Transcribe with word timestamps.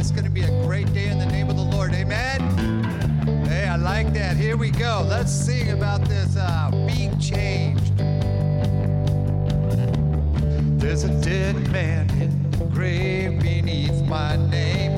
That's 0.00 0.12
going 0.12 0.24
to 0.24 0.30
be 0.30 0.40
a 0.40 0.64
great 0.64 0.90
day 0.94 1.08
in 1.08 1.18
the 1.18 1.26
name 1.26 1.50
of 1.50 1.56
the 1.56 1.62
Lord. 1.62 1.92
Amen. 1.92 2.40
Hey, 3.44 3.66
I 3.66 3.76
like 3.76 4.14
that. 4.14 4.34
Here 4.34 4.56
we 4.56 4.70
go. 4.70 5.06
Let's 5.06 5.30
sing 5.30 5.72
about 5.72 6.08
this 6.08 6.38
uh, 6.38 6.70
being 6.86 7.18
changed. 7.18 7.98
There's 10.80 11.04
a 11.04 11.20
dead 11.20 11.70
man 11.70 12.08
in 12.18 12.50
the 12.52 12.64
grave 12.64 13.42
beneath 13.42 14.02
my 14.06 14.36
name. 14.36 14.89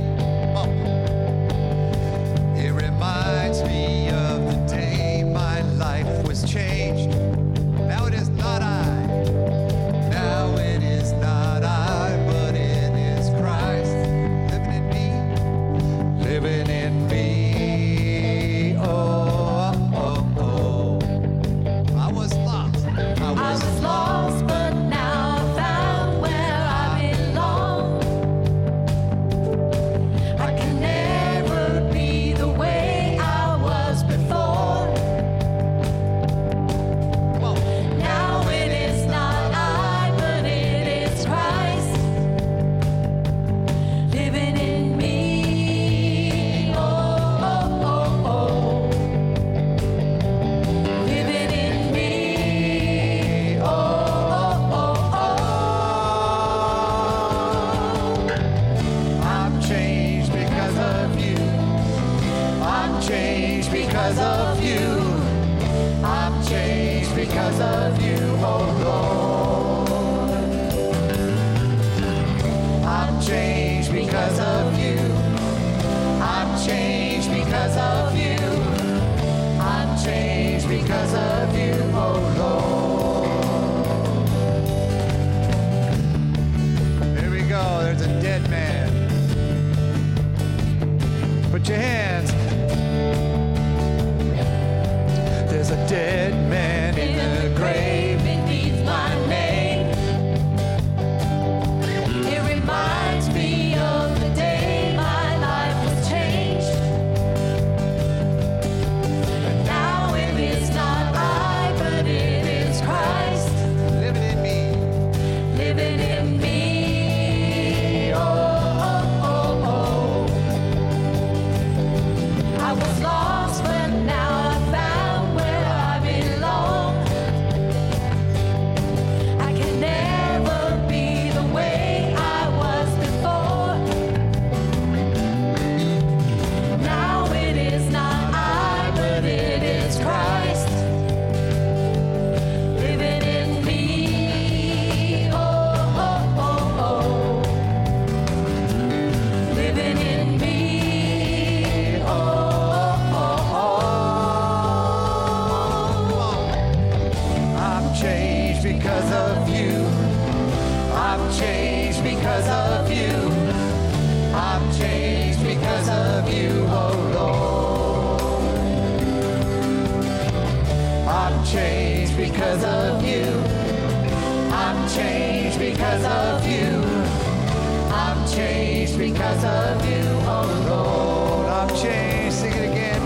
because 179.11 179.45
of 179.45 179.85
you, 179.85 180.05
oh 180.31 180.47
Lord. 180.69 181.49
I've 181.49 181.83
changed, 181.83 182.37
sing 182.37 182.53
it 182.53 182.71
again. 182.71 183.03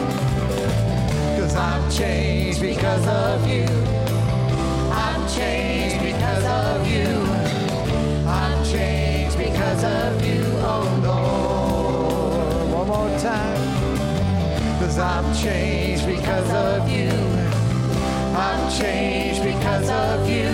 Cause 1.39 1.57
I've 1.57 1.91
changed 1.91 2.61
because 2.61 3.07
of 3.07 3.49
you. 3.49 3.65
I've 4.93 5.25
changed 5.35 6.05
because 6.05 6.45
of 6.45 6.87
you. 6.87 7.09
I've 8.29 8.71
changed 8.71 9.39
because 9.39 9.85
of 9.85 10.23
you, 10.23 10.45
oh 10.61 10.87
Lord. 11.03 12.73
One 12.75 12.89
more 12.89 13.19
time. 13.19 14.79
Cause 14.79 14.99
I've 14.99 15.43
changed 15.43 16.05
because 16.07 16.51
of 16.51 16.91
you. 16.91 17.09
I've 18.37 18.79
changed 18.79 19.43
because 19.43 19.89
of 19.89 20.29
you. 20.29 20.53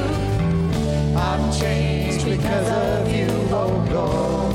I've 1.19 1.59
changed 1.59 2.25
because 2.27 2.69
of 2.69 3.13
you, 3.13 3.27
oh 3.51 3.89
Lord. 3.91 4.52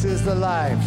This 0.00 0.12
is 0.12 0.24
the 0.24 0.34
life. 0.36 0.78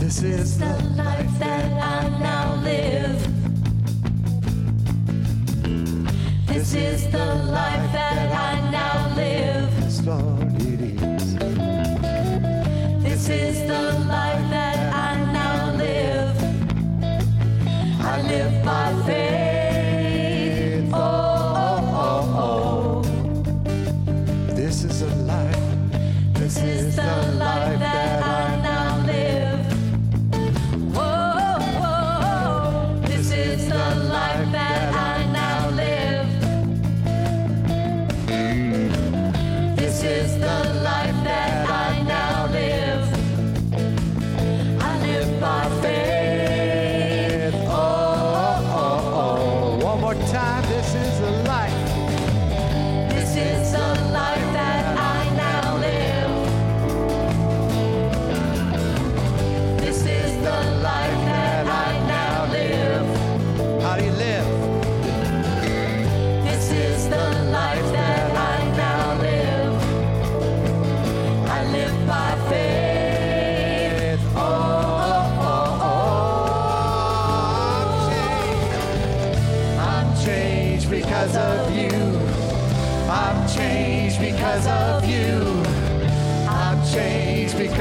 This 0.00 0.24
is 0.24 0.58
the 0.58 0.76
life 0.96 1.38
that 1.38 1.72
I 1.80 2.08
now 2.18 2.56
live. 2.64 3.31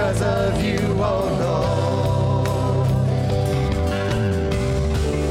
Because 0.02 0.22
of 0.24 0.64
you, 0.64 0.80
oh 0.98 1.28
Lord. 1.44 2.88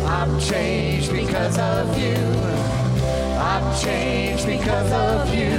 I'm 0.07 0.39
changed 0.39 1.11
because 1.11 1.59
of 1.59 1.99
you. 1.99 2.15
I'm 3.37 3.77
changed 3.81 4.47
because 4.47 4.93
of 4.93 5.35
you. 5.35 5.59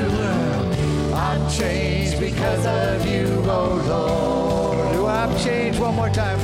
I'm 1.14 1.50
changed 1.52 2.22
because 2.22 2.66
of 2.66 3.06
you, 3.06 3.44
oh 3.48 3.84
Lord. 3.86 4.94
Do 4.94 5.08
I'm 5.08 5.38
changed 5.40 5.82
one 5.82 5.96
more 5.96 6.10
time. 6.10 6.40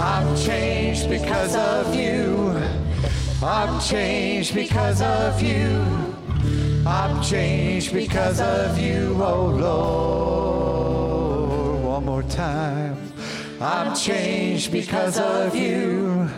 I'm 0.00 0.36
changed 0.36 1.08
because 1.08 1.54
of 1.54 1.94
you. 1.94 2.60
I'm 3.40 3.80
changed 3.80 4.52
because 4.52 5.00
of 5.00 5.40
you. 5.40 5.86
I'm 6.84 7.22
changed 7.22 7.92
because 7.92 8.40
of 8.40 8.76
you, 8.80 9.16
oh 9.22 9.46
Lord. 9.46 10.59
One 12.00 12.06
more 12.06 12.22
time. 12.22 12.96
I'm 13.60 13.94
changed 13.94 14.72
because 14.72 15.18
of 15.18 15.54
you. 15.54 16.30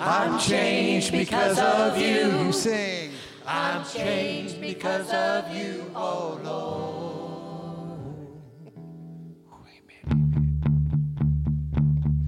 I'm 0.00 0.40
changed 0.40 1.12
because 1.12 1.56
of 1.56 1.96
you. 1.96 2.46
You 2.46 2.52
sing. 2.52 3.12
I'm 3.46 3.84
changed 3.84 4.60
because 4.60 5.08
of 5.12 5.54
you, 5.54 5.88
oh 5.94 6.40
Lord. 6.42 8.00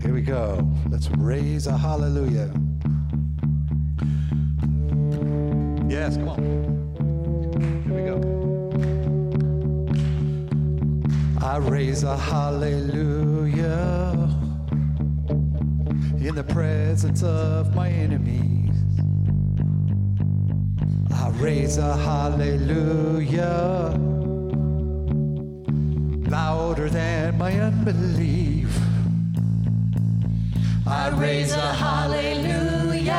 Here 0.00 0.14
we 0.14 0.22
go. 0.22 0.64
Let's 0.90 1.10
raise 1.18 1.66
a 1.66 1.76
hallelujah. 1.76 2.52
Yes, 5.88 6.16
come 6.16 6.28
on. 6.28 7.82
Here 7.84 7.94
we 7.96 8.02
go. 8.02 8.39
I 11.50 11.56
raise 11.56 12.04
a 12.04 12.16
hallelujah 12.16 13.66
in 16.24 16.36
the 16.36 16.44
presence 16.44 17.24
of 17.24 17.74
my 17.74 17.88
enemies. 17.88 18.76
I 21.12 21.30
raise 21.40 21.76
a 21.76 21.96
hallelujah 21.96 23.98
louder 26.30 26.88
than 26.88 27.36
my 27.36 27.52
unbelief. 27.58 28.72
I 30.86 31.08
raise 31.08 31.52
a 31.52 31.74
hallelujah. 31.74 33.12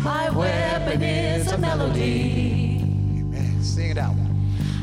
My 0.00 0.28
weapon 0.30 1.02
is 1.04 1.52
a 1.52 1.58
melody. 1.58 2.80
Amen. 3.20 3.62
Sing 3.62 3.90
it 3.90 3.98
out. 3.98 4.27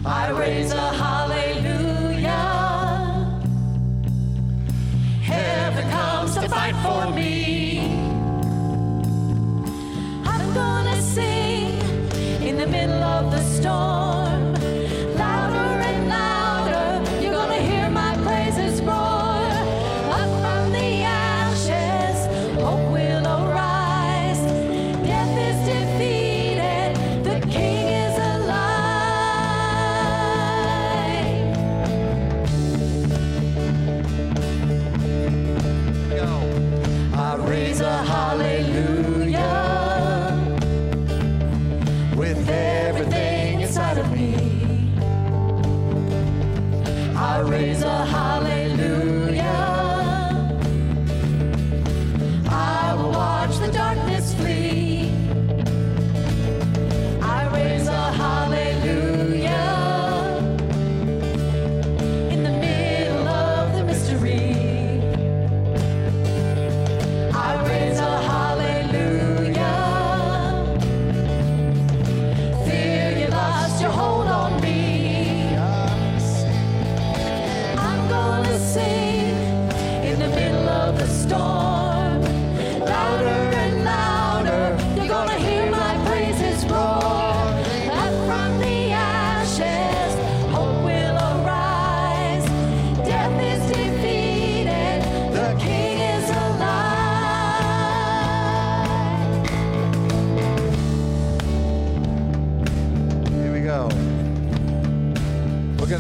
I 0.06 0.30
raise 0.30 0.72
a 0.72 0.94
hallelujah. 0.94 2.30
Heaven 5.24 5.90
comes 5.90 6.36
to 6.36 6.48
fight 6.48 6.76
for 6.86 7.12
me. 7.12 7.80
I'm 10.24 10.54
gonna 10.54 11.02
sing 11.02 11.80
in 12.44 12.58
the 12.58 12.68
middle 12.68 13.02
of 13.02 13.32
the 13.32 13.42
storm. 13.42 14.35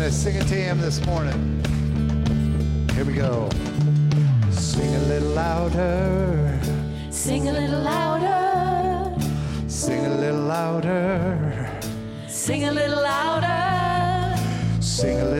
To 0.05 0.11
sing 0.11 0.35
it 0.35 0.47
to 0.47 0.53
him 0.53 0.79
this 0.79 1.03
morning. 1.07 1.59
Here 2.93 3.03
we 3.03 3.13
go. 3.13 3.49
Sing 4.51 4.93
a 4.93 4.99
little 4.99 5.29
louder. 5.29 6.59
Sing 7.09 7.49
a 7.49 7.53
little 7.53 7.81
louder, 7.81 9.17
Sing 9.67 10.05
a 10.05 10.15
little 10.15 10.41
louder. 10.41 11.71
sing 12.27 12.65
a 12.65 12.71
little 12.71 13.01
louder, 13.01 14.37
Sing 14.79 15.15
a 15.21 15.25
little 15.25 15.31
louder. 15.31 15.34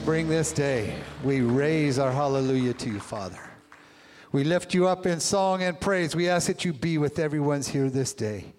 We 0.00 0.06
bring 0.06 0.28
this 0.28 0.50
day, 0.52 0.94
we 1.22 1.42
raise 1.42 1.98
our 1.98 2.10
hallelujah 2.10 2.72
to 2.72 2.88
you, 2.88 2.98
Father. 3.00 3.38
We 4.32 4.44
lift 4.44 4.72
you 4.72 4.88
up 4.88 5.04
in 5.04 5.20
song 5.20 5.62
and 5.62 5.78
praise. 5.78 6.16
We 6.16 6.28
ask 6.28 6.46
that 6.46 6.64
you 6.64 6.72
be 6.72 6.96
with 6.96 7.18
everyone's 7.18 7.68
here 7.68 7.90
this 7.90 8.14
day. 8.14 8.54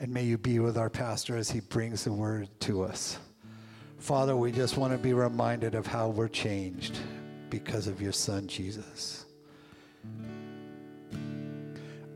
And 0.00 0.12
may 0.12 0.24
you 0.24 0.38
be 0.38 0.60
with 0.60 0.78
our 0.78 0.88
pastor 0.88 1.36
as 1.36 1.50
he 1.50 1.60
brings 1.60 2.04
the 2.04 2.12
word 2.12 2.48
to 2.60 2.84
us. 2.84 3.18
Father, 3.98 4.34
we 4.34 4.50
just 4.50 4.78
want 4.78 4.92
to 4.92 4.98
be 4.98 5.12
reminded 5.12 5.74
of 5.74 5.86
how 5.86 6.08
we're 6.08 6.28
changed 6.28 6.98
because 7.50 7.86
of 7.86 8.00
your 8.00 8.12
son, 8.12 8.46
Jesus. 8.46 9.26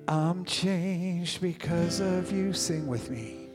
I'm 0.08 0.44
changed 0.46 1.42
because 1.42 2.00
of 2.00 2.32
you. 2.32 2.54
Sing 2.54 2.86
with 2.86 3.10
me. 3.10 3.48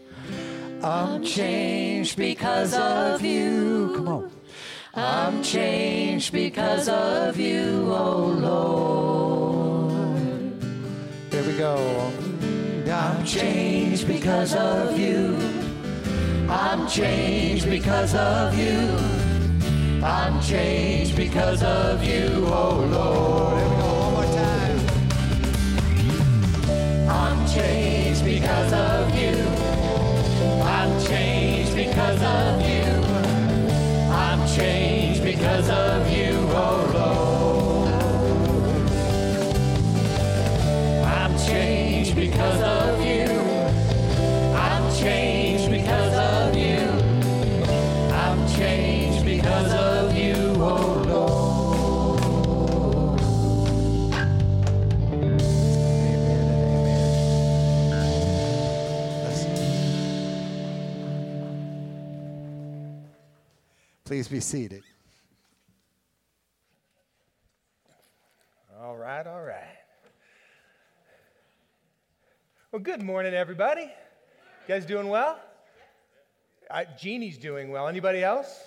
I'm 0.84 1.24
changed 1.24 2.18
because 2.18 2.76
of 2.76 3.22
you. 3.22 3.94
Come 3.96 4.08
on. 4.08 4.32
I'm 4.94 5.42
changed 5.42 6.34
because 6.34 6.90
of 6.90 7.40
you, 7.40 7.86
oh 7.88 8.26
Lord. 8.42 10.22
Here 11.32 11.44
we 11.44 11.58
go. 11.58 12.12
I'm 12.92 13.24
changed 13.24 14.06
because 14.06 14.54
of 14.54 15.00
you. 15.00 15.38
I'm 16.50 16.90
changed 16.90 17.70
because 17.70 18.14
of 18.16 18.58
you. 18.60 18.98
I'm 20.06 20.42
changed 20.42 21.16
because 21.16 21.64
of 21.64 22.04
you, 22.04 22.46
oh 22.48 22.86
Lord. 22.92 23.81
Because 42.42 42.62
of 42.62 43.06
you. 43.06 43.28
I'm 44.56 44.96
changed 44.96 45.70
because 45.70 46.14
of 46.14 46.58
you. 46.58 46.80
I'm 48.12 48.48
changed 48.50 49.26
because 49.26 49.72
of 49.74 50.16
you, 50.18 50.56
oh 50.58 51.04
Lord. 51.08 52.22
Amen 55.14 56.40
amen. 56.64 57.12
Please 64.04 64.28
be 64.28 64.40
seated. 64.40 64.84
All 68.82 68.98
right, 68.98 69.28
all 69.28 69.44
right. 69.44 69.82
Well, 72.72 72.82
good 72.82 73.04
morning, 73.04 73.34
everybody. 73.34 73.82
You 73.82 73.90
guys 74.66 74.86
doing 74.86 75.10
well? 75.10 75.38
Uh, 76.70 76.86
Jeannie's 76.98 77.38
doing 77.38 77.70
well. 77.70 77.90
Anybody 77.90 78.24
else? 78.24 78.64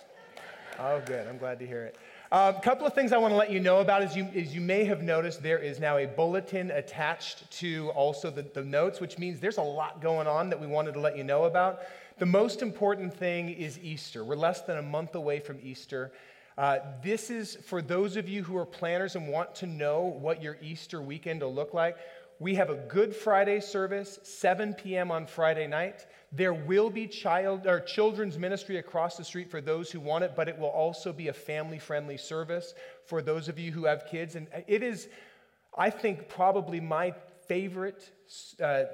Oh, 0.78 1.00
good. 1.06 1.26
I'm 1.26 1.38
glad 1.38 1.58
to 1.60 1.66
hear 1.66 1.84
it. 1.84 1.96
A 2.30 2.54
couple 2.62 2.86
of 2.86 2.92
things 2.92 3.14
I 3.14 3.16
want 3.16 3.32
to 3.32 3.36
let 3.36 3.50
you 3.50 3.60
know 3.60 3.80
about 3.80 4.02
is 4.02 4.14
you, 4.14 4.28
as 4.36 4.54
you 4.54 4.60
may 4.60 4.84
have 4.84 5.02
noticed, 5.02 5.42
there 5.42 5.56
is 5.56 5.80
now 5.80 5.96
a 5.96 6.06
bulletin 6.06 6.70
attached 6.72 7.50
to 7.52 7.88
also 7.92 8.30
the, 8.30 8.42
the 8.42 8.62
notes, 8.62 9.00
which 9.00 9.16
means 9.18 9.40
there's 9.40 9.56
a 9.56 9.62
lot 9.62 10.02
going 10.02 10.26
on 10.26 10.50
that 10.50 10.60
we 10.60 10.66
wanted 10.66 10.92
to 10.92 11.00
let 11.00 11.16
you 11.16 11.24
know 11.24 11.44
about. 11.44 11.78
The 12.18 12.26
most 12.26 12.60
important 12.60 13.16
thing 13.16 13.48
is 13.48 13.78
Easter. 13.78 14.22
We're 14.22 14.36
less 14.36 14.60
than 14.60 14.76
a 14.76 14.82
month 14.82 15.14
away 15.14 15.40
from 15.40 15.58
Easter. 15.62 16.12
Uh, 16.58 16.78
this 17.02 17.30
is 17.30 17.56
for 17.56 17.82
those 17.82 18.16
of 18.16 18.28
you 18.28 18.44
who 18.44 18.56
are 18.56 18.66
planners 18.66 19.16
and 19.16 19.28
want 19.28 19.54
to 19.56 19.66
know 19.66 20.02
what 20.02 20.42
your 20.42 20.56
Easter 20.62 21.00
weekend 21.00 21.40
will 21.40 21.54
look 21.54 21.72
like. 21.72 21.96
We 22.40 22.56
have 22.56 22.68
a 22.68 22.74
Good 22.74 23.14
Friday 23.14 23.60
service, 23.60 24.18
7 24.24 24.74
p.m. 24.74 25.12
on 25.12 25.26
Friday 25.26 25.68
night. 25.68 26.06
There 26.32 26.52
will 26.52 26.90
be 26.90 27.06
child 27.06 27.66
or 27.66 27.78
children's 27.78 28.38
ministry 28.38 28.78
across 28.78 29.16
the 29.16 29.24
street 29.24 29.50
for 29.50 29.60
those 29.60 29.90
who 29.90 30.00
want 30.00 30.24
it, 30.24 30.34
but 30.34 30.48
it 30.48 30.58
will 30.58 30.68
also 30.68 31.12
be 31.12 31.28
a 31.28 31.32
family-friendly 31.32 32.16
service 32.16 32.74
for 33.06 33.22
those 33.22 33.48
of 33.48 33.58
you 33.58 33.70
who 33.70 33.84
have 33.84 34.06
kids. 34.06 34.34
And 34.34 34.48
it 34.66 34.82
is, 34.82 35.08
I 35.78 35.90
think, 35.90 36.28
probably 36.28 36.80
my 36.80 37.14
favorite 37.46 38.10
uh, 38.60 38.84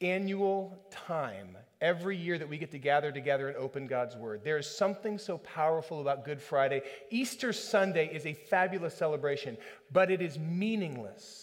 annual 0.00 0.82
time 0.90 1.58
every 1.82 2.16
year 2.16 2.38
that 2.38 2.48
we 2.48 2.56
get 2.56 2.70
to 2.70 2.78
gather 2.78 3.12
together 3.12 3.48
and 3.48 3.56
open 3.58 3.86
God's 3.86 4.16
Word. 4.16 4.44
There 4.44 4.56
is 4.56 4.66
something 4.66 5.18
so 5.18 5.36
powerful 5.38 6.00
about 6.00 6.24
Good 6.24 6.40
Friday. 6.40 6.82
Easter 7.10 7.52
Sunday 7.52 8.06
is 8.06 8.24
a 8.24 8.32
fabulous 8.32 8.94
celebration, 8.94 9.58
but 9.92 10.10
it 10.10 10.22
is 10.22 10.38
meaningless 10.38 11.41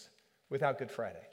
without 0.50 0.78
Good 0.78 0.90
Friday. 0.90 1.26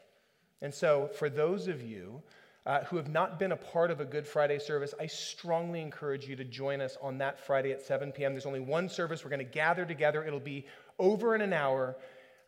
And 0.61 0.73
so, 0.73 1.09
for 1.13 1.29
those 1.29 1.67
of 1.67 1.81
you 1.81 2.21
uh, 2.65 2.83
who 2.85 2.97
have 2.97 3.09
not 3.09 3.39
been 3.39 3.51
a 3.51 3.57
part 3.57 3.91
of 3.91 3.99
a 3.99 4.05
Good 4.05 4.25
Friday 4.25 4.59
service, 4.59 4.93
I 4.99 5.07
strongly 5.07 5.81
encourage 5.81 6.27
you 6.27 6.35
to 6.35 6.43
join 6.43 6.81
us 6.81 6.97
on 7.01 7.17
that 7.19 7.39
Friday 7.39 7.71
at 7.71 7.81
7 7.81 8.11
p.m. 8.11 8.33
There's 8.33 8.45
only 8.45 8.59
one 8.59 8.89
service. 8.89 9.23
We're 9.23 9.29
going 9.29 9.39
to 9.39 9.45
gather 9.45 9.85
together. 9.85 10.23
It'll 10.23 10.39
be 10.39 10.65
over 10.99 11.35
in 11.35 11.41
an 11.41 11.53
hour, 11.53 11.95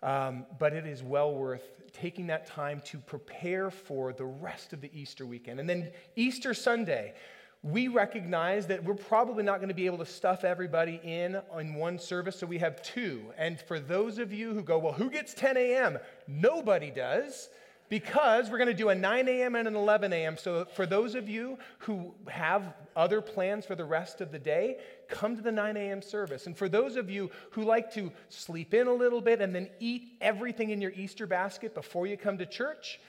um, 0.01 0.45
but 0.57 0.73
it 0.73 0.87
is 0.87 1.03
well 1.03 1.33
worth 1.33 1.71
taking 1.93 2.27
that 2.27 2.45
time 2.45 2.81
to 2.85 2.97
prepare 2.97 3.69
for 3.69 4.13
the 4.13 4.25
rest 4.25 4.73
of 4.73 4.81
the 4.81 4.91
Easter 4.93 5.25
weekend. 5.25 5.59
And 5.59 5.69
then 5.69 5.91
Easter 6.15 6.53
Sunday, 6.53 7.13
we 7.61 7.89
recognize 7.89 8.67
that 8.67 8.83
we're 8.83 8.93
probably 8.93 9.43
not 9.43 9.57
going 9.57 9.67
to 9.69 9.75
be 9.75 9.85
able 9.85 9.97
to 9.97 10.05
stuff 10.05 10.45
everybody 10.45 10.99
in 11.03 11.41
on 11.51 11.73
one 11.73 11.99
service, 11.99 12.39
so 12.39 12.47
we 12.47 12.57
have 12.57 12.81
two. 12.81 13.21
And 13.37 13.59
for 13.59 13.79
those 13.79 14.17
of 14.17 14.31
you 14.31 14.53
who 14.53 14.63
go, 14.63 14.79
well, 14.79 14.93
who 14.93 15.09
gets 15.09 15.33
10 15.33 15.57
a.m.? 15.57 15.99
Nobody 16.25 16.89
does 16.89 17.49
because 17.89 18.49
we're 18.49 18.59
going 18.59 18.69
to 18.69 18.73
do 18.73 18.89
a 18.89 18.95
9 18.95 19.27
a.m. 19.27 19.55
and 19.55 19.67
an 19.67 19.75
11 19.75 20.13
a.m. 20.13 20.37
So, 20.37 20.65
for 20.73 20.85
those 20.85 21.15
of 21.15 21.27
you 21.27 21.57
who 21.79 22.13
have 22.29 22.75
other 22.95 23.19
plans 23.19 23.65
for 23.65 23.75
the 23.75 23.83
rest 23.83 24.21
of 24.21 24.31
the 24.31 24.39
day, 24.39 24.77
come 25.09 25.35
to 25.35 25.41
the 25.41 25.51
9 25.51 25.75
a.m. 25.75 26.01
service. 26.01 26.45
And 26.45 26.55
for 26.55 26.69
those 26.69 26.95
of 26.95 27.09
you 27.09 27.29
who 27.51 27.63
like 27.63 27.91
to 27.95 28.11
sleep 28.29 28.73
in 28.73 28.87
a 28.87 28.93
little 28.93 29.21
bit 29.21 29.41
and 29.41 29.53
then 29.53 29.69
eat 29.79 30.13
everything 30.21 30.69
in 30.69 30.79
your 30.79 30.91
Easter 30.91 31.27
basket 31.27 31.73
before 31.73 32.07
you 32.07 32.15
come 32.15 32.37
to 32.37 32.45
church, 32.45 33.01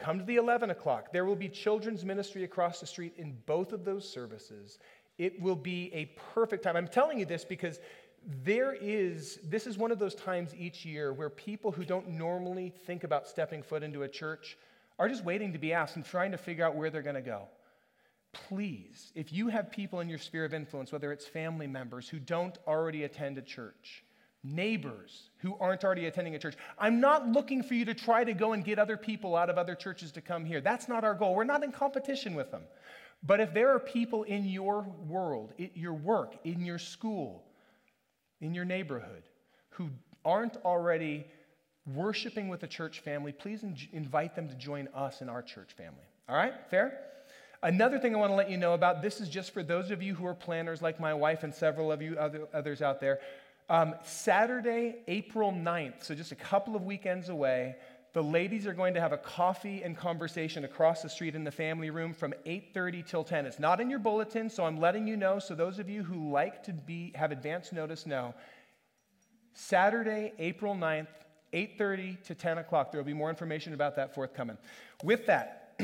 come 0.00 0.18
to 0.18 0.24
the 0.24 0.36
11 0.36 0.70
o'clock. 0.70 1.12
There 1.12 1.24
will 1.24 1.36
be 1.36 1.48
children's 1.48 2.04
ministry 2.04 2.44
across 2.44 2.80
the 2.80 2.86
street 2.86 3.14
in 3.16 3.36
both 3.46 3.72
of 3.72 3.84
those 3.84 4.08
services. 4.08 4.78
It 5.18 5.40
will 5.40 5.56
be 5.56 5.90
a 5.94 6.06
perfect 6.34 6.64
time. 6.64 6.76
I'm 6.76 6.88
telling 6.88 7.18
you 7.18 7.26
this 7.26 7.44
because 7.44 7.78
there 8.44 8.74
is, 8.74 9.38
this 9.44 9.66
is 9.66 9.78
one 9.78 9.92
of 9.92 9.98
those 9.98 10.14
times 10.14 10.54
each 10.56 10.84
year 10.84 11.12
where 11.12 11.30
people 11.30 11.70
who 11.70 11.84
don't 11.84 12.08
normally 12.08 12.72
think 12.86 13.04
about 13.04 13.26
stepping 13.26 13.62
foot 13.62 13.82
into 13.82 14.02
a 14.02 14.08
church 14.08 14.58
are 14.98 15.08
just 15.08 15.24
waiting 15.24 15.52
to 15.52 15.58
be 15.58 15.72
asked 15.72 15.96
and 15.96 16.04
trying 16.04 16.30
to 16.32 16.38
figure 16.38 16.64
out 16.64 16.74
where 16.74 16.90
they're 16.90 17.02
going 17.02 17.14
to 17.14 17.22
go. 17.22 17.48
Please, 18.32 19.12
if 19.14 19.32
you 19.32 19.48
have 19.48 19.70
people 19.70 20.00
in 20.00 20.08
your 20.08 20.18
sphere 20.18 20.44
of 20.44 20.54
influence, 20.54 20.92
whether 20.92 21.12
it's 21.12 21.26
family 21.26 21.66
members 21.66 22.08
who 22.08 22.18
don't 22.18 22.58
already 22.66 23.04
attend 23.04 23.38
a 23.38 23.42
church, 23.42 24.04
neighbors 24.42 25.30
who 25.38 25.56
aren't 25.60 25.84
already 25.84 26.06
attending 26.06 26.34
a 26.34 26.38
church, 26.38 26.56
I'm 26.78 27.00
not 27.00 27.28
looking 27.28 27.62
for 27.62 27.74
you 27.74 27.84
to 27.84 27.94
try 27.94 28.24
to 28.24 28.32
go 28.32 28.52
and 28.52 28.64
get 28.64 28.78
other 28.78 28.96
people 28.96 29.36
out 29.36 29.50
of 29.50 29.58
other 29.58 29.74
churches 29.74 30.12
to 30.12 30.20
come 30.20 30.44
here. 30.44 30.60
That's 30.60 30.88
not 30.88 31.04
our 31.04 31.14
goal. 31.14 31.34
We're 31.34 31.44
not 31.44 31.62
in 31.62 31.72
competition 31.72 32.34
with 32.34 32.50
them. 32.50 32.62
But 33.22 33.40
if 33.40 33.52
there 33.52 33.70
are 33.70 33.78
people 33.78 34.22
in 34.22 34.46
your 34.46 34.86
world, 35.06 35.52
in 35.58 35.70
your 35.74 35.92
work, 35.92 36.36
in 36.44 36.64
your 36.64 36.78
school, 36.78 37.44
in 38.40 38.54
your 38.54 38.64
neighborhood 38.64 39.22
who 39.70 39.90
aren't 40.24 40.56
already 40.64 41.26
worshiping 41.94 42.48
with 42.48 42.62
a 42.62 42.66
church 42.66 43.00
family, 43.00 43.32
please 43.32 43.62
in- 43.62 43.76
invite 43.92 44.34
them 44.34 44.48
to 44.48 44.54
join 44.54 44.88
us 44.94 45.20
in 45.20 45.28
our 45.28 45.42
church 45.42 45.72
family. 45.76 46.04
All 46.28 46.36
right? 46.36 46.54
Fair? 46.70 46.98
Another 47.62 47.98
thing 47.98 48.14
I 48.14 48.18
want 48.18 48.30
to 48.30 48.36
let 48.36 48.50
you 48.50 48.56
know 48.56 48.72
about 48.72 49.02
this 49.02 49.20
is 49.20 49.28
just 49.28 49.52
for 49.52 49.62
those 49.62 49.90
of 49.90 50.02
you 50.02 50.14
who 50.14 50.26
are 50.26 50.34
planners, 50.34 50.80
like 50.80 50.98
my 50.98 51.12
wife 51.12 51.42
and 51.42 51.54
several 51.54 51.92
of 51.92 52.00
you 52.00 52.16
other, 52.16 52.48
others 52.54 52.80
out 52.80 53.00
there. 53.00 53.20
Um, 53.70 53.94
Saturday, 54.02 54.96
April 55.06 55.52
9th, 55.52 56.02
so 56.02 56.12
just 56.12 56.32
a 56.32 56.36
couple 56.36 56.74
of 56.74 56.82
weekends 56.82 57.28
away, 57.28 57.76
the 58.12 58.22
ladies 58.22 58.66
are 58.66 58.72
going 58.72 58.94
to 58.94 59.00
have 59.00 59.12
a 59.12 59.16
coffee 59.16 59.84
and 59.84 59.96
conversation 59.96 60.64
across 60.64 61.02
the 61.02 61.08
street 61.08 61.36
in 61.36 61.44
the 61.44 61.52
family 61.52 61.90
room 61.90 62.12
from 62.12 62.34
8:30 62.44 63.06
till 63.06 63.22
10. 63.22 63.46
It's 63.46 63.60
not 63.60 63.80
in 63.80 63.88
your 63.88 64.00
bulletin, 64.00 64.50
so 64.50 64.64
I'm 64.64 64.80
letting 64.80 65.06
you 65.06 65.16
know 65.16 65.38
so 65.38 65.54
those 65.54 65.78
of 65.78 65.88
you 65.88 66.02
who 66.02 66.32
like 66.32 66.64
to 66.64 66.72
be 66.72 67.12
have 67.14 67.30
advance 67.30 67.70
notice 67.70 68.06
know. 68.06 68.34
Saturday, 69.52 70.32
April 70.40 70.74
9th, 70.74 71.06
8:30 71.52 72.20
to 72.24 72.34
10 72.34 72.58
o'clock. 72.58 72.90
There 72.90 73.00
will 73.00 73.06
be 73.06 73.14
more 73.14 73.30
information 73.30 73.72
about 73.72 73.94
that 73.94 74.12
forthcoming. 74.12 74.58
With 75.04 75.26
that, 75.26 75.80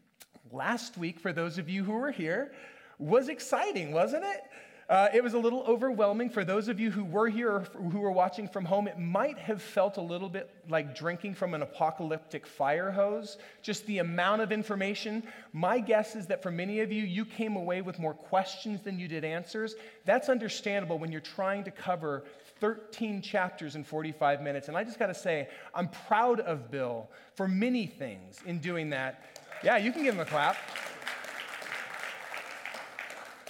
last 0.50 0.96
week, 0.96 1.20
for 1.20 1.34
those 1.34 1.58
of 1.58 1.68
you 1.68 1.84
who 1.84 1.92
were 1.92 2.12
here, 2.12 2.54
was 2.98 3.28
exciting, 3.28 3.92
wasn't 3.92 4.24
it? 4.24 4.40
Uh, 4.88 5.08
it 5.12 5.20
was 5.20 5.34
a 5.34 5.38
little 5.38 5.64
overwhelming 5.66 6.30
for 6.30 6.44
those 6.44 6.68
of 6.68 6.78
you 6.78 6.92
who 6.92 7.04
were 7.04 7.28
here 7.28 7.50
or 7.50 7.60
who 7.90 7.98
were 7.98 8.12
watching 8.12 8.46
from 8.46 8.64
home. 8.64 8.86
It 8.86 9.00
might 9.00 9.36
have 9.36 9.60
felt 9.60 9.96
a 9.96 10.00
little 10.00 10.28
bit 10.28 10.48
like 10.68 10.94
drinking 10.94 11.34
from 11.34 11.54
an 11.54 11.62
apocalyptic 11.62 12.46
fire 12.46 12.92
hose, 12.92 13.36
just 13.62 13.84
the 13.86 13.98
amount 13.98 14.42
of 14.42 14.52
information. 14.52 15.24
My 15.52 15.80
guess 15.80 16.14
is 16.14 16.26
that 16.26 16.40
for 16.40 16.52
many 16.52 16.80
of 16.80 16.92
you, 16.92 17.02
you 17.02 17.24
came 17.24 17.56
away 17.56 17.82
with 17.82 17.98
more 17.98 18.14
questions 18.14 18.80
than 18.82 19.00
you 19.00 19.08
did 19.08 19.24
answers. 19.24 19.74
That's 20.04 20.28
understandable 20.28 21.00
when 21.00 21.10
you're 21.10 21.20
trying 21.20 21.64
to 21.64 21.72
cover 21.72 22.22
13 22.60 23.22
chapters 23.22 23.74
in 23.74 23.82
45 23.82 24.40
minutes. 24.40 24.68
And 24.68 24.76
I 24.76 24.84
just 24.84 25.00
got 25.00 25.08
to 25.08 25.14
say, 25.14 25.48
I'm 25.74 25.88
proud 25.88 26.38
of 26.38 26.70
Bill 26.70 27.10
for 27.34 27.48
many 27.48 27.86
things 27.88 28.38
in 28.46 28.60
doing 28.60 28.90
that. 28.90 29.24
Yeah, 29.64 29.78
you 29.78 29.90
can 29.90 30.04
give 30.04 30.14
him 30.14 30.20
a 30.20 30.24
clap. 30.26 30.56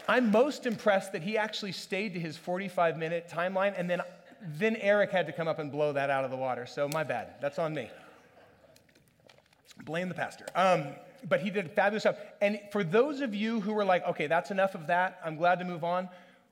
I'm 0.09 0.31
most 0.31 0.66
impressed 0.66 1.12
that 1.12 1.23
he 1.23 1.37
actually 1.37 1.73
stayed 1.73 2.14
to 2.14 2.21
his 2.21 2.37
45 2.37 2.97
minute 2.97 3.29
timeline, 3.33 3.75
and 3.77 3.88
then, 3.90 4.03
then 4.59 4.77
Eric 4.77 5.11
had 5.11 5.27
to 5.27 5.33
come 5.33 5.49
up 5.49 5.59
and 5.59 5.73
blow 5.73 5.92
that 5.92 6.11
out 6.11 6.25
of 6.25 6.31
the 6.31 6.37
water. 6.37 6.66
So, 6.66 6.88
my 6.88 7.05
bad. 7.05 7.35
That's 7.40 7.59
on 7.59 7.75
me. 7.75 7.90
Blame 9.85 10.09
the 10.09 10.14
pastor. 10.14 10.47
Um, 10.55 10.87
but 11.29 11.40
he 11.40 11.51
did 11.51 11.71
fabulous 11.73 12.05
job. 12.05 12.16
And 12.40 12.61
for 12.71 12.85
those 12.85 13.21
of 13.21 13.35
you 13.35 13.61
who 13.61 13.73
were 13.73 13.85
like, 13.85 14.07
okay, 14.07 14.27
that's 14.27 14.51
enough 14.51 14.75
of 14.75 14.87
that, 14.87 15.21
I'm 15.25 15.37
glad 15.37 15.59
to 15.59 15.64
move 15.64 15.85
on 15.85 16.09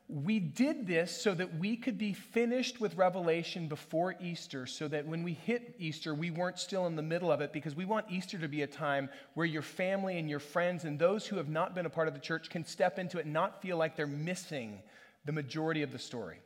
we 0.09 0.38
did 0.38 0.87
this 0.87 1.11
so 1.23 1.33
that 1.33 1.59
we 1.59 1.77
could 1.77 1.97
be 1.97 2.12
finished 2.12 2.79
with 2.79 2.97
Revelation 2.97 3.69
before 3.69 4.14
Easter, 4.21 4.67
so 4.67 4.87
that 4.88 5.07
when 5.07 5.23
we 5.23 5.33
hit 5.33 5.77
Easter, 5.79 6.14
we 6.14 6.31
weren't 6.31 6.59
still 6.59 6.87
in 6.87 6.95
the 6.95 7.03
middle 7.03 7.33
of 7.33 7.40
it, 7.40 7.53
because 7.55 7.75
we 7.75 7.87
want 7.87 8.07
Easter 8.11 8.38
to 8.38 8.49
be 8.49 8.62
a 8.62 8.67
time 8.67 9.09
where 9.33 9.47
your 9.47 9.62
family 9.62 10.19
and 10.19 10.29
your 10.29 10.40
friends 10.40 10.85
and 10.85 10.99
those 10.99 11.27
who 11.27 11.37
have 11.37 11.49
not 11.49 11.75
been 11.75 11.87
a 11.87 11.90
part 11.90 12.07
of 12.07 12.12
the 12.12 12.21
church 12.21 12.51
can 12.51 12.67
step 12.67 12.99
into 12.99 13.19
it 13.19 13.25
and 13.25 13.33
not 13.33 13.62
feel 13.62 13.79
like 13.79 13.97
they're 13.97 14.07
missing 14.07 14.79
the 15.25 15.33
majority 15.33 15.83
of 15.83 15.90
the 15.90 15.99
story. 15.99 16.38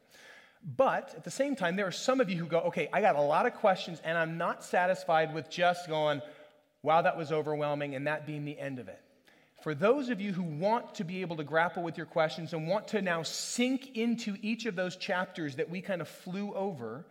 But 0.76 1.14
at 1.16 1.24
the 1.24 1.30
same 1.30 1.56
time, 1.56 1.74
there 1.74 1.86
are 1.86 1.92
some 1.92 2.20
of 2.20 2.30
you 2.30 2.36
who 2.36 2.46
go, 2.46 2.60
okay, 2.60 2.88
I 2.92 3.00
got 3.00 3.16
a 3.16 3.20
lot 3.20 3.46
of 3.46 3.54
questions, 3.54 4.00
and 4.04 4.16
I'm 4.16 4.38
not 4.38 4.62
satisfied 4.62 5.34
with 5.34 5.50
just 5.50 5.88
going, 5.88 6.22
wow, 6.82 7.02
that 7.02 7.16
was 7.16 7.32
overwhelming, 7.32 7.96
and 7.96 8.06
that 8.06 8.24
being 8.24 8.44
the 8.44 8.58
end 8.58 8.78
of 8.78 8.86
it 8.86 9.00
for 9.60 9.74
those 9.74 10.08
of 10.08 10.20
you 10.20 10.32
who 10.32 10.42
want 10.42 10.94
to 10.94 11.04
be 11.04 11.20
able 11.20 11.36
to 11.36 11.44
grapple 11.44 11.82
with 11.82 11.96
your 11.96 12.06
questions 12.06 12.52
and 12.52 12.68
want 12.68 12.88
to 12.88 13.02
now 13.02 13.22
sink 13.22 13.96
into 13.96 14.36
each 14.40 14.66
of 14.66 14.76
those 14.76 14.96
chapters 14.96 15.56
that 15.56 15.68
we 15.68 15.80
kind 15.80 16.00
of 16.00 16.08
flew 16.08 16.54
over, 16.54 17.04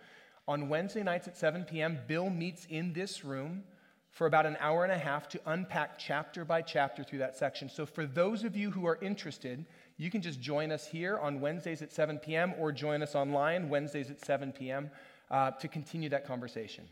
on 0.48 0.70
Wednesday 0.70 1.04
nights 1.04 1.28
at 1.28 1.38
7 1.38 1.66
p.m., 1.66 2.00
Bill 2.08 2.30
meets 2.30 2.66
in 2.66 2.94
this 2.94 3.26
room 3.26 3.64
for 4.12 4.26
about 4.26 4.46
an 4.46 4.58
hour 4.60 4.84
and 4.84 4.92
a 4.92 4.98
half 4.98 5.28
to 5.30 5.42
unpack 5.46 6.00
chapter 6.00 6.46
by 6.46 6.62
chapter 6.62 7.04
through 7.04 7.20
that 7.20 7.36
section. 7.38 7.70
So, 7.70 7.86
for 7.86 8.06
those 8.06 8.44
of 8.44 8.56
you 8.56 8.72
who 8.72 8.88
are 8.88 8.98
interested, 9.02 9.66
you 9.98 10.10
can 10.10 10.22
just 10.22 10.40
join 10.40 10.72
us 10.72 10.88
here 10.88 11.20
on 11.20 11.42
Wednesdays 11.42 11.82
at 11.82 11.92
7 11.92 12.18
p.m. 12.20 12.54
or 12.58 12.72
join 12.72 13.04
us 13.04 13.14
online 13.14 13.70
Wednesdays 13.70 14.10
at 14.10 14.24
7 14.24 14.54
p.m. 14.54 14.90
Uh, 15.30 15.52
to 15.52 15.68
continue 15.68 16.10
that 16.10 16.26
conversation. 16.26 16.86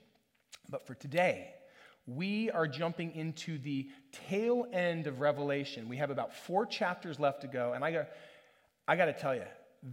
But 0.69 0.85
for 0.85 0.93
today, 0.93 1.53
we 2.07 2.51
are 2.51 2.67
jumping 2.67 3.15
into 3.15 3.57
the 3.57 3.89
tail 4.29 4.67
end 4.71 5.07
of 5.07 5.19
Revelation. 5.19 5.89
We 5.89 5.97
have 5.97 6.11
about 6.11 6.35
four 6.35 6.65
chapters 6.65 7.19
left 7.19 7.41
to 7.41 7.47
go, 7.47 7.73
and 7.73 7.83
I 7.83 7.91
got, 7.91 8.09
I 8.87 8.95
got 8.95 9.05
to 9.05 9.13
tell 9.13 9.33
you, 9.35 9.43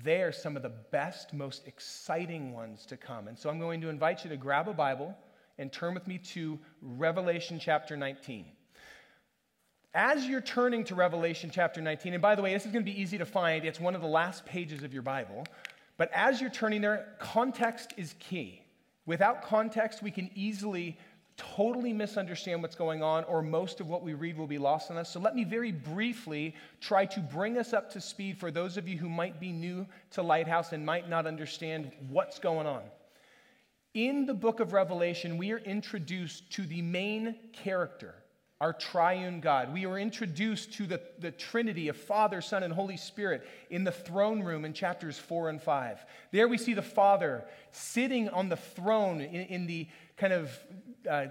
they 0.03 0.23
are 0.23 0.33
some 0.33 0.57
of 0.57 0.63
the 0.63 0.73
best, 0.91 1.33
most 1.33 1.67
exciting 1.67 2.53
ones 2.53 2.87
to 2.87 2.97
come. 2.97 3.29
And 3.29 3.39
so 3.39 3.51
I'm 3.51 3.59
going 3.59 3.81
to 3.83 3.89
invite 3.89 4.25
you 4.25 4.31
to 4.31 4.37
grab 4.37 4.69
a 4.69 4.73
Bible 4.73 5.15
and 5.59 5.73
turn 5.73 5.95
with 5.95 6.07
me 6.07 6.19
to 6.19 6.59
Revelation 6.81 7.59
chapter 7.61 7.97
19. 7.97 8.47
As 9.95 10.27
you're 10.27 10.41
turning 10.41 10.85
to 10.85 10.95
Revelation 10.95 11.51
chapter 11.53 11.83
19, 11.83 12.15
and 12.15 12.23
by 12.23 12.35
the 12.35 12.41
way, 12.41 12.55
this 12.55 12.65
is 12.65 12.73
going 12.73 12.85
to 12.85 12.91
be 12.91 12.99
easy 12.99 13.19
to 13.19 13.27
find, 13.27 13.65
it's 13.67 13.81
one 13.81 13.95
of 13.95 14.01
the 14.01 14.07
last 14.07 14.47
pages 14.47 14.83
of 14.83 14.93
your 14.95 15.03
Bible. 15.03 15.45
But 15.99 16.11
as 16.15 16.41
you're 16.41 16.51
turning 16.51 16.81
there, 16.81 17.15
context 17.19 17.93
is 17.99 18.15
key. 18.19 18.63
Without 19.05 19.43
context, 19.43 20.03
we 20.03 20.11
can 20.11 20.31
easily 20.35 20.97
totally 21.37 21.93
misunderstand 21.93 22.63
what's 22.63 22.77
going 22.77 23.03
on, 23.03 23.25
or 23.25 23.43
most 23.43 23.81
of 23.81 23.89
what 23.89 24.03
we 24.03 24.15
read 24.15 24.37
will 24.37 24.47
be 24.47 24.59
lost 24.59 24.91
on 24.91 24.97
us. 24.97 25.11
So, 25.11 25.21
let 25.21 25.35
me 25.35 25.45
very 25.45 25.73
briefly 25.73 26.55
try 26.81 27.07
to 27.07 27.21
bring 27.21 27.59
us 27.59 27.73
up 27.73 27.91
to 27.93 28.01
speed 28.01 28.39
for 28.39 28.51
those 28.51 28.77
of 28.77 28.89
you 28.89 28.99
who 28.99 29.09
might 29.09 29.41
be 29.41 29.53
new 29.53 29.87
to 30.13 30.23
Lighthouse 30.23 30.73
and 30.73 30.85
might 30.85 31.09
not 31.09 31.27
understand 31.27 31.91
what's 32.09 32.39
going 32.39 32.67
on. 32.67 32.83
In 33.95 34.25
the 34.25 34.35
book 34.35 34.61
of 34.61 34.73
Revelation, 34.73 35.37
we 35.37 35.53
are 35.53 35.59
introduced 35.59 36.51
to 36.53 36.63
the 36.63 36.81
main 36.81 37.37
character, 37.53 38.15
our 38.59 38.73
triune 38.73 39.41
God. 39.41 39.71
We 39.71 39.85
are 39.85 39.99
introduced 39.99 40.73
to 40.75 40.87
the, 40.87 41.03
the 41.19 41.31
Trinity 41.31 41.89
of 41.89 41.97
Father, 41.97 42.41
Son, 42.41 42.63
and 42.63 42.73
Holy 42.73 42.97
Spirit 42.97 43.47
in 43.69 43.85
the 43.85 43.93
throne 43.93 44.43
room 44.43 44.65
in 44.65 44.73
chapters 44.73 45.19
four 45.19 45.51
and 45.51 45.61
five. 45.61 46.03
There 46.31 46.49
we 46.49 46.57
see 46.57 46.73
the 46.73 46.81
Father 46.81 47.45
sitting 47.71 48.31
on 48.31 48.49
the 48.49 48.57
throne 48.57 49.21
in, 49.21 49.47
in 49.47 49.67
the 49.67 49.89
kind 50.17 50.33
of 50.33 50.51
uh, 51.11 51.27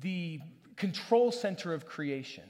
the 0.00 0.40
control 0.76 1.32
center 1.32 1.72
of 1.72 1.86
creation. 1.86 2.44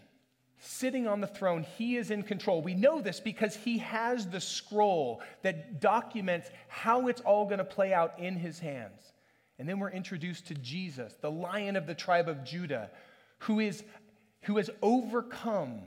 Sitting 0.58 1.06
on 1.06 1.20
the 1.20 1.26
throne, 1.26 1.66
he 1.76 1.96
is 1.96 2.10
in 2.10 2.22
control. 2.22 2.62
We 2.62 2.74
know 2.74 3.02
this 3.02 3.20
because 3.20 3.54
he 3.54 3.78
has 3.78 4.26
the 4.26 4.40
scroll 4.40 5.20
that 5.42 5.80
documents 5.80 6.48
how 6.68 7.08
it's 7.08 7.20
all 7.20 7.44
going 7.44 7.58
to 7.58 7.64
play 7.64 7.92
out 7.92 8.18
in 8.18 8.36
his 8.36 8.58
hands. 8.58 9.12
And 9.58 9.68
then 9.68 9.78
we're 9.78 9.90
introduced 9.90 10.46
to 10.46 10.54
Jesus, 10.54 11.14
the 11.20 11.30
lion 11.30 11.76
of 11.76 11.86
the 11.86 11.94
tribe 11.94 12.28
of 12.28 12.44
Judah, 12.44 12.90
who, 13.38 13.60
is, 13.60 13.84
who 14.42 14.56
has 14.56 14.70
overcome, 14.80 15.80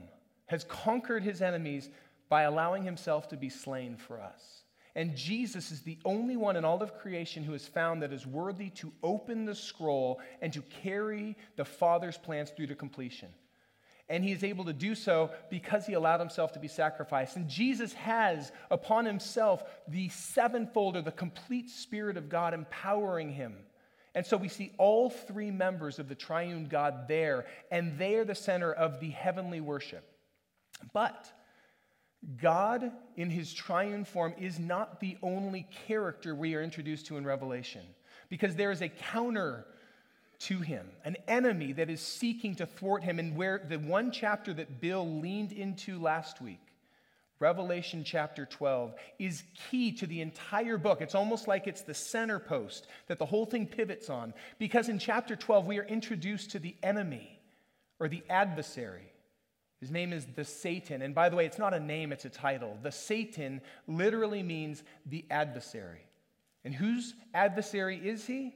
has 0.46 0.64
conquered 0.64 1.22
his 1.22 1.42
enemies 1.42 1.90
by 2.28 2.42
allowing 2.42 2.84
himself 2.84 3.28
to 3.28 3.36
be 3.36 3.48
slain 3.48 3.96
for 3.96 4.20
us. 4.20 4.62
And 4.94 5.16
Jesus 5.16 5.70
is 5.70 5.82
the 5.82 5.98
only 6.04 6.36
one 6.36 6.56
in 6.56 6.64
all 6.64 6.82
of 6.82 6.98
creation 6.98 7.44
who 7.44 7.54
is 7.54 7.66
found 7.66 8.02
that 8.02 8.12
is 8.12 8.26
worthy 8.26 8.70
to 8.70 8.92
open 9.02 9.44
the 9.44 9.54
scroll 9.54 10.20
and 10.40 10.52
to 10.52 10.62
carry 10.82 11.36
the 11.56 11.64
Father's 11.64 12.18
plans 12.18 12.50
through 12.50 12.68
to 12.68 12.74
completion. 12.74 13.28
And 14.08 14.24
he 14.24 14.32
is 14.32 14.42
able 14.42 14.64
to 14.64 14.72
do 14.72 14.94
so 14.94 15.30
because 15.50 15.86
he 15.86 15.92
allowed 15.92 16.20
himself 16.20 16.52
to 16.52 16.58
be 16.58 16.68
sacrificed. 16.68 17.36
And 17.36 17.48
Jesus 17.48 17.92
has 17.92 18.50
upon 18.70 19.04
himself 19.04 19.62
the 19.86 20.08
sevenfold 20.08 20.96
or 20.96 21.02
the 21.02 21.12
complete 21.12 21.68
Spirit 21.68 22.16
of 22.16 22.30
God 22.30 22.54
empowering 22.54 23.30
him. 23.30 23.54
And 24.14 24.24
so 24.24 24.36
we 24.36 24.48
see 24.48 24.72
all 24.78 25.10
three 25.10 25.50
members 25.50 25.98
of 25.98 26.08
the 26.08 26.14
triune 26.14 26.66
God 26.68 27.06
there, 27.06 27.44
and 27.70 27.98
they 27.98 28.14
are 28.14 28.24
the 28.24 28.34
center 28.34 28.72
of 28.72 28.98
the 28.98 29.10
heavenly 29.10 29.60
worship. 29.60 30.10
But 30.94 31.30
God, 32.40 32.90
in 33.16 33.30
his 33.30 33.52
triune 33.52 34.04
form, 34.04 34.34
is 34.38 34.58
not 34.58 35.00
the 35.00 35.16
only 35.22 35.68
character 35.86 36.34
we 36.34 36.54
are 36.54 36.62
introduced 36.62 37.06
to 37.06 37.16
in 37.16 37.24
Revelation, 37.24 37.82
because 38.28 38.56
there 38.56 38.72
is 38.72 38.82
a 38.82 38.88
counter 38.88 39.64
to 40.40 40.58
him, 40.60 40.86
an 41.04 41.16
enemy 41.26 41.72
that 41.72 41.90
is 41.90 42.00
seeking 42.00 42.54
to 42.56 42.66
thwart 42.66 43.02
him. 43.02 43.18
And 43.18 43.36
where 43.36 43.64
the 43.68 43.78
one 43.78 44.10
chapter 44.10 44.52
that 44.54 44.80
Bill 44.80 45.08
leaned 45.20 45.52
into 45.52 45.98
last 46.00 46.40
week, 46.40 46.60
Revelation 47.40 48.02
chapter 48.04 48.46
12, 48.46 48.94
is 49.18 49.44
key 49.70 49.92
to 49.92 50.06
the 50.06 50.20
entire 50.20 50.76
book. 50.76 51.00
It's 51.00 51.14
almost 51.14 51.46
like 51.46 51.66
it's 51.68 51.82
the 51.82 51.94
center 51.94 52.40
post 52.40 52.88
that 53.06 53.18
the 53.18 53.26
whole 53.26 53.46
thing 53.46 53.66
pivots 53.66 54.10
on, 54.10 54.34
because 54.58 54.88
in 54.88 54.98
chapter 54.98 55.36
12, 55.36 55.66
we 55.66 55.78
are 55.78 55.84
introduced 55.84 56.50
to 56.50 56.58
the 56.58 56.74
enemy 56.82 57.40
or 58.00 58.08
the 58.08 58.24
adversary 58.28 59.12
his 59.80 59.90
name 59.90 60.12
is 60.12 60.26
the 60.34 60.44
Satan. 60.44 61.02
And 61.02 61.14
by 61.14 61.28
the 61.28 61.36
way, 61.36 61.46
it's 61.46 61.58
not 61.58 61.74
a 61.74 61.80
name, 61.80 62.12
it's 62.12 62.24
a 62.24 62.30
title. 62.30 62.76
The 62.82 62.90
Satan 62.90 63.60
literally 63.86 64.42
means 64.42 64.82
the 65.06 65.24
adversary. 65.30 66.00
And 66.64 66.74
whose 66.74 67.14
adversary 67.32 67.96
is 67.96 68.26
he? 68.26 68.54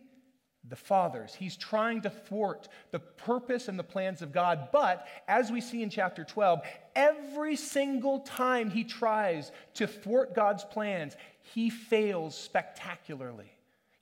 The 0.69 0.77
Father's. 0.77 1.35
He's 1.35 1.57
trying 1.57 2.03
to 2.03 2.11
thwart 2.11 2.69
the 2.91 2.99
purpose 2.99 3.69
and 3.69 3.79
the 3.79 3.85
plans 3.85 4.23
of 4.23 4.33
God. 4.33 4.69
But 4.73 5.07
as 5.29 5.51
we 5.51 5.61
see 5.61 5.83
in 5.83 5.91
chapter 5.91 6.25
12, 6.25 6.61
every 6.95 7.57
single 7.57 8.21
time 8.21 8.71
he 8.71 8.85
tries 8.85 9.51
to 9.75 9.87
thwart 9.87 10.35
God's 10.35 10.65
plans, 10.65 11.17
he 11.55 11.71
fails 11.71 12.37
spectacularly. 12.37 13.51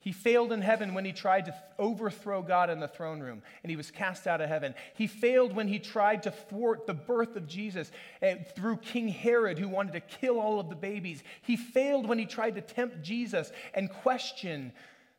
He 0.01 0.11
failed 0.11 0.51
in 0.51 0.61
heaven 0.61 0.95
when 0.95 1.05
he 1.05 1.13
tried 1.13 1.45
to 1.45 1.55
overthrow 1.77 2.41
God 2.41 2.71
in 2.71 2.79
the 2.79 2.87
throne 2.87 3.19
room, 3.19 3.43
and 3.61 3.69
he 3.69 3.75
was 3.75 3.91
cast 3.91 4.25
out 4.25 4.41
of 4.41 4.49
heaven. 4.49 4.73
He 4.95 5.05
failed 5.05 5.55
when 5.55 5.67
he 5.67 5.77
tried 5.77 6.23
to 6.23 6.31
thwart 6.31 6.87
the 6.87 6.95
birth 6.95 7.35
of 7.35 7.47
Jesus 7.47 7.91
eh, 8.23 8.37
through 8.55 8.77
King 8.77 9.09
Herod, 9.09 9.59
who 9.59 9.69
wanted 9.69 9.93
to 9.93 9.99
kill 9.99 10.39
all 10.39 10.59
of 10.59 10.69
the 10.69 10.75
babies. 10.75 11.23
He 11.43 11.55
failed 11.55 12.07
when 12.07 12.17
he 12.17 12.25
tried 12.25 12.55
to 12.55 12.61
tempt 12.61 13.03
Jesus 13.03 13.51
and 13.75 13.91
question 13.91 14.73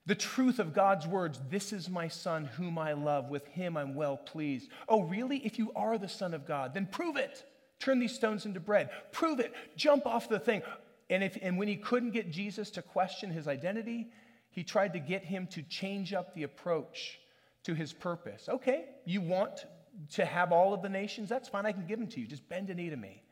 the 0.06 0.16
truth 0.16 0.58
of 0.58 0.74
God's 0.74 1.06
words 1.06 1.40
This 1.48 1.72
is 1.72 1.88
my 1.88 2.08
son, 2.08 2.46
whom 2.46 2.76
I 2.76 2.92
love. 2.94 3.30
With 3.30 3.46
him 3.46 3.76
I'm 3.76 3.94
well 3.94 4.16
pleased. 4.16 4.68
Oh, 4.88 5.02
really? 5.02 5.38
If 5.38 5.60
you 5.60 5.70
are 5.76 5.96
the 5.96 6.08
son 6.08 6.34
of 6.34 6.44
God, 6.44 6.74
then 6.74 6.86
prove 6.86 7.16
it. 7.16 7.44
Turn 7.78 8.00
these 8.00 8.14
stones 8.14 8.46
into 8.46 8.58
bread. 8.58 8.90
Prove 9.12 9.38
it. 9.38 9.54
Jump 9.76 10.06
off 10.06 10.28
the 10.28 10.40
thing. 10.40 10.62
And, 11.08 11.22
if, 11.22 11.38
and 11.40 11.56
when 11.56 11.68
he 11.68 11.76
couldn't 11.76 12.10
get 12.10 12.32
Jesus 12.32 12.70
to 12.70 12.82
question 12.82 13.30
his 13.30 13.46
identity, 13.46 14.08
he 14.52 14.62
tried 14.62 14.92
to 14.92 14.98
get 15.00 15.24
him 15.24 15.46
to 15.48 15.62
change 15.62 16.12
up 16.12 16.34
the 16.34 16.44
approach 16.44 17.18
to 17.64 17.74
his 17.74 17.92
purpose. 17.92 18.48
Okay, 18.48 18.84
you 19.04 19.20
want 19.20 19.66
to 20.10 20.24
have 20.24 20.52
all 20.52 20.74
of 20.74 20.82
the 20.82 20.88
nations? 20.88 21.28
That's 21.28 21.48
fine, 21.48 21.66
I 21.66 21.72
can 21.72 21.86
give 21.86 21.98
them 21.98 22.08
to 22.08 22.20
you. 22.20 22.26
Just 22.26 22.48
bend 22.48 22.70
a 22.70 22.74
knee 22.74 22.90
to 22.90 22.96
me. 22.96 23.22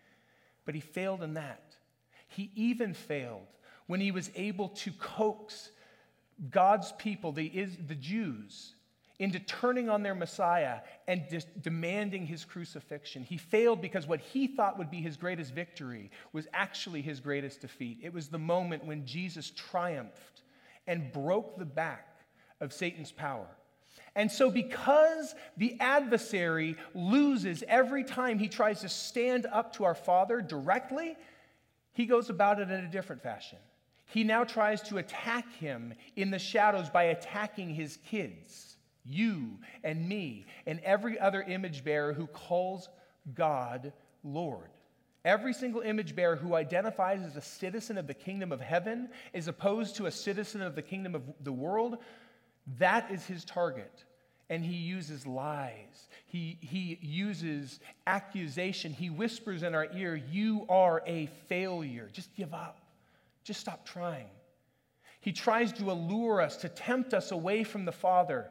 But 0.65 0.75
he 0.75 0.81
failed 0.81 1.23
in 1.23 1.35
that. 1.35 1.77
He 2.29 2.51
even 2.55 2.95
failed 2.95 3.47
when 3.87 4.01
he 4.01 4.13
was 4.13 4.31
able 4.35 4.69
to 4.69 4.93
coax 4.93 5.71
God's 6.51 6.93
people, 6.93 7.33
the, 7.33 7.69
the 7.87 7.95
Jews, 7.95 8.75
into 9.19 9.41
turning 9.41 9.91
on 9.91 10.03
their 10.03 10.15
Messiah 10.15 10.79
and 11.07 11.29
de- 11.29 11.43
demanding 11.61 12.25
his 12.25 12.47
crucifixion. 12.47 13.25
He 13.25 13.37
failed 13.37 13.83
because 13.83 14.07
what 14.07 14.21
he 14.21 14.47
thought 14.47 14.79
would 14.79 14.91
be 14.91 15.03
his 15.03 15.19
greatest 15.19 15.53
victory 15.53 16.11
was 16.33 16.47
actually 16.55 17.03
his 17.03 17.21
greatest 17.21 17.61
defeat. 17.61 17.99
It 18.03 18.15
was 18.15 18.29
the 18.29 18.39
moment 18.39 18.87
when 18.87 19.05
Jesus 19.05 19.53
triumphed 19.55 20.43
and 20.87 21.12
broke 21.12 21.59
the 21.59 21.64
back 21.64 22.09
of 22.61 22.73
Satan's 22.73 23.12
power. 23.12 23.47
And 24.16 24.31
so, 24.31 24.51
because 24.51 25.35
the 25.57 25.77
adversary 25.79 26.77
loses 26.95 27.62
every 27.69 28.03
time 28.03 28.38
he 28.38 28.49
tries 28.49 28.81
to 28.81 28.88
stand 28.88 29.47
up 29.47 29.75
to 29.77 29.85
our 29.85 29.95
Father 29.95 30.40
directly, 30.40 31.16
he 31.93 32.07
goes 32.07 32.29
about 32.29 32.61
it 32.61 32.71
in 32.71 32.85
a 32.85 32.90
different 32.90 33.23
fashion. 33.23 33.59
He 34.07 34.25
now 34.25 34.43
tries 34.43 34.83
to 34.83 34.99
attack 34.99 35.53
him 35.55 35.95
in 36.16 36.31
the 36.31 36.38
shadows 36.38 36.90
by 36.90 37.05
attacking 37.05 37.71
his 37.71 37.99
kids, 38.09 38.77
you 39.05 39.59
and 39.85 40.09
me, 40.09 40.47
and 40.66 40.81
every 40.81 41.19
other 41.19 41.43
image 41.43 41.85
bearer 41.85 42.12
who 42.12 42.27
calls 42.27 42.88
God 43.35 43.93
Lord. 44.25 44.71
Every 45.25 45.53
single 45.53 45.83
image 45.83 46.17
bearer 46.17 46.37
who 46.37 46.55
identifies 46.55 47.23
as 47.23 47.37
a 47.37 47.43
citizen 47.43 47.99
of 47.99 48.07
the 48.07 48.15
kingdom 48.15 48.53
of 48.53 48.61
heaven, 48.61 49.11
is 49.33 49.49
opposed 49.49 49.97
to 49.97 50.07
a 50.07 50.11
citizen 50.11 50.63
of 50.63 50.75
the 50.75 50.83
kingdom 50.83 51.15
of 51.15 51.23
the 51.43 51.53
world, 51.53 51.99
that 52.79 53.11
is 53.11 53.27
his 53.27 53.45
target. 53.45 54.05
And 54.49 54.65
he 54.65 54.77
uses 54.77 55.27
lies. 55.27 56.09
He, 56.27 56.59
he 56.61 56.99
uses 57.03 57.81
accusation. 58.07 58.93
He 58.93 59.11
whispers 59.11 59.63
in 59.63 59.75
our 59.75 59.87
ear, 59.95 60.17
You 60.17 60.67
are 60.69 61.03
a 61.07 61.27
failure. 61.49 62.09
Just 62.13 62.35
give 62.35 62.53
up. 62.53 62.79
Just 63.45 63.61
stop 63.61 63.87
trying. 63.87 64.27
He 65.21 65.33
tries 65.33 65.73
to 65.75 65.91
allure 65.91 66.41
us, 66.41 66.57
to 66.59 66.69
tempt 66.69 67.13
us 67.15 67.31
away 67.31 67.63
from 67.63 67.85
the 67.85 67.93
Father, 67.93 68.51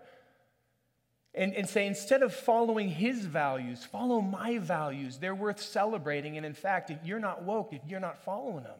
and, 1.36 1.54
and 1.54 1.70
say, 1.70 1.86
instead 1.86 2.24
of 2.24 2.34
following 2.34 2.90
his 2.90 3.26
values, 3.26 3.86
follow 3.86 4.20
my 4.20 4.58
values. 4.58 5.18
They're 5.18 5.36
worth 5.36 5.62
celebrating. 5.62 6.38
And 6.38 6.46
in 6.46 6.54
fact, 6.54 6.90
if 6.90 6.98
you're 7.06 7.20
not 7.20 7.44
woke, 7.44 7.72
if 7.72 7.82
you're 7.88 8.00
not 8.00 8.24
following 8.24 8.64
them. 8.64 8.80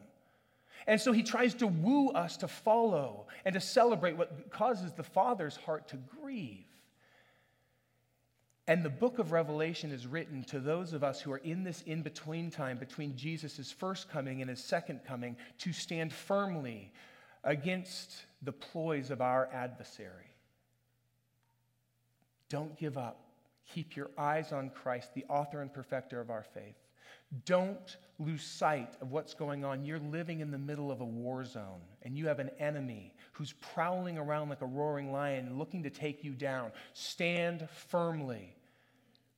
And 0.86 1.00
so 1.00 1.12
he 1.12 1.22
tries 1.22 1.54
to 1.54 1.66
woo 1.66 2.08
us 2.08 2.38
to 2.38 2.48
follow 2.48 3.26
and 3.44 3.52
to 3.52 3.60
celebrate 3.60 4.16
what 4.16 4.50
causes 4.50 4.92
the 4.92 5.04
Father's 5.04 5.56
heart 5.56 5.88
to 5.88 5.98
grieve. 6.20 6.64
And 8.66 8.84
the 8.84 8.90
book 8.90 9.18
of 9.18 9.32
Revelation 9.32 9.90
is 9.90 10.06
written 10.06 10.44
to 10.44 10.60
those 10.60 10.92
of 10.92 11.02
us 11.02 11.20
who 11.20 11.32
are 11.32 11.38
in 11.38 11.64
this 11.64 11.82
in 11.82 12.02
between 12.02 12.50
time 12.50 12.78
between 12.78 13.16
Jesus' 13.16 13.72
first 13.72 14.08
coming 14.08 14.40
and 14.40 14.50
his 14.50 14.62
second 14.62 15.00
coming 15.06 15.36
to 15.58 15.72
stand 15.72 16.12
firmly 16.12 16.92
against 17.42 18.24
the 18.42 18.52
ploys 18.52 19.10
of 19.10 19.20
our 19.20 19.48
adversary. 19.52 20.29
Don't 22.50 22.76
give 22.76 22.98
up. 22.98 23.24
Keep 23.72 23.96
your 23.96 24.10
eyes 24.18 24.52
on 24.52 24.70
Christ, 24.70 25.14
the 25.14 25.24
author 25.30 25.62
and 25.62 25.72
perfecter 25.72 26.20
of 26.20 26.28
our 26.28 26.42
faith. 26.42 26.76
Don't 27.46 27.96
lose 28.18 28.42
sight 28.42 28.96
of 29.00 29.12
what's 29.12 29.34
going 29.34 29.64
on. 29.64 29.84
You're 29.84 30.00
living 30.00 30.40
in 30.40 30.50
the 30.50 30.58
middle 30.58 30.90
of 30.90 31.00
a 31.00 31.04
war 31.04 31.44
zone, 31.44 31.80
and 32.02 32.18
you 32.18 32.26
have 32.26 32.40
an 32.40 32.50
enemy 32.58 33.14
who's 33.32 33.54
prowling 33.54 34.18
around 34.18 34.48
like 34.48 34.62
a 34.62 34.66
roaring 34.66 35.12
lion 35.12 35.56
looking 35.56 35.84
to 35.84 35.90
take 35.90 36.24
you 36.24 36.32
down. 36.32 36.72
Stand 36.92 37.68
firmly 37.88 38.56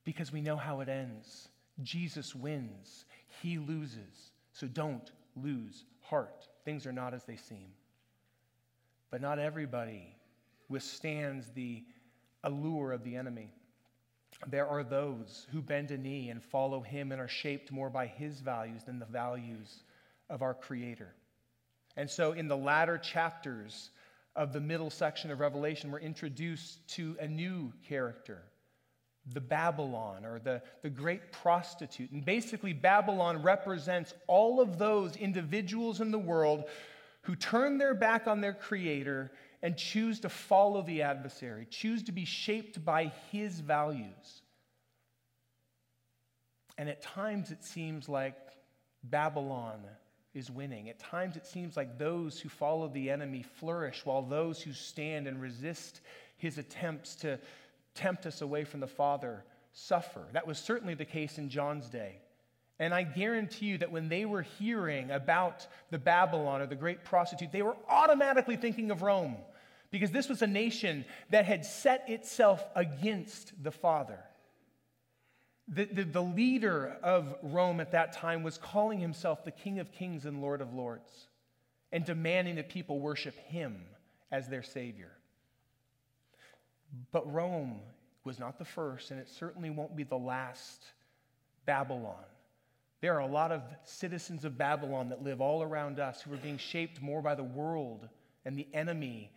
because 0.05 0.33
we 0.33 0.41
know 0.41 0.57
how 0.57 0.81
it 0.81 0.89
ends. 0.89 1.49
Jesus 1.83 2.35
wins, 2.35 3.05
he 3.43 3.59
loses. 3.59 4.33
So 4.53 4.67
don't 4.67 5.11
lose 5.37 5.85
heart. 6.01 6.49
Things 6.65 6.87
are 6.87 6.93
not 6.93 7.13
as 7.13 7.25
they 7.25 7.37
seem. 7.37 7.73
But 9.11 9.21
not 9.21 9.39
everybody 9.39 10.17
withstands 10.69 11.51
the 11.55 11.85
allure 12.45 12.93
of 12.93 13.05
the 13.05 13.17
enemy. 13.17 13.51
There 14.49 14.67
are 14.67 14.83
those 14.83 15.47
who 15.53 15.63
bend 15.63 15.91
a 15.91 15.99
knee 15.99 16.31
and 16.31 16.43
follow 16.43 16.81
him 16.81 17.13
and 17.13 17.21
are 17.21 17.29
shaped 17.29 17.71
more 17.71 17.91
by 17.91 18.07
his 18.07 18.41
values 18.41 18.85
than 18.85 18.99
the 18.99 19.07
values 19.07 19.85
of 20.29 20.43
our 20.43 20.55
Creator. 20.55 21.15
And 21.97 22.11
so, 22.11 22.33
in 22.33 22.49
the 22.49 22.57
latter 22.57 22.99
chapters 22.99 23.91
of 24.35 24.53
the 24.53 24.61
middle 24.61 24.91
section 24.91 25.31
of 25.31 25.41
Revelation, 25.41 25.91
we're 25.91 26.01
introduced 26.01 26.89
to 26.95 27.17
a 27.21 27.29
new 27.29 27.73
character 27.87 28.43
the 29.33 29.41
Babylon 29.41 30.25
or 30.25 30.41
the, 30.41 30.61
the 30.83 30.91
great 30.91 31.31
prostitute. 31.31 32.11
And 32.11 32.25
basically, 32.25 32.73
Babylon 32.73 33.41
represents 33.43 34.15
all 34.27 34.61
of 34.61 34.79
those 34.79 35.15
individuals 35.17 36.01
in 36.01 36.11
the 36.11 36.19
world 36.19 36.65
who 37.23 37.37
turn 37.37 37.79
their 37.79 37.95
back 37.95 38.27
on 38.27 38.41
their 38.41 38.53
Creator 38.53 39.31
and 39.63 39.77
choose 39.77 40.21
to 40.21 40.29
follow 40.29 40.83
the 40.83 41.03
adversary, 41.03 41.67
choose 41.71 42.03
to 42.05 42.13
be 42.13 42.25
shaped 42.25 42.85
by 42.85 43.13
his 43.31 43.61
values. 43.61 44.43
And 46.79 46.89
at 46.89 47.01
times 47.03 47.51
it 47.51 47.63
seems 47.63 48.09
like 48.09 48.37
Babylon 49.05 49.81
is 50.35 50.51
winning. 50.51 50.89
At 50.89 50.99
times 50.99 51.37
it 51.37 51.47
seems 51.47 51.77
like 51.77 51.99
those 51.99 52.41
who 52.41 52.49
follow 52.49 52.89
the 52.89 53.11
enemy 53.11 53.43
flourish, 53.43 54.05
while 54.05 54.23
those 54.23 54.61
who 54.61 54.73
stand 54.73 55.27
and 55.27 55.41
resist 55.41 56.01
his 56.39 56.59
attempts 56.59 57.15
to 57.17 57.39
tempt 57.95 58.27
us 58.27 58.41
away 58.41 58.65
from 58.65 58.81
the 58.81 58.87
Father 58.87 59.45
suffer. 59.73 60.23
That 60.33 60.47
was 60.47 60.59
certainly 60.59 60.95
the 60.95 61.05
case 61.05 61.39
in 61.39 61.49
John's 61.49 61.89
day. 61.89 62.17
And 62.79 62.93
I 62.93 63.05
guarantee 63.05 63.67
you 63.67 63.79
that 63.79 63.93
when 63.93 64.09
they 64.09 64.25
were 64.25 64.43
hearing 64.43 65.11
about 65.11 65.67
the 65.91 65.99
Babylon 65.99 66.63
or 66.63 66.67
the 66.67 66.75
great 66.75 67.05
prostitute, 67.05 67.53
they 67.53 67.63
were 67.63 67.77
automatically 67.89 68.57
thinking 68.57 68.91
of 68.91 69.03
Rome 69.03 69.37
because 69.93 70.11
this 70.11 70.29
was 70.29 70.43
a 70.43 70.47
nation 70.47 71.05
that 71.31 71.45
had 71.45 71.65
set 71.65 72.09
itself 72.09 72.65
against 72.75 73.63
the 73.63 73.71
Father. 73.71 74.19
The, 75.69 75.85
the, 75.85 76.03
the, 76.03 76.23
leader 76.23 76.97
of 77.03 77.37
Rome 77.43 77.79
at 77.79 77.93
that 77.93 78.13
time 78.13 78.43
was 78.43 78.59
calling 78.59 78.99
himself 78.99 79.45
the 79.45 79.53
King 79.53 79.79
of 79.79 79.93
Kings 79.93 80.25
and 80.25 80.41
Lord 80.41 80.61
of 80.61 80.75
Lords 80.75 81.29
and 81.93 82.05
demanding 82.05 82.57
that 82.57 82.69
people 82.69 82.99
worship 82.99 83.37
him 83.47 83.81
as 84.33 84.49
their 84.49 84.63
Savior. 84.63 85.13
But 87.13 87.31
Rome 87.33 87.79
was 88.25 88.39
not 88.39 88.59
the 88.59 88.65
first, 88.65 89.11
and 89.11 89.21
it 89.21 89.29
certainly 89.29 89.71
won't 89.71 89.95
be 89.95 90.05
the 90.05 90.19
last 90.19 90.85
Babylon. 91.67 92.25
There 93.03 93.15
are 93.15 93.21
a 93.21 93.27
lot 93.27 93.53
of 93.53 93.63
citizens 93.85 94.45
of 94.45 94.57
Babylon 94.57 95.11
that 95.11 95.23
live 95.23 95.41
all 95.41 95.63
around 95.63 96.01
us 96.01 96.23
who 96.23 96.33
are 96.33 96.39
being 96.39 96.59
shaped 96.59 97.03
more 97.03 97.21
by 97.21 97.35
the 97.35 97.45
world 97.45 98.09
and 98.45 98.57
the 98.57 98.67
enemy 98.73 99.31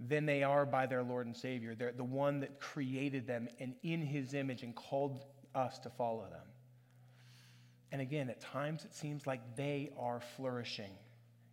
than 0.00 0.26
they 0.26 0.42
are 0.42 0.64
by 0.64 0.86
their 0.86 1.02
Lord 1.02 1.26
and 1.26 1.36
Savior. 1.36 1.74
They're 1.74 1.92
the 1.92 2.04
one 2.04 2.40
that 2.40 2.60
created 2.60 3.26
them 3.26 3.48
and 3.58 3.74
in 3.82 4.00
his 4.02 4.34
image 4.34 4.62
and 4.62 4.74
called 4.74 5.24
us 5.54 5.78
to 5.80 5.90
follow 5.90 6.26
them. 6.30 6.46
And 7.90 8.00
again, 8.00 8.28
at 8.30 8.40
times 8.40 8.84
it 8.84 8.94
seems 8.94 9.26
like 9.26 9.56
they 9.56 9.90
are 9.98 10.20
flourishing. 10.36 10.92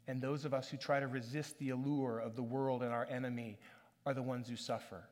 And 0.07 0.21
those 0.21 0.45
of 0.45 0.53
us 0.53 0.69
who 0.69 0.77
try 0.77 0.99
to 0.99 1.07
resist 1.07 1.57
the 1.57 1.69
allure 1.69 2.19
of 2.19 2.35
the 2.35 2.43
world 2.43 2.83
and 2.83 2.93
our 2.93 3.07
enemy 3.09 3.57
are 4.05 4.13
the 4.13 4.21
ones 4.21 4.47
who 4.47 4.55
suffer. 4.55 5.03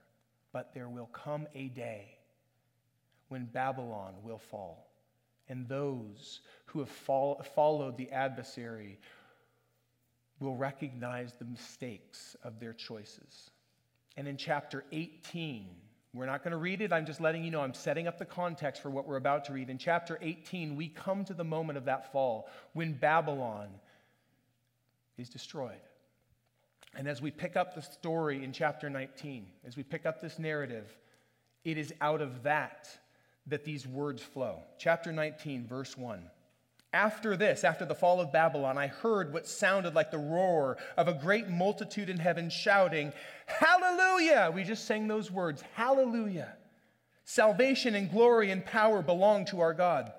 But 0.52 0.74
there 0.74 0.90
will 0.90 1.08
come 1.08 1.48
a 1.56 1.70
day 1.70 2.20
when 3.30 3.46
Babylon 3.46 4.14
will 4.22 4.38
fall, 4.38 4.92
and 5.50 5.68
those 5.68 6.42
who 6.66 6.80
have 6.80 6.90
fall, 6.90 7.42
followed 7.56 7.98
the 7.98 8.12
adversary 8.12 9.00
will 10.40 10.56
recognize 10.56 11.34
the 11.34 11.46
mistakes 11.46 12.36
of 12.44 12.60
their 12.60 12.74
choices. 12.74 13.52
And 14.18 14.28
in 14.28 14.38
chapter 14.38 14.84
18, 14.92 15.68
we're 16.14 16.28
not 16.28 16.44
going 16.44 16.52
to 16.52 16.58
read 16.58 16.82
it. 16.82 16.94
I'm 16.94 17.06
just 17.06 17.22
letting 17.22 17.44
you 17.44 17.50
know 17.50 17.62
I'm 17.62 17.74
setting 17.74 18.08
up 18.08 18.20
the 18.20 18.26
context 18.26 18.82
for 18.82 18.92
what 18.92 19.08
we're 19.08 19.16
about 19.18 19.46
to 19.46 19.54
read. 19.54 19.70
In 19.70 19.80
chapter 19.80 20.20
18, 20.22 20.76
we 20.76 20.90
come 20.90 21.26
to 21.26 21.34
the 21.34 21.44
moment 21.44 21.78
of 21.78 21.86
that 21.86 22.12
fall 22.12 22.50
when 22.74 22.94
Babylon 22.94 23.70
is 25.18 25.30
destroyed. 25.30 25.82
And 26.96 27.08
as 27.08 27.22
we 27.22 27.32
pick 27.32 27.56
up 27.56 27.74
the 27.74 27.82
story 27.82 28.44
in 28.44 28.52
chapter 28.52 28.90
19, 28.90 29.48
as 29.66 29.76
we 29.76 29.82
pick 29.82 30.06
up 30.06 30.22
this 30.22 30.38
narrative, 30.38 30.96
it 31.66 31.78
is 31.78 31.92
out 32.02 32.22
of 32.22 32.44
that 32.44 32.90
that 33.48 33.64
these 33.64 33.88
words 33.88 34.22
flow. 34.22 34.60
Chapter 34.78 35.12
19, 35.12 35.66
verse 35.66 35.98
1. 35.98 36.22
After 36.94 37.36
this, 37.36 37.64
after 37.64 37.86
the 37.86 37.96
fall 37.96 38.22
of 38.22 38.32
Babylon, 38.32 38.78
I 38.78 38.86
heard 38.86 39.34
what 39.34 39.48
sounded 39.48 39.96
like 39.96 40.12
the 40.12 40.20
roar 40.20 40.78
of 40.96 41.08
a 41.08 41.14
great 41.14 41.50
multitude 41.50 42.08
in 42.08 42.20
heaven 42.20 42.52
shouting, 42.52 43.12
Hallelujah! 43.48 44.52
We 44.54 44.64
just 44.64 44.86
sang 44.86 45.08
those 45.08 45.32
words, 45.32 45.64
Hallelujah. 45.74 46.54
Salvation 47.26 47.96
and 47.96 48.12
glory 48.12 48.52
and 48.52 48.64
power 48.64 49.02
belong 49.02 49.46
to 49.46 49.62
our 49.62 49.74
God. 49.74 50.14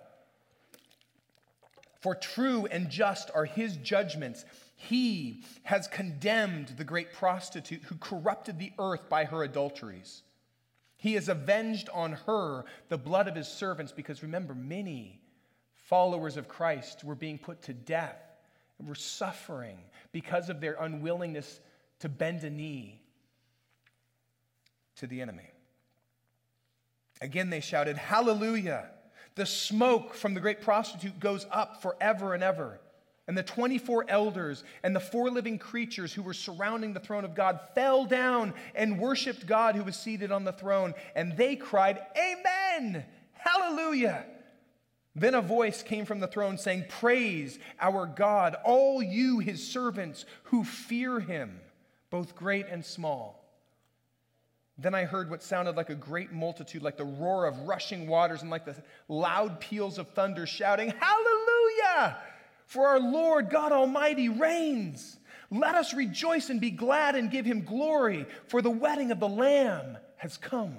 For 2.00 2.16
true 2.16 2.66
and 2.66 2.90
just 2.90 3.30
are 3.34 3.44
his 3.44 3.76
judgments 3.76 4.44
he 4.76 5.44
has 5.62 5.86
condemned 5.86 6.74
the 6.76 6.84
great 6.84 7.12
prostitute 7.12 7.82
who 7.84 7.96
corrupted 7.96 8.58
the 8.58 8.72
earth 8.80 9.08
by 9.08 9.24
her 9.24 9.44
adulteries. 9.44 10.22
He 10.96 11.14
has 11.14 11.28
avenged 11.28 11.88
on 11.90 12.12
her 12.26 12.64
the 12.88 12.98
blood 12.98 13.28
of 13.28 13.36
his 13.36 13.48
servants, 13.48 13.92
because 13.92 14.22
remember, 14.22 14.54
many 14.54 15.20
followers 15.84 16.36
of 16.36 16.48
Christ 16.48 17.04
were 17.04 17.14
being 17.14 17.38
put 17.38 17.62
to 17.62 17.72
death 17.72 18.20
and 18.78 18.88
were 18.88 18.94
suffering 18.94 19.78
because 20.12 20.48
of 20.48 20.60
their 20.60 20.76
unwillingness 20.80 21.60
to 22.00 22.08
bend 22.08 22.44
a 22.44 22.50
knee 22.50 23.00
to 24.96 25.06
the 25.06 25.20
enemy. 25.20 25.50
Again, 27.20 27.50
they 27.50 27.60
shouted, 27.60 27.96
Hallelujah! 27.96 28.90
The 29.34 29.46
smoke 29.46 30.14
from 30.14 30.34
the 30.34 30.40
great 30.40 30.60
prostitute 30.60 31.18
goes 31.18 31.46
up 31.50 31.82
forever 31.82 32.34
and 32.34 32.42
ever. 32.42 32.80
And 33.26 33.36
the 33.36 33.42
24 33.42 34.04
elders 34.08 34.64
and 34.82 34.94
the 34.94 35.00
four 35.00 35.30
living 35.30 35.58
creatures 35.58 36.12
who 36.12 36.22
were 36.22 36.34
surrounding 36.34 36.92
the 36.92 37.00
throne 37.00 37.24
of 37.24 37.34
God 37.34 37.58
fell 37.74 38.04
down 38.04 38.52
and 38.74 38.98
worshiped 38.98 39.46
God 39.46 39.74
who 39.74 39.82
was 39.82 39.96
seated 39.96 40.30
on 40.30 40.44
the 40.44 40.52
throne. 40.52 40.92
And 41.16 41.36
they 41.36 41.56
cried, 41.56 42.00
Amen! 42.16 43.04
Hallelujah! 43.32 44.26
Then 45.16 45.34
a 45.34 45.42
voice 45.42 45.82
came 45.82 46.06
from 46.06 46.20
the 46.20 46.26
throne 46.26 46.58
saying, 46.58 46.86
Praise 46.88 47.58
our 47.80 48.06
God, 48.06 48.56
all 48.64 49.02
you, 49.02 49.38
his 49.38 49.66
servants 49.66 50.24
who 50.44 50.64
fear 50.64 51.20
him, 51.20 51.60
both 52.10 52.34
great 52.34 52.66
and 52.68 52.84
small. 52.84 53.40
Then 54.76 54.94
I 54.94 55.04
heard 55.04 55.30
what 55.30 55.42
sounded 55.42 55.76
like 55.76 55.90
a 55.90 55.94
great 55.94 56.32
multitude, 56.32 56.82
like 56.82 56.96
the 56.96 57.04
roar 57.04 57.46
of 57.46 57.60
rushing 57.60 58.08
waters 58.08 58.42
and 58.42 58.50
like 58.50 58.64
the 58.64 58.74
loud 59.06 59.60
peals 59.60 59.98
of 59.98 60.08
thunder, 60.08 60.46
shouting, 60.46 60.92
Hallelujah! 60.98 62.18
For 62.66 62.88
our 62.88 62.98
Lord 62.98 63.50
God 63.50 63.70
Almighty 63.70 64.28
reigns. 64.28 65.16
Let 65.50 65.76
us 65.76 65.94
rejoice 65.94 66.50
and 66.50 66.60
be 66.60 66.72
glad 66.72 67.14
and 67.14 67.30
give 67.30 67.46
him 67.46 67.64
glory, 67.64 68.26
for 68.48 68.60
the 68.60 68.70
wedding 68.70 69.12
of 69.12 69.20
the 69.20 69.28
Lamb 69.28 69.98
has 70.16 70.36
come, 70.36 70.78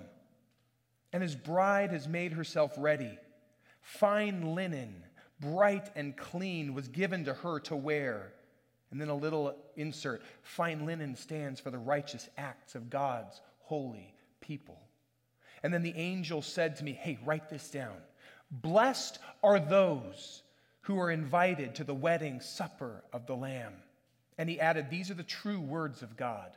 and 1.13 1.23
his 1.23 1.35
bride 1.35 1.91
has 1.91 2.09
made 2.09 2.33
herself 2.33 2.73
ready. 2.77 3.17
Fine 3.85 4.55
linen, 4.55 5.03
bright 5.39 5.91
and 5.95 6.17
clean, 6.17 6.73
was 6.73 6.87
given 6.87 7.25
to 7.25 7.35
her 7.35 7.59
to 7.61 7.75
wear. 7.75 8.33
And 8.89 8.99
then 8.99 9.09
a 9.09 9.15
little 9.15 9.55
insert 9.75 10.23
fine 10.41 10.87
linen 10.87 11.15
stands 11.15 11.59
for 11.59 11.69
the 11.69 11.77
righteous 11.77 12.27
acts 12.35 12.73
of 12.73 12.89
God's 12.89 13.39
holy 13.59 14.15
people. 14.41 14.79
And 15.61 15.71
then 15.71 15.83
the 15.83 15.95
angel 15.95 16.41
said 16.41 16.77
to 16.77 16.83
me, 16.83 16.93
Hey, 16.93 17.19
write 17.23 17.47
this 17.47 17.69
down. 17.69 17.97
Blessed 18.49 19.19
are 19.43 19.59
those 19.59 20.41
who 20.81 20.99
are 20.99 21.11
invited 21.11 21.75
to 21.75 21.83
the 21.83 21.93
wedding 21.93 22.41
supper 22.41 23.03
of 23.13 23.27
the 23.27 23.35
Lamb. 23.35 23.73
And 24.39 24.49
he 24.49 24.59
added, 24.59 24.89
These 24.89 25.11
are 25.11 25.15
the 25.15 25.21
true 25.23 25.59
words 25.59 26.01
of 26.01 26.17
God. 26.17 26.51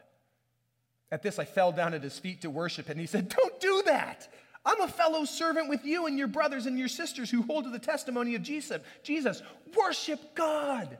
At 1.10 1.22
this, 1.22 1.38
I 1.38 1.44
fell 1.44 1.72
down 1.72 1.92
at 1.92 2.02
his 2.02 2.18
feet 2.18 2.40
to 2.42 2.50
worship, 2.50 2.88
and 2.88 2.98
he 2.98 3.06
said, 3.06 3.28
Don't 3.28 3.60
do 3.60 3.82
that. 3.84 4.28
I'm 4.64 4.80
a 4.80 4.88
fellow 4.88 5.24
servant 5.24 5.68
with 5.68 5.84
you 5.84 6.06
and 6.06 6.18
your 6.18 6.28
brothers 6.28 6.66
and 6.66 6.78
your 6.78 6.88
sisters 6.88 7.30
who 7.30 7.42
hold 7.42 7.64
to 7.64 7.70
the 7.70 7.78
testimony 7.78 8.34
of 8.34 8.42
Jesus. 8.42 8.82
Jesus, 9.02 9.42
worship 9.76 10.34
God. 10.34 10.98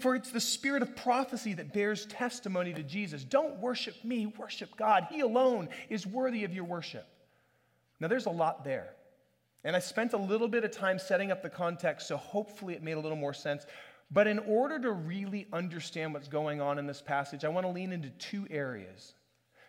For 0.00 0.14
it's 0.14 0.30
the 0.30 0.40
spirit 0.40 0.82
of 0.82 0.94
prophecy 0.96 1.54
that 1.54 1.72
bears 1.72 2.06
testimony 2.06 2.74
to 2.74 2.82
Jesus. 2.82 3.24
Don't 3.24 3.58
worship 3.58 4.04
me, 4.04 4.26
worship 4.26 4.76
God. 4.76 5.06
He 5.10 5.20
alone 5.20 5.68
is 5.88 6.06
worthy 6.06 6.44
of 6.44 6.52
your 6.52 6.64
worship. 6.64 7.06
Now, 8.00 8.08
there's 8.08 8.26
a 8.26 8.30
lot 8.30 8.64
there. 8.64 8.90
And 9.64 9.74
I 9.74 9.80
spent 9.80 10.12
a 10.12 10.18
little 10.18 10.48
bit 10.48 10.64
of 10.64 10.70
time 10.70 10.98
setting 10.98 11.32
up 11.32 11.42
the 11.42 11.50
context, 11.50 12.06
so 12.06 12.16
hopefully 12.16 12.74
it 12.74 12.82
made 12.82 12.96
a 12.96 13.00
little 13.00 13.16
more 13.16 13.34
sense. 13.34 13.66
But 14.10 14.26
in 14.26 14.38
order 14.40 14.78
to 14.78 14.92
really 14.92 15.46
understand 15.52 16.14
what's 16.14 16.28
going 16.28 16.60
on 16.60 16.78
in 16.78 16.86
this 16.86 17.02
passage, 17.02 17.44
I 17.44 17.48
want 17.48 17.66
to 17.66 17.72
lean 17.72 17.92
into 17.92 18.10
two 18.10 18.46
areas. 18.50 19.14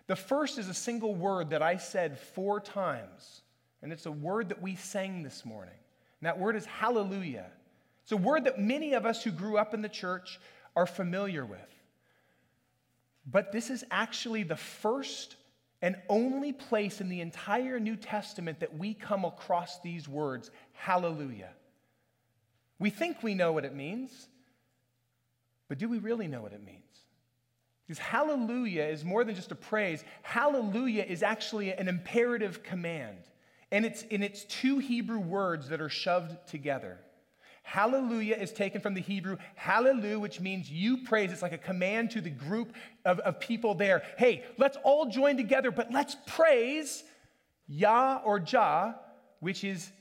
The 0.09 0.15
first 0.15 0.57
is 0.57 0.67
a 0.67 0.73
single 0.73 1.13
word 1.13 1.51
that 1.51 1.61
I 1.61 1.77
said 1.77 2.17
four 2.17 2.59
times, 2.59 3.43
and 3.83 3.93
it's 3.93 4.07
a 4.07 4.11
word 4.11 4.49
that 4.49 4.59
we 4.59 4.73
sang 4.73 5.21
this 5.21 5.45
morning. 5.45 5.75
And 6.19 6.25
that 6.25 6.39
word 6.39 6.55
is 6.55 6.65
hallelujah. 6.65 7.45
It's 8.01 8.11
a 8.11 8.17
word 8.17 8.45
that 8.45 8.57
many 8.57 8.93
of 8.93 9.05
us 9.05 9.23
who 9.23 9.29
grew 9.29 9.59
up 9.59 9.75
in 9.75 9.83
the 9.83 9.87
church 9.87 10.39
are 10.75 10.87
familiar 10.87 11.45
with. 11.45 11.59
But 13.27 13.51
this 13.51 13.69
is 13.69 13.83
actually 13.91 14.41
the 14.41 14.55
first 14.55 15.35
and 15.79 15.95
only 16.09 16.53
place 16.53 17.01
in 17.01 17.09
the 17.09 17.21
entire 17.21 17.79
New 17.79 17.95
Testament 17.95 18.61
that 18.61 18.75
we 18.75 18.95
come 18.95 19.25
across 19.25 19.79
these 19.81 20.09
words, 20.09 20.49
hallelujah. 20.73 21.51
We 22.79 22.89
think 22.89 23.21
we 23.21 23.35
know 23.35 23.51
what 23.51 23.63
it 23.63 23.75
means, 23.75 24.27
but 25.67 25.77
do 25.77 25.87
we 25.87 25.99
really 25.99 26.27
know 26.27 26.41
what 26.41 26.53
it 26.53 26.65
means? 26.65 26.78
Because 27.89 27.97
hallelujah 27.97 28.83
is 28.83 29.03
more 29.03 29.23
than 29.23 29.33
just 29.33 29.51
a 29.51 29.55
praise. 29.55 30.03
Hallelujah 30.21 31.01
is 31.01 31.23
actually 31.23 31.73
an 31.73 31.87
imperative 31.87 32.61
command. 32.61 33.17
And 33.71 33.83
it's 33.83 34.03
in 34.03 34.21
its 34.21 34.43
two 34.43 34.77
Hebrew 34.77 35.17
words 35.17 35.69
that 35.69 35.81
are 35.81 35.89
shoved 35.89 36.35
together. 36.47 36.99
Hallelujah 37.63 38.35
is 38.35 38.51
taken 38.51 38.79
from 38.79 38.93
the 38.93 39.01
Hebrew 39.01 39.37
hallelujah, 39.55 40.19
which 40.19 40.39
means 40.39 40.69
you 40.69 40.97
praise. 40.97 41.31
It's 41.31 41.41
like 41.41 41.51
a 41.51 41.57
command 41.57 42.11
to 42.11 42.21
the 42.21 42.29
group 42.29 42.75
of, 43.05 43.17
of 43.21 43.39
people 43.39 43.73
there. 43.73 44.03
Hey, 44.19 44.43
let's 44.59 44.77
all 44.83 45.07
join 45.07 45.35
together, 45.35 45.71
but 45.71 45.91
let's 45.91 46.15
praise 46.27 47.03
Yah 47.67 48.21
or 48.23 48.39
Jah, 48.39 48.99
which 49.39 49.63
is 49.63 49.91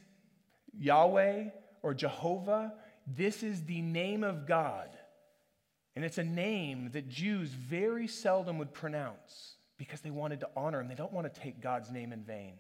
Yahweh 0.79 1.44
or 1.83 1.94
Jehovah. 1.94 2.74
This 3.07 3.42
is 3.42 3.64
the 3.64 3.81
name 3.81 4.24
of 4.24 4.46
God. 4.46 4.90
And 5.99 6.05
it's 6.05 6.19
a 6.19 6.23
name 6.23 6.91
that 6.93 7.09
Jews 7.09 7.49
very 7.49 8.07
seldom 8.07 8.59
would 8.59 8.73
pronounce 8.73 9.57
because 9.79 10.01
they 10.01 10.13
wanted 10.13 10.39
to 10.39 10.49
honor 10.57 10.81
him. 10.81 10.87
They 10.87 10.95
don't 10.95 11.12
want 11.12 11.35
to 11.35 11.41
take 11.41 11.61
God's 11.61 11.91
name 11.91 12.12
in 12.12 12.22
vain. 12.22 12.53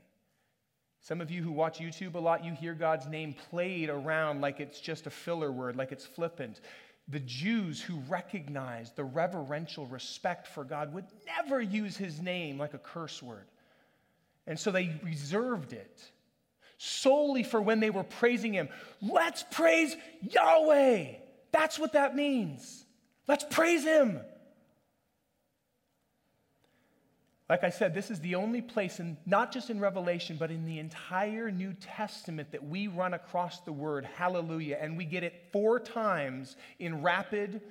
Some 1.02 1.20
of 1.20 1.30
you 1.30 1.44
who 1.44 1.52
watch 1.52 1.78
YouTube 1.78 2.16
a 2.16 2.18
lot, 2.18 2.44
you 2.44 2.52
hear 2.52 2.74
God's 2.74 3.06
name 3.06 3.36
played 3.48 3.90
around 3.90 4.40
like 4.40 4.58
it's 4.58 4.80
just 4.80 5.06
a 5.06 5.10
filler 5.10 5.52
word, 5.52 5.76
like 5.76 5.92
it's 5.92 6.04
flippant. 6.04 6.60
The 7.06 7.20
Jews 7.20 7.80
who 7.80 8.00
recognized 8.08 8.96
the 8.96 9.04
reverential 9.04 9.86
respect 9.86 10.48
for 10.48 10.64
God 10.64 10.92
would 10.92 11.06
never 11.24 11.62
use 11.62 11.96
his 11.96 12.20
name 12.20 12.58
like 12.58 12.74
a 12.74 12.78
curse 12.78 13.22
word. 13.22 13.46
And 14.48 14.58
so 14.58 14.72
they 14.72 14.98
reserved 15.04 15.74
it 15.74 16.02
solely 16.76 17.44
for 17.44 17.62
when 17.62 17.78
they 17.78 17.90
were 17.90 18.02
praising 18.02 18.52
him. 18.52 18.68
Let's 19.00 19.44
praise 19.48 19.94
Yahweh. 20.22 21.12
That's 21.52 21.78
what 21.78 21.92
that 21.92 22.16
means. 22.16 22.84
Let's 23.28 23.44
praise 23.44 23.84
him. 23.84 24.20
Like 27.48 27.64
I 27.64 27.70
said, 27.70 27.94
this 27.94 28.10
is 28.10 28.20
the 28.20 28.34
only 28.34 28.60
place, 28.60 29.00
in, 29.00 29.16
not 29.24 29.52
just 29.52 29.70
in 29.70 29.80
Revelation, 29.80 30.36
but 30.38 30.50
in 30.50 30.66
the 30.66 30.78
entire 30.78 31.50
New 31.50 31.72
Testament 31.72 32.52
that 32.52 32.66
we 32.66 32.88
run 32.88 33.14
across 33.14 33.60
the 33.60 33.72
word 33.72 34.04
hallelujah, 34.04 34.78
and 34.80 34.98
we 34.98 35.06
get 35.06 35.22
it 35.22 35.48
four 35.50 35.80
times 35.80 36.56
in 36.78 37.02
rapid, 37.02 37.62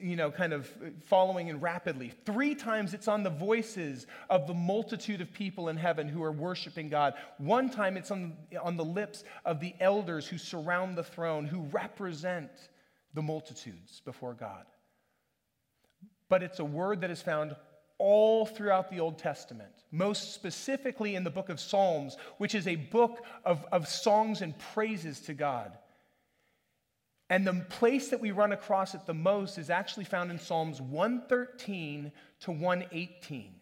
you 0.00 0.14
know, 0.14 0.30
kind 0.30 0.52
of 0.52 0.72
following 1.06 1.48
in 1.48 1.58
rapidly. 1.58 2.12
Three 2.24 2.54
times 2.54 2.94
it's 2.94 3.08
on 3.08 3.24
the 3.24 3.30
voices 3.30 4.06
of 4.30 4.46
the 4.46 4.54
multitude 4.54 5.20
of 5.20 5.32
people 5.32 5.68
in 5.68 5.76
heaven 5.76 6.08
who 6.08 6.22
are 6.22 6.32
worshiping 6.32 6.88
God. 6.88 7.14
One 7.38 7.70
time 7.70 7.96
it's 7.96 8.12
on, 8.12 8.36
on 8.62 8.76
the 8.76 8.84
lips 8.84 9.24
of 9.44 9.58
the 9.58 9.74
elders 9.80 10.28
who 10.28 10.38
surround 10.38 10.96
the 10.96 11.02
throne, 11.02 11.46
who 11.46 11.62
represent 11.72 12.50
the 13.14 13.22
multitudes 13.22 14.00
before 14.04 14.34
God. 14.34 14.64
But 16.28 16.42
it's 16.42 16.58
a 16.58 16.64
word 16.64 17.00
that 17.00 17.10
is 17.10 17.22
found 17.22 17.56
all 17.98 18.46
throughout 18.46 18.90
the 18.90 19.00
Old 19.00 19.18
Testament, 19.18 19.72
most 19.90 20.34
specifically 20.34 21.16
in 21.16 21.24
the 21.24 21.30
book 21.30 21.48
of 21.48 21.58
Psalms, 21.58 22.16
which 22.38 22.54
is 22.54 22.68
a 22.68 22.76
book 22.76 23.24
of, 23.44 23.64
of 23.72 23.88
songs 23.88 24.40
and 24.40 24.56
praises 24.58 25.20
to 25.22 25.34
God. 25.34 25.72
And 27.30 27.46
the 27.46 27.66
place 27.68 28.08
that 28.08 28.20
we 28.20 28.30
run 28.30 28.52
across 28.52 28.94
it 28.94 29.04
the 29.04 29.14
most 29.14 29.58
is 29.58 29.68
actually 29.68 30.04
found 30.04 30.30
in 30.30 30.38
Psalms 30.38 30.80
113 30.80 32.12
to 32.40 32.52
118. 32.52 33.54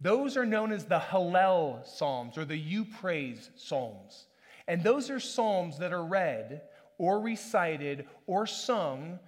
Those 0.00 0.36
are 0.36 0.46
known 0.46 0.72
as 0.72 0.84
the 0.84 0.98
Hallel 0.98 1.86
Psalms 1.86 2.38
or 2.38 2.44
the 2.44 2.56
You 2.56 2.84
Praise 2.84 3.50
Psalms. 3.56 4.26
And 4.66 4.82
those 4.82 5.10
are 5.10 5.20
psalms 5.20 5.78
that 5.78 5.92
are 5.92 6.04
read 6.04 6.62
or 6.98 7.20
recited 7.20 8.06
or 8.26 8.46
sung 8.46 9.18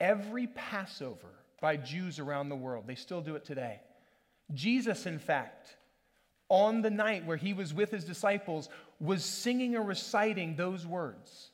every 0.00 0.46
Passover 0.46 1.28
by 1.60 1.76
Jews 1.76 2.18
around 2.18 2.48
the 2.48 2.56
world. 2.56 2.84
They 2.86 2.94
still 2.94 3.20
do 3.20 3.36
it 3.36 3.44
today. 3.44 3.80
Jesus, 4.54 5.06
in 5.06 5.18
fact, 5.18 5.76
on 6.48 6.82
the 6.82 6.90
night 6.90 7.26
where 7.26 7.36
he 7.36 7.52
was 7.52 7.74
with 7.74 7.90
his 7.90 8.04
disciples, 8.04 8.68
was 9.00 9.24
singing 9.24 9.74
or 9.74 9.82
reciting 9.82 10.54
those 10.54 10.86
words. 10.86 11.50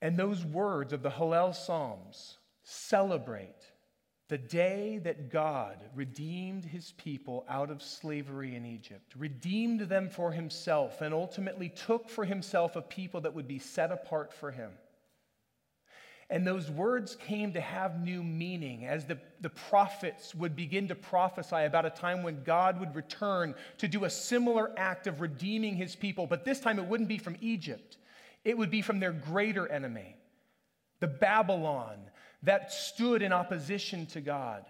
And 0.00 0.16
those 0.16 0.44
words 0.44 0.92
of 0.92 1.02
the 1.02 1.10
Hallel 1.10 1.54
Psalms 1.54 2.38
celebrate 2.62 3.57
the 4.28 4.38
day 4.38 4.98
that 5.04 5.30
God 5.30 5.78
redeemed 5.94 6.64
his 6.64 6.92
people 6.92 7.46
out 7.48 7.70
of 7.70 7.82
slavery 7.82 8.54
in 8.56 8.66
Egypt, 8.66 9.14
redeemed 9.16 9.80
them 9.80 10.10
for 10.10 10.32
himself, 10.32 11.00
and 11.00 11.14
ultimately 11.14 11.70
took 11.70 12.10
for 12.10 12.26
himself 12.26 12.76
a 12.76 12.82
people 12.82 13.22
that 13.22 13.34
would 13.34 13.48
be 13.48 13.58
set 13.58 13.90
apart 13.90 14.34
for 14.34 14.50
him. 14.50 14.70
And 16.30 16.46
those 16.46 16.70
words 16.70 17.16
came 17.16 17.54
to 17.54 17.60
have 17.60 18.02
new 18.02 18.22
meaning 18.22 18.84
as 18.84 19.06
the, 19.06 19.18
the 19.40 19.48
prophets 19.48 20.34
would 20.34 20.54
begin 20.54 20.88
to 20.88 20.94
prophesy 20.94 21.64
about 21.64 21.86
a 21.86 21.90
time 21.90 22.22
when 22.22 22.42
God 22.44 22.78
would 22.80 22.94
return 22.94 23.54
to 23.78 23.88
do 23.88 24.04
a 24.04 24.10
similar 24.10 24.70
act 24.76 25.06
of 25.06 25.22
redeeming 25.22 25.74
his 25.74 25.96
people. 25.96 26.26
But 26.26 26.44
this 26.44 26.60
time 26.60 26.78
it 26.78 26.84
wouldn't 26.84 27.08
be 27.08 27.16
from 27.16 27.36
Egypt, 27.40 27.96
it 28.44 28.58
would 28.58 28.70
be 28.70 28.82
from 28.82 29.00
their 29.00 29.12
greater 29.12 29.66
enemy, 29.68 30.16
the 31.00 31.08
Babylon 31.08 31.98
that 32.42 32.72
stood 32.72 33.22
in 33.22 33.32
opposition 33.32 34.06
to 34.06 34.20
God. 34.20 34.64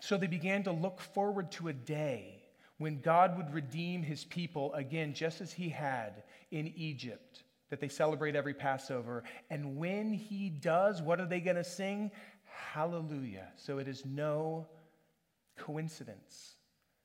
So 0.00 0.16
they 0.16 0.26
began 0.26 0.64
to 0.64 0.72
look 0.72 1.00
forward 1.00 1.52
to 1.52 1.68
a 1.68 1.72
day 1.72 2.42
when 2.78 3.00
God 3.00 3.36
would 3.36 3.52
redeem 3.54 4.02
his 4.02 4.24
people 4.24 4.72
again, 4.74 5.14
just 5.14 5.40
as 5.40 5.52
he 5.52 5.68
had 5.68 6.24
in 6.50 6.72
Egypt 6.76 7.44
that 7.70 7.80
they 7.80 7.88
celebrate 7.88 8.36
every 8.36 8.54
Passover. 8.54 9.22
And 9.48 9.76
when 9.76 10.12
he 10.12 10.50
does, 10.50 11.00
what 11.00 11.20
are 11.20 11.26
they 11.26 11.40
going 11.40 11.56
to 11.56 11.64
sing? 11.64 12.10
Hallelujah. 12.44 13.48
So 13.56 13.78
it 13.78 13.88
is 13.88 14.04
no 14.04 14.66
coincidence 15.56 16.56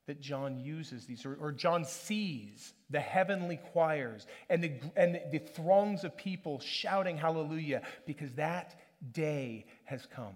that 0.07 0.21
John 0.21 0.57
uses 0.57 1.05
these, 1.05 1.25
or, 1.25 1.35
or 1.35 1.51
John 1.51 1.85
sees 1.85 2.73
the 2.89 2.99
heavenly 2.99 3.57
choirs 3.71 4.25
and, 4.49 4.63
the, 4.63 4.71
and 4.95 5.15
the, 5.15 5.21
the 5.33 5.39
throngs 5.39 6.03
of 6.03 6.17
people 6.17 6.59
shouting 6.59 7.17
hallelujah 7.17 7.81
because 8.05 8.33
that 8.33 8.79
day 9.11 9.65
has 9.83 10.05
come. 10.05 10.35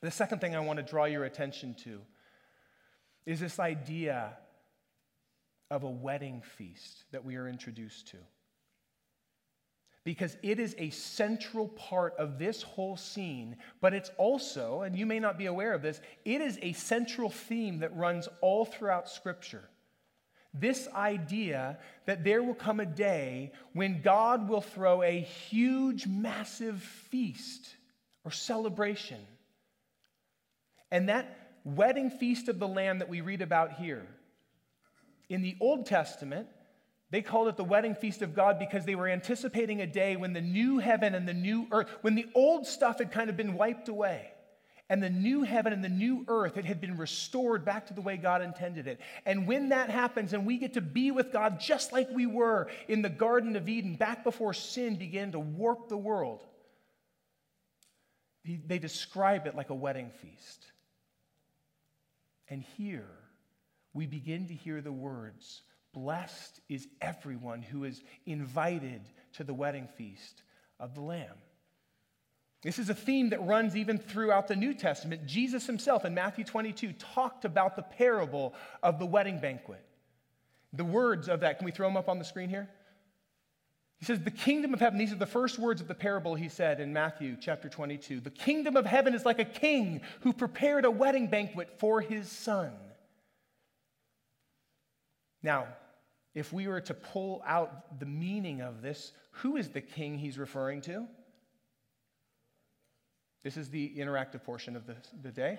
The 0.00 0.10
second 0.10 0.40
thing 0.40 0.56
I 0.56 0.60
want 0.60 0.78
to 0.78 0.84
draw 0.84 1.04
your 1.04 1.24
attention 1.24 1.74
to 1.84 2.00
is 3.26 3.40
this 3.40 3.58
idea 3.58 4.36
of 5.70 5.82
a 5.82 5.90
wedding 5.90 6.42
feast 6.56 7.04
that 7.10 7.24
we 7.24 7.36
are 7.36 7.48
introduced 7.48 8.08
to 8.08 8.16
because 10.04 10.36
it 10.42 10.58
is 10.58 10.74
a 10.78 10.90
central 10.90 11.68
part 11.68 12.14
of 12.18 12.38
this 12.38 12.62
whole 12.62 12.96
scene, 12.96 13.56
but 13.80 13.94
it's 13.94 14.10
also, 14.18 14.82
and 14.82 14.96
you 14.96 15.06
may 15.06 15.20
not 15.20 15.38
be 15.38 15.46
aware 15.46 15.72
of 15.72 15.82
this, 15.82 16.00
it 16.24 16.40
is 16.40 16.58
a 16.60 16.72
central 16.72 17.30
theme 17.30 17.78
that 17.78 17.96
runs 17.96 18.28
all 18.40 18.64
throughout 18.64 19.08
Scripture. 19.08 19.62
This 20.54 20.88
idea 20.94 21.78
that 22.06 22.24
there 22.24 22.42
will 22.42 22.54
come 22.54 22.80
a 22.80 22.86
day 22.86 23.52
when 23.72 24.02
God 24.02 24.48
will 24.48 24.60
throw 24.60 25.02
a 25.02 25.20
huge, 25.20 26.06
massive 26.06 26.82
feast 26.82 27.74
or 28.24 28.30
celebration. 28.30 29.20
And 30.90 31.08
that 31.08 31.38
wedding 31.64 32.10
feast 32.10 32.48
of 32.48 32.58
the 32.58 32.68
Lamb 32.68 32.98
that 32.98 33.08
we 33.08 33.20
read 33.20 33.40
about 33.40 33.74
here, 33.74 34.06
in 35.28 35.40
the 35.40 35.56
Old 35.60 35.86
Testament, 35.86 36.48
they 37.12 37.20
called 37.20 37.48
it 37.48 37.58
the 37.58 37.62
wedding 37.62 37.94
feast 37.94 38.22
of 38.22 38.34
God 38.34 38.58
because 38.58 38.86
they 38.86 38.94
were 38.94 39.06
anticipating 39.06 39.82
a 39.82 39.86
day 39.86 40.16
when 40.16 40.32
the 40.32 40.40
new 40.40 40.78
heaven 40.78 41.14
and 41.14 41.28
the 41.28 41.34
new 41.34 41.66
earth, 41.70 41.90
when 42.00 42.14
the 42.14 42.26
old 42.34 42.66
stuff 42.66 42.98
had 42.98 43.12
kind 43.12 43.28
of 43.28 43.36
been 43.36 43.52
wiped 43.52 43.90
away, 43.90 44.30
and 44.88 45.02
the 45.02 45.10
new 45.10 45.42
heaven 45.42 45.74
and 45.74 45.84
the 45.84 45.90
new 45.90 46.24
earth, 46.26 46.56
it 46.56 46.64
had 46.64 46.80
been 46.80 46.96
restored 46.96 47.66
back 47.66 47.88
to 47.88 47.94
the 47.94 48.00
way 48.00 48.16
God 48.16 48.40
intended 48.40 48.86
it. 48.86 48.98
And 49.26 49.46
when 49.46 49.68
that 49.68 49.90
happens 49.90 50.32
and 50.32 50.46
we 50.46 50.56
get 50.56 50.74
to 50.74 50.80
be 50.80 51.10
with 51.10 51.32
God 51.32 51.60
just 51.60 51.92
like 51.92 52.08
we 52.10 52.24
were 52.24 52.68
in 52.88 53.02
the 53.02 53.10
Garden 53.10 53.56
of 53.56 53.68
Eden, 53.68 53.96
back 53.96 54.24
before 54.24 54.54
sin 54.54 54.96
began 54.96 55.32
to 55.32 55.38
warp 55.38 55.90
the 55.90 55.98
world, 55.98 56.42
they 58.44 58.78
describe 58.78 59.46
it 59.46 59.54
like 59.54 59.68
a 59.68 59.74
wedding 59.74 60.10
feast. 60.22 60.64
And 62.48 62.62
here 62.78 63.08
we 63.92 64.06
begin 64.06 64.48
to 64.48 64.54
hear 64.54 64.80
the 64.80 64.92
words 64.92 65.60
Blessed 65.92 66.60
is 66.68 66.88
everyone 67.00 67.62
who 67.62 67.84
is 67.84 68.02
invited 68.26 69.02
to 69.34 69.44
the 69.44 69.54
wedding 69.54 69.88
feast 69.96 70.42
of 70.80 70.94
the 70.94 71.02
Lamb. 71.02 71.36
This 72.62 72.78
is 72.78 72.88
a 72.88 72.94
theme 72.94 73.30
that 73.30 73.44
runs 73.44 73.76
even 73.76 73.98
throughout 73.98 74.46
the 74.46 74.56
New 74.56 74.72
Testament. 74.72 75.26
Jesus 75.26 75.66
himself 75.66 76.04
in 76.04 76.14
Matthew 76.14 76.44
22 76.44 76.92
talked 76.92 77.44
about 77.44 77.76
the 77.76 77.82
parable 77.82 78.54
of 78.82 78.98
the 78.98 79.06
wedding 79.06 79.38
banquet. 79.38 79.84
The 80.72 80.84
words 80.84 81.28
of 81.28 81.40
that, 81.40 81.58
can 81.58 81.64
we 81.64 81.72
throw 81.72 81.88
them 81.88 81.96
up 81.96 82.08
on 82.08 82.18
the 82.18 82.24
screen 82.24 82.48
here? 82.48 82.70
He 83.98 84.06
says, 84.06 84.20
The 84.20 84.30
kingdom 84.30 84.72
of 84.72 84.80
heaven, 84.80 84.98
these 84.98 85.12
are 85.12 85.16
the 85.16 85.26
first 85.26 85.58
words 85.58 85.80
of 85.80 85.88
the 85.88 85.94
parable 85.94 86.34
he 86.34 86.48
said 86.48 86.80
in 86.80 86.92
Matthew 86.92 87.36
chapter 87.38 87.68
22. 87.68 88.20
The 88.20 88.30
kingdom 88.30 88.76
of 88.76 88.86
heaven 88.86 89.14
is 89.14 89.24
like 89.24 89.40
a 89.40 89.44
king 89.44 90.00
who 90.20 90.32
prepared 90.32 90.84
a 90.84 90.90
wedding 90.90 91.26
banquet 91.26 91.68
for 91.78 92.00
his 92.00 92.30
son. 92.30 92.72
Now, 95.42 95.66
if 96.34 96.52
we 96.52 96.66
were 96.66 96.80
to 96.80 96.94
pull 96.94 97.42
out 97.46 97.98
the 97.98 98.06
meaning 98.06 98.60
of 98.60 98.82
this, 98.82 99.12
who 99.32 99.56
is 99.56 99.68
the 99.68 99.80
king 99.80 100.18
he's 100.18 100.38
referring 100.38 100.80
to? 100.82 101.06
This 103.42 103.56
is 103.56 103.68
the 103.68 103.92
interactive 103.96 104.44
portion 104.44 104.76
of 104.76 104.86
the, 104.86 104.96
the 105.22 105.30
day. 105.30 105.58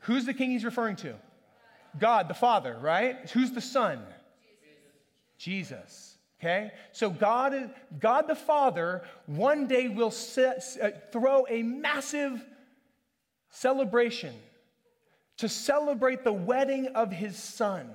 Who's 0.00 0.24
the 0.24 0.34
king 0.34 0.50
he's 0.50 0.64
referring 0.64 0.96
to? 0.96 1.14
God, 1.98 2.28
the 2.28 2.34
Father, 2.34 2.76
right? 2.80 3.28
Who's 3.30 3.50
the 3.50 3.60
Son? 3.60 4.00
Jesus. 5.36 6.16
Okay? 6.40 6.70
So 6.92 7.10
God, 7.10 7.70
God 7.98 8.28
the 8.28 8.34
Father 8.34 9.02
one 9.26 9.66
day 9.66 9.88
will 9.88 10.10
set, 10.10 10.64
uh, 10.80 10.90
throw 11.12 11.46
a 11.48 11.62
massive 11.62 12.44
celebration 13.50 14.34
to 15.38 15.48
celebrate 15.48 16.24
the 16.24 16.32
wedding 16.32 16.88
of 16.88 17.12
his 17.12 17.36
son. 17.36 17.90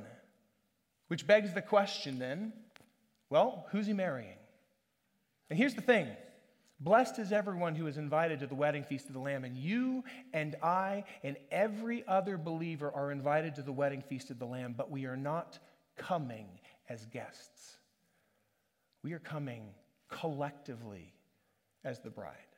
Which 1.13 1.27
begs 1.27 1.53
the 1.53 1.61
question 1.61 2.17
then 2.17 2.53
well, 3.29 3.67
who's 3.69 3.85
he 3.85 3.93
marrying? 3.93 4.39
And 5.47 5.59
here's 5.59 5.75
the 5.75 5.81
thing 5.81 6.07
Blessed 6.79 7.19
is 7.19 7.31
everyone 7.31 7.75
who 7.75 7.85
is 7.85 7.97
invited 7.97 8.39
to 8.39 8.47
the 8.47 8.55
wedding 8.55 8.83
feast 8.83 9.05
of 9.09 9.13
the 9.13 9.19
Lamb. 9.19 9.43
And 9.43 9.55
you 9.55 10.03
and 10.33 10.55
I 10.63 11.03
and 11.21 11.37
every 11.51 12.03
other 12.07 12.35
believer 12.39 12.91
are 12.91 13.11
invited 13.11 13.53
to 13.55 13.61
the 13.61 13.71
wedding 13.71 14.01
feast 14.01 14.31
of 14.31 14.39
the 14.39 14.47
Lamb, 14.47 14.73
but 14.75 14.89
we 14.89 15.05
are 15.05 15.15
not 15.15 15.59
coming 15.97 16.47
as 16.89 17.05
guests. 17.05 17.77
We 19.03 19.13
are 19.13 19.19
coming 19.19 19.65
collectively 20.09 21.13
as 21.83 21.99
the 21.99 22.09
bride. 22.09 22.52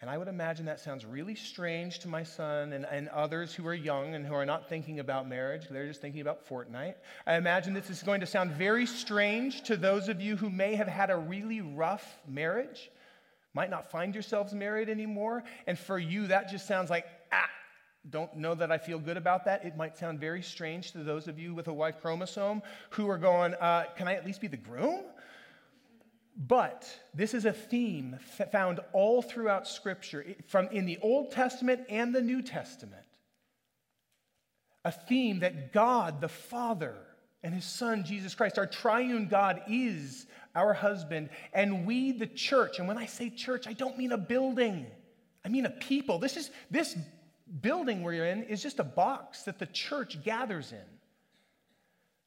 And 0.00 0.10
I 0.10 0.18
would 0.18 0.28
imagine 0.28 0.66
that 0.66 0.80
sounds 0.80 1.04
really 1.06 1.34
strange 1.34 2.00
to 2.00 2.08
my 2.08 2.24
son 2.24 2.72
and, 2.72 2.84
and 2.84 3.08
others 3.08 3.54
who 3.54 3.66
are 3.66 3.74
young 3.74 4.14
and 4.14 4.26
who 4.26 4.34
are 4.34 4.44
not 4.44 4.68
thinking 4.68 5.00
about 5.00 5.28
marriage. 5.28 5.66
They're 5.70 5.86
just 5.86 6.00
thinking 6.00 6.20
about 6.20 6.46
Fortnite. 6.46 6.96
I 7.26 7.36
imagine 7.36 7.72
this 7.72 7.88
is 7.88 8.02
going 8.02 8.20
to 8.20 8.26
sound 8.26 8.52
very 8.52 8.86
strange 8.86 9.62
to 9.62 9.76
those 9.76 10.08
of 10.08 10.20
you 10.20 10.36
who 10.36 10.50
may 10.50 10.74
have 10.74 10.88
had 10.88 11.10
a 11.10 11.16
really 11.16 11.60
rough 11.60 12.18
marriage, 12.28 12.90
might 13.54 13.70
not 13.70 13.90
find 13.90 14.14
yourselves 14.14 14.52
married 14.52 14.90
anymore. 14.90 15.44
And 15.66 15.78
for 15.78 15.98
you, 15.98 16.26
that 16.26 16.50
just 16.50 16.66
sounds 16.66 16.90
like, 16.90 17.06
ah, 17.32 17.48
don't 18.10 18.36
know 18.36 18.54
that 18.54 18.70
I 18.70 18.78
feel 18.78 18.98
good 18.98 19.16
about 19.16 19.44
that. 19.46 19.64
It 19.64 19.76
might 19.76 19.96
sound 19.96 20.20
very 20.20 20.42
strange 20.42 20.92
to 20.92 20.98
those 20.98 21.28
of 21.28 21.38
you 21.38 21.54
with 21.54 21.68
a 21.68 21.72
Y 21.72 21.92
chromosome 21.92 22.62
who 22.90 23.08
are 23.08 23.16
going, 23.16 23.54
uh, 23.54 23.84
can 23.96 24.08
I 24.08 24.14
at 24.14 24.26
least 24.26 24.40
be 24.40 24.48
the 24.48 24.56
groom? 24.56 25.04
But 26.36 26.88
this 27.14 27.32
is 27.32 27.44
a 27.44 27.52
theme 27.52 28.18
found 28.50 28.80
all 28.92 29.22
throughout 29.22 29.68
Scripture, 29.68 30.24
from 30.48 30.68
in 30.68 30.84
the 30.84 30.98
Old 31.00 31.30
Testament 31.30 31.82
and 31.88 32.14
the 32.14 32.22
New 32.22 32.42
Testament. 32.42 33.06
A 34.84 34.90
theme 34.90 35.40
that 35.40 35.72
God, 35.72 36.20
the 36.20 36.28
Father, 36.28 36.96
and 37.44 37.54
His 37.54 37.64
Son, 37.64 38.04
Jesus 38.04 38.34
Christ, 38.34 38.58
our 38.58 38.66
triune 38.66 39.28
God, 39.28 39.62
is 39.68 40.26
our 40.56 40.72
husband, 40.72 41.30
and 41.52 41.86
we, 41.86 42.12
the 42.12 42.26
church. 42.26 42.78
And 42.78 42.88
when 42.88 42.98
I 42.98 43.06
say 43.06 43.30
church, 43.30 43.66
I 43.66 43.72
don't 43.72 43.96
mean 43.96 44.12
a 44.12 44.18
building, 44.18 44.86
I 45.44 45.48
mean 45.48 45.66
a 45.66 45.70
people. 45.70 46.18
This, 46.18 46.36
is, 46.36 46.50
this 46.70 46.96
building 47.60 48.02
we're 48.02 48.24
in 48.24 48.44
is 48.44 48.62
just 48.62 48.80
a 48.80 48.84
box 48.84 49.42
that 49.44 49.58
the 49.58 49.66
church 49.66 50.22
gathers 50.24 50.72
in. 50.72 50.93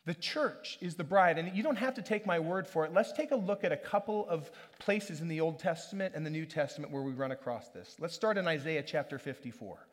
The 0.08 0.14
church 0.14 0.78
is 0.80 0.96
the 0.96 1.04
bride, 1.04 1.38
and 1.38 1.54
you 1.54 1.62
don't 1.62 1.76
have 1.76 1.94
to 1.96 2.02
take 2.02 2.26
my 2.26 2.40
word 2.40 2.66
for 2.66 2.86
it. 2.86 2.94
Let's 2.94 3.12
take 3.12 3.32
a 3.32 3.36
look 3.36 3.66
at 3.66 3.74
a 3.74 3.78
couple 3.78 4.26
of 4.30 4.50
places 4.80 5.20
in 5.20 5.28
the 5.28 5.42
Old 5.42 5.60
Testament 5.60 6.14
and 6.16 6.26
the 6.26 6.30
New 6.30 6.46
Testament 6.46 6.94
where 6.94 7.02
we 7.02 7.12
run 7.12 7.32
across 7.32 7.68
this. 7.68 7.98
Let's 8.00 8.16
start 8.16 8.38
in 8.38 8.48
Isaiah 8.48 8.84
chapter 8.84 9.20
54. 9.20 9.86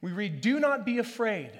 We 0.00 0.12
read, 0.12 0.40
Do 0.40 0.60
not 0.60 0.86
be 0.86 0.96
afraid. 0.96 1.50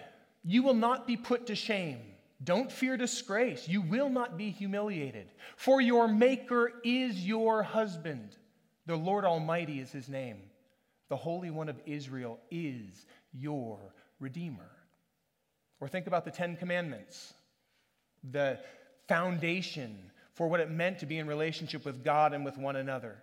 You 0.45 0.63
will 0.63 0.73
not 0.73 1.07
be 1.07 1.19
put 1.19 1.49
to 1.49 1.55
shame. 1.55 1.99
Don't 2.43 2.73
fear 2.73 2.97
disgrace. 2.97 3.69
You 3.69 3.83
will 3.83 4.09
not 4.09 4.39
be 4.39 4.49
humiliated. 4.49 5.31
For 5.57 5.83
your 5.83 6.09
Maker 6.09 6.73
is 6.85 7.27
your 7.27 7.63
husband. 7.63 8.35
The 8.87 8.97
Lord 8.97 9.27
Almighty 9.27 9.79
is 9.79 9.93
his 9.93 10.09
name. 10.09 10.39
The 11.11 11.17
Holy 11.17 11.51
One 11.51 11.69
of 11.69 11.79
Israel 11.85 12.41
is 12.51 13.05
your 13.35 13.93
Redeemer. 14.21 14.71
Or 15.85 15.89
think 15.89 16.07
about 16.07 16.25
the 16.25 16.31
Ten 16.31 16.57
Commandments, 16.57 17.35
the 18.31 18.59
foundation 19.07 19.99
for 20.33 20.49
what 20.49 20.61
it 20.61 20.71
meant 20.71 21.01
to 21.01 21.05
be 21.05 21.19
in 21.19 21.27
relationship 21.27 21.85
with 21.85 22.03
God 22.03 22.33
and 22.33 22.43
with 22.43 22.57
one 22.57 22.77
another. 22.77 23.17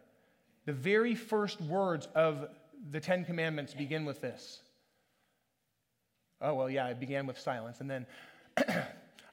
The 0.67 0.73
very 0.73 1.15
first 1.15 1.59
words 1.59 2.07
of 2.13 2.49
the 2.91 2.99
Ten 2.99 3.25
Commandments 3.25 3.73
begin 3.73 4.05
with 4.05 4.21
this. 4.21 4.61
Oh, 6.39 6.53
well, 6.53 6.69
yeah, 6.69 6.85
it 6.89 6.99
began 6.99 7.25
with 7.25 7.39
silence. 7.39 7.79
And 7.81 7.89
then, 7.89 8.05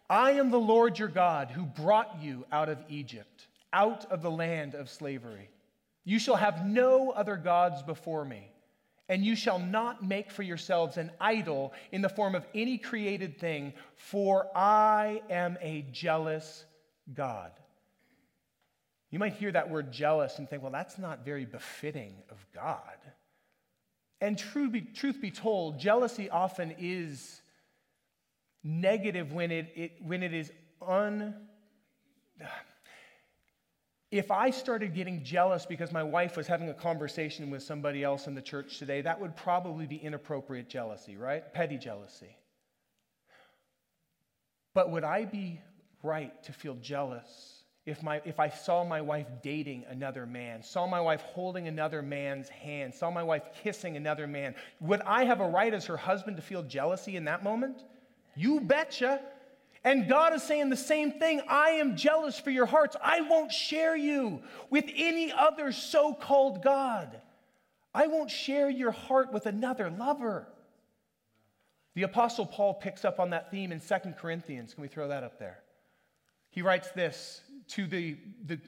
I 0.09 0.31
am 0.31 0.51
the 0.51 0.59
Lord 0.59 0.99
your 0.99 1.09
God 1.09 1.51
who 1.51 1.65
brought 1.65 2.23
you 2.23 2.47
out 2.51 2.71
of 2.71 2.79
Egypt, 2.89 3.47
out 3.75 4.11
of 4.11 4.23
the 4.23 4.31
land 4.31 4.75
of 4.75 4.89
slavery. 4.89 5.51
You 6.07 6.19
shall 6.19 6.37
have 6.37 6.65
no 6.65 7.11
other 7.11 7.37
gods 7.37 7.83
before 7.83 8.25
me. 8.25 8.49
And 9.09 9.25
you 9.25 9.35
shall 9.35 9.59
not 9.59 10.05
make 10.05 10.31
for 10.31 10.43
yourselves 10.43 10.99
an 10.99 11.11
idol 11.21 11.73
in 11.93 12.03
the 12.03 12.09
form 12.09 12.35
of 12.35 12.47
any 12.55 12.77
created 12.77 13.39
thing, 13.39 13.73
for 13.97 14.47
I 14.55 15.23
am 15.31 15.57
a 15.63 15.87
jealous 15.93 16.65
God. 17.15 17.53
You 19.11 19.19
might 19.19 19.35
hear 19.35 19.51
that 19.53 19.71
word 19.71 19.91
jealous 19.91 20.39
and 20.39 20.49
think, 20.49 20.63
well, 20.63 20.73
that's 20.73 20.99
not 20.99 21.25
very 21.25 21.47
befitting 21.47 22.15
of 22.31 22.45
God. 22.55 22.81
And 24.21 24.37
truth 24.37 24.73
be, 24.73 24.81
truth 24.83 25.21
be 25.21 25.31
told, 25.31 25.79
jealousy 25.79 26.29
often 26.29 26.75
is 26.79 27.41
negative 28.63 29.33
when 29.33 29.51
it, 29.51 29.73
it, 29.75 29.93
when 30.03 30.23
it 30.23 30.35
is 30.35 30.53
un. 30.87 31.35
If 34.11 34.31
I 34.31 34.51
started 34.51 34.95
getting 34.95 35.23
jealous 35.23 35.67
because 35.67 35.93
my 35.93 36.03
wife 36.03 36.37
was 36.37 36.47
having 36.47 36.71
a 36.71 36.75
conversation 36.75 37.51
with 37.51 37.63
somebody 37.63 38.03
else 38.03 38.27
in 38.27 38.35
the 38.35 38.41
church 38.41 38.79
today, 38.79 39.03
that 39.03 39.21
would 39.21 39.37
probably 39.37 39.87
be 39.87 39.97
inappropriate 39.97 40.69
jealousy, 40.69 41.17
right? 41.17 41.53
Petty 41.53 41.77
jealousy. 41.77 42.37
But 44.73 44.91
would 44.91 45.05
I 45.05 45.27
be 45.27 45.61
right 46.03 46.43
to 46.45 46.53
feel 46.53 46.77
jealous 46.77 47.65
if, 47.85 48.03
my, 48.03 48.23
if 48.25 48.41
I 48.41 48.49
saw 48.49 48.85
my 48.85 49.01
wife 49.01 49.27
dating 49.43 49.85
another 49.89 50.25
man, 50.25 50.63
saw 50.63 50.87
my 50.87 51.01
wife 51.01 51.21
holding 51.23 51.69
another 51.69 52.01
man's 52.01 52.49
hand, 52.49 52.95
saw 52.95 53.11
my 53.11 53.23
wife 53.23 53.43
kissing 53.63 53.97
another 53.97 54.27
man? 54.27 54.55
Would 54.81 55.03
I 55.03 55.25
have 55.25 55.41
a 55.41 55.49
right 55.49 55.75
as 55.75 55.85
her 55.87 55.97
husband 55.97 56.37
to 56.37 56.43
feel 56.43 56.63
jealousy 56.63 57.17
in 57.17 57.25
that 57.25 57.43
moment? 57.43 57.83
You 58.35 58.61
betcha. 58.61 59.21
And 59.85 60.09
God 60.09 60.35
is 60.35 60.43
saying 60.43 60.71
the 60.71 60.77
same 60.77 61.13
thing. 61.13 61.41
I 61.49 61.71
am 61.71 61.97
jealous 61.97 62.39
for 62.39 62.51
your 62.51 62.67
hearts. 62.67 62.97
I 63.03 63.21
won't 63.23 63.53
share 63.53 63.97
you 63.97 64.43
with 64.71 64.87
any 64.97 65.33
other 65.33 65.73
so 65.73 66.13
called 66.13 66.63
God. 66.63 67.21
I 67.95 68.07
won't 68.07 68.31
share 68.31 68.69
your 68.69 68.91
heart 68.91 69.33
with 69.33 69.47
another 69.47 69.91
lover. 69.91 70.49
The 71.95 72.03
Apostle 72.03 72.47
Paul 72.47 72.75
picks 72.75 73.05
up 73.05 73.19
on 73.19 73.31
that 73.31 73.51
theme 73.51 73.73
in 73.73 73.81
2 73.81 73.95
Corinthians. 74.19 74.75
Can 74.75 74.83
we 74.83 74.89
throw 74.89 75.09
that 75.09 75.25
up 75.25 75.39
there? 75.39 75.59
He 76.51 76.63
writes 76.63 76.91
this 76.91 77.41
to 77.69 77.87
the, 77.87 78.17
the 78.47 78.59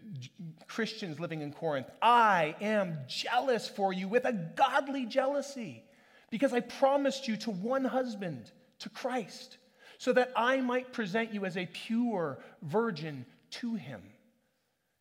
Christians 0.67 1.19
living 1.19 1.41
in 1.41 1.53
Corinth 1.53 1.89
I 2.03 2.55
am 2.61 2.99
jealous 3.09 3.69
for 3.69 3.93
you 3.93 4.09
with 4.09 4.25
a 4.27 4.33
godly 4.33 5.07
jealousy 5.07 5.85
because 6.31 6.53
I 6.53 6.61
promised 6.61 7.27
you 7.27 7.37
to 7.39 7.51
one 7.51 7.85
husband, 7.85 8.51
to 8.81 8.89
Christ 8.89 9.59
so 10.01 10.15
that 10.15 10.33
I 10.35 10.63
might 10.63 10.95
present 10.95 11.35
you 11.35 11.45
as 11.45 11.59
a 11.59 11.67
pure 11.67 12.39
virgin 12.63 13.27
to 13.51 13.75
him. 13.75 14.01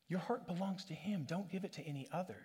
Your 0.10 0.20
heart 0.20 0.46
belongs 0.46 0.84
to 0.86 0.94
him. 0.94 1.24
Don't 1.26 1.50
give 1.50 1.64
it 1.64 1.72
to 1.74 1.88
any 1.88 2.10
others. 2.12 2.36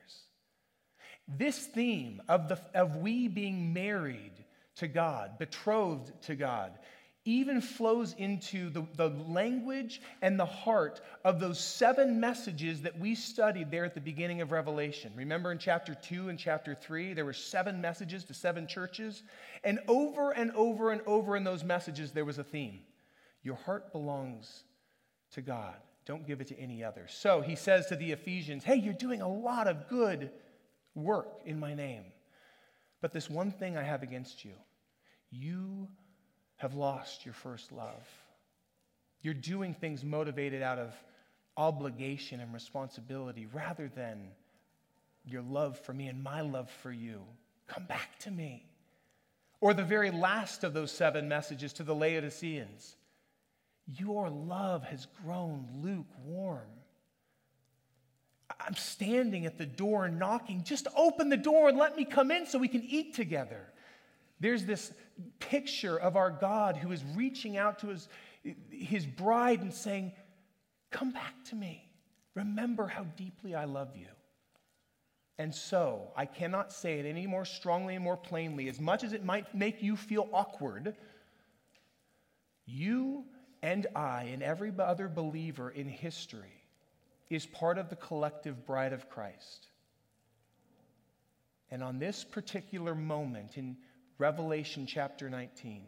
This 1.27 1.67
theme 1.67 2.23
of, 2.29 2.49
the, 2.49 2.61
of 2.73 2.99
we 2.99 3.27
being 3.27 3.73
married 3.73 4.45
to 4.77 4.87
God, 4.87 5.37
betrothed 5.37 6.13
to 6.23 6.37
God, 6.37 6.79
even 7.25 7.61
flows 7.61 8.15
into 8.19 8.69
the, 8.71 8.87
the 8.97 9.09
language 9.09 10.03
and 10.21 10.39
the 10.39 10.45
heart 10.45 11.01
of 11.25 11.41
those 11.41 11.59
seven 11.59 12.21
messages 12.21 12.83
that 12.83 12.99
we 12.99 13.15
studied 13.15 13.71
there 13.71 13.85
at 13.85 13.95
the 13.95 14.01
beginning 14.01 14.43
of 14.43 14.53
Revelation. 14.53 15.13
Remember 15.17 15.51
in 15.51 15.59
chapter 15.59 15.95
2 15.95 16.29
and 16.29 16.39
chapter 16.39 16.75
3, 16.75 17.15
there 17.15 17.25
were 17.25 17.33
seven 17.33 17.81
messages 17.81 18.25
to 18.25 18.35
seven 18.35 18.67
churches? 18.67 19.23
And 19.63 19.81
over 19.89 20.33
and 20.33 20.51
over 20.53 20.91
and 20.91 21.01
over 21.07 21.37
in 21.37 21.45
those 21.45 21.65
messages, 21.65 22.13
there 22.13 22.27
was 22.27 22.39
a 22.39 22.45
theme 22.45 22.81
Your 23.43 23.57
heart 23.57 23.93
belongs 23.93 24.65
to 25.33 25.41
God. 25.41 25.77
Don't 26.07 26.27
give 26.27 26.43
it 26.43 26.49
to 26.49 26.59
any 26.59 26.85
other. 26.85 27.07
So 27.09 27.41
he 27.41 27.57
says 27.57 27.87
to 27.87 27.97
the 27.97 28.13
Ephesians, 28.13 28.65
Hey, 28.65 28.77
you're 28.77 28.93
doing 28.93 29.23
a 29.23 29.29
lot 29.29 29.67
of 29.67 29.89
good 29.89 30.31
work 30.95 31.41
in 31.47 31.59
my 31.59 31.75
name. 31.75 32.05
But 33.01 33.13
this 33.13 33.31
one 33.31 33.51
thing 33.51 33.77
I 33.77 33.83
have 33.83 34.03
against 34.03 34.45
you 34.45 34.53
you 35.31 35.89
have 36.65 36.75
lost 36.75 37.27
your 37.27 37.35
first 37.35 37.73
love. 37.73 38.09
You're 39.21 39.35
doing 39.35 39.75
things 39.75 40.03
motivated 40.03 40.63
out 40.63 40.79
of 40.79 40.95
obligation 41.59 42.41
and 42.41 42.55
responsibility 42.55 43.47
rather 43.53 43.91
than 43.95 44.29
your 45.27 45.43
love 45.43 45.79
for 45.79 45.93
me 45.93 46.09
and 46.09 46.23
my 46.23 46.41
love 46.41 46.71
for 46.83 46.91
you. 46.91 47.21
Come 47.67 47.85
back 47.85 48.19
to 48.21 48.31
me. 48.31 48.65
Or 49.61 49.75
the 49.75 49.85
very 49.85 50.11
last 50.11 50.65
of 50.65 50.73
those 50.73 50.91
seven 50.91 51.29
messages 51.29 51.75
to 51.75 51.83
the 51.83 51.95
Laodiceans 51.95 52.97
Your 53.87 54.31
love 54.31 54.85
has 54.85 55.07
grown 55.23 55.67
lukewarm. 55.83 56.71
I'm 58.59 58.75
standing 58.75 59.45
at 59.45 59.59
the 59.59 59.67
door 59.67 60.07
and 60.07 60.19
knocking. 60.19 60.63
Just 60.65 60.87
open 60.97 61.29
the 61.29 61.37
door 61.37 61.69
and 61.69 61.77
let 61.77 61.95
me 61.95 62.07
come 62.07 62.31
in 62.31 62.47
so 62.47 62.59
we 62.59 62.69
can 62.69 62.85
eat 62.85 63.15
together. 63.15 63.67
There's 64.41 64.65
this 64.65 64.93
picture 65.39 65.97
of 65.97 66.17
our 66.17 66.31
God 66.31 66.77
who 66.77 66.93
is 66.93 67.03
reaching 67.15 67.57
out 67.57 67.79
to 67.81 67.89
his, 67.89 68.09
his 68.71 69.07
bride 69.07 69.61
and 69.61 69.73
saying, 69.73 70.13
Come 70.91 71.11
back 71.11 71.35
to 71.47 71.57
me. 71.57 71.91
Remember 72.35 72.87
how 72.87 73.05
deeply 73.17 73.55
I 73.55 73.65
love 73.65 73.97
you. 73.97 74.07
And 75.39 75.53
so, 75.53 76.13
I 76.17 76.27
cannot 76.27 76.73
say 76.73 77.01
it 77.01 77.07
any 77.07 77.27
more 77.27 77.45
strongly 77.45 77.97
and 77.97 78.05
more 78.05 78.17
plainly, 78.17 78.69
as 78.69 78.81
much 78.81 79.03
as 79.03 79.13
it 79.13 79.25
might 79.25 79.53
make 79.55 79.83
you 79.83 79.97
feel 79.97 80.29
awkward, 80.33 80.95
you 82.67 83.25
and 83.63 83.87
I 83.97 84.25
and 84.25 84.43
every 84.43 84.73
other 84.79 85.09
believer 85.09 85.71
in 85.71 85.89
history 85.89 86.63
is 87.31 87.47
part 87.47 87.79
of 87.79 87.89
the 87.89 87.97
collective 87.97 88.65
bride 88.65 88.93
of 88.93 89.09
Christ. 89.09 89.69
And 91.71 91.83
on 91.83 91.99
this 91.99 92.23
particular 92.23 92.95
moment 92.95 93.57
in 93.57 93.77
Revelation 94.19 94.87
chapter 94.87 95.29
19. 95.29 95.83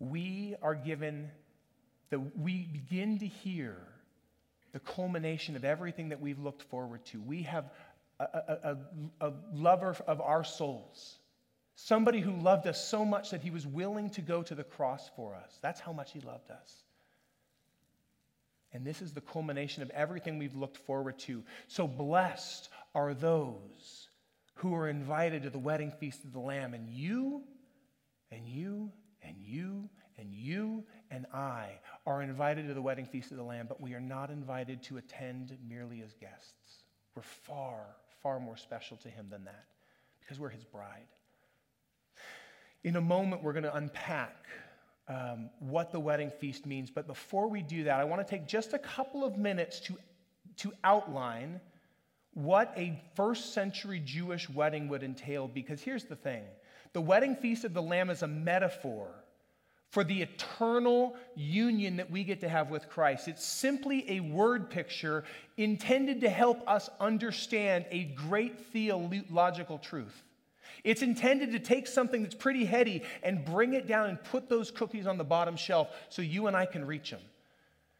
We 0.00 0.56
are 0.62 0.74
given 0.74 1.30
that 2.10 2.36
we 2.38 2.68
begin 2.72 3.18
to 3.18 3.26
hear 3.26 3.76
the 4.72 4.80
culmination 4.80 5.56
of 5.56 5.64
everything 5.64 6.10
that 6.10 6.20
we've 6.20 6.38
looked 6.38 6.62
forward 6.62 7.04
to. 7.06 7.20
We 7.20 7.42
have 7.42 7.70
a, 8.20 8.24
a, 8.24 8.76
a, 9.20 9.32
lover 9.52 9.96
of 10.06 10.20
our 10.20 10.44
souls, 10.44 11.18
somebody 11.76 12.20
who 12.20 12.32
loved 12.32 12.66
us 12.66 12.88
so 12.88 13.04
much 13.04 13.30
that 13.30 13.42
he 13.42 13.50
was 13.50 13.66
willing 13.66 14.10
to 14.10 14.20
go 14.20 14.42
to 14.42 14.54
the 14.54 14.64
cross 14.64 15.08
for 15.14 15.34
us. 15.34 15.58
That's 15.62 15.80
how 15.80 15.92
much 15.92 16.12
he 16.12 16.20
loved 16.20 16.50
us. 16.50 16.82
And 18.72 18.84
this 18.84 19.00
is 19.00 19.12
the 19.12 19.20
culmination 19.20 19.82
of 19.82 19.90
everything 19.90 20.38
we've 20.38 20.56
looked 20.56 20.76
forward 20.78 21.18
to. 21.20 21.42
So 21.68 21.86
blessed 21.86 22.68
are 22.94 23.14
those 23.14 24.07
who 24.58 24.74
are 24.74 24.88
invited 24.88 25.44
to 25.44 25.50
the 25.50 25.58
wedding 25.58 25.92
feast 26.00 26.24
of 26.24 26.32
the 26.32 26.40
Lamb. 26.40 26.74
And 26.74 26.88
you, 26.88 27.42
and 28.32 28.46
you, 28.46 28.90
and 29.22 29.36
you, 29.38 29.88
and 30.18 30.34
you, 30.34 30.84
and 31.12 31.26
I 31.32 31.78
are 32.04 32.22
invited 32.22 32.66
to 32.66 32.74
the 32.74 32.82
wedding 32.82 33.06
feast 33.06 33.30
of 33.30 33.36
the 33.36 33.44
Lamb, 33.44 33.66
but 33.68 33.80
we 33.80 33.94
are 33.94 34.00
not 34.00 34.30
invited 34.30 34.82
to 34.84 34.96
attend 34.96 35.56
merely 35.68 36.02
as 36.02 36.12
guests. 36.14 36.82
We're 37.14 37.22
far, 37.22 37.86
far 38.20 38.40
more 38.40 38.56
special 38.56 38.96
to 38.98 39.08
Him 39.08 39.28
than 39.30 39.44
that 39.44 39.64
because 40.20 40.40
we're 40.40 40.48
His 40.48 40.64
bride. 40.64 41.06
In 42.82 42.96
a 42.96 43.00
moment, 43.00 43.44
we're 43.44 43.52
going 43.52 43.62
to 43.62 43.74
unpack 43.74 44.44
um, 45.06 45.50
what 45.60 45.92
the 45.92 46.00
wedding 46.00 46.32
feast 46.40 46.66
means. 46.66 46.90
But 46.90 47.06
before 47.06 47.48
we 47.48 47.62
do 47.62 47.84
that, 47.84 48.00
I 48.00 48.04
want 48.04 48.26
to 48.26 48.28
take 48.28 48.48
just 48.48 48.72
a 48.72 48.78
couple 48.78 49.24
of 49.24 49.38
minutes 49.38 49.78
to, 49.80 49.96
to 50.56 50.72
outline 50.82 51.60
what 52.34 52.72
a 52.76 53.02
first 53.14 53.52
century 53.52 54.00
Jewish 54.04 54.48
wedding 54.48 54.88
would 54.88 55.02
entail 55.02 55.48
because 55.48 55.80
here's 55.80 56.04
the 56.04 56.16
thing 56.16 56.44
the 56.92 57.00
wedding 57.00 57.36
feast 57.36 57.64
of 57.64 57.74
the 57.74 57.82
Lamb 57.82 58.10
is 58.10 58.22
a 58.22 58.26
metaphor 58.26 59.08
for 59.90 60.04
the 60.04 60.22
eternal 60.22 61.16
union 61.34 61.96
that 61.96 62.10
we 62.10 62.22
get 62.22 62.40
to 62.40 62.48
have 62.48 62.70
with 62.70 62.88
Christ. 62.88 63.26
It's 63.26 63.44
simply 63.44 64.04
a 64.10 64.20
word 64.20 64.68
picture 64.68 65.24
intended 65.56 66.20
to 66.20 66.28
help 66.28 66.62
us 66.68 66.90
understand 67.00 67.86
a 67.90 68.04
great 68.04 68.60
theological 68.72 69.78
truth. 69.78 70.22
It's 70.84 71.02
intended 71.02 71.52
to 71.52 71.58
take 71.58 71.86
something 71.86 72.22
that's 72.22 72.34
pretty 72.34 72.64
heady 72.64 73.02
and 73.22 73.44
bring 73.44 73.72
it 73.72 73.86
down 73.86 74.10
and 74.10 74.22
put 74.24 74.48
those 74.48 74.70
cookies 74.70 75.06
on 75.06 75.16
the 75.16 75.24
bottom 75.24 75.56
shelf 75.56 75.88
so 76.10 76.22
you 76.22 76.46
and 76.46 76.56
I 76.56 76.66
can 76.66 76.84
reach 76.86 77.10
them. 77.10 77.20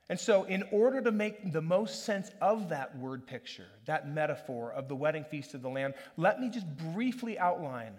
And 0.08 0.18
so, 0.18 0.44
in 0.44 0.64
order 0.72 1.02
to 1.02 1.12
make 1.12 1.52
the 1.52 1.60
most 1.60 2.04
sense 2.04 2.30
of 2.40 2.70
that 2.70 2.96
word 2.98 3.26
picture, 3.26 3.66
that 3.84 4.08
metaphor 4.08 4.72
of 4.72 4.88
the 4.88 4.96
wedding 4.96 5.24
feast 5.24 5.52
of 5.52 5.60
the 5.60 5.68
Lamb, 5.68 5.92
let 6.16 6.40
me 6.40 6.48
just 6.48 6.66
briefly 6.94 7.38
outline 7.38 7.92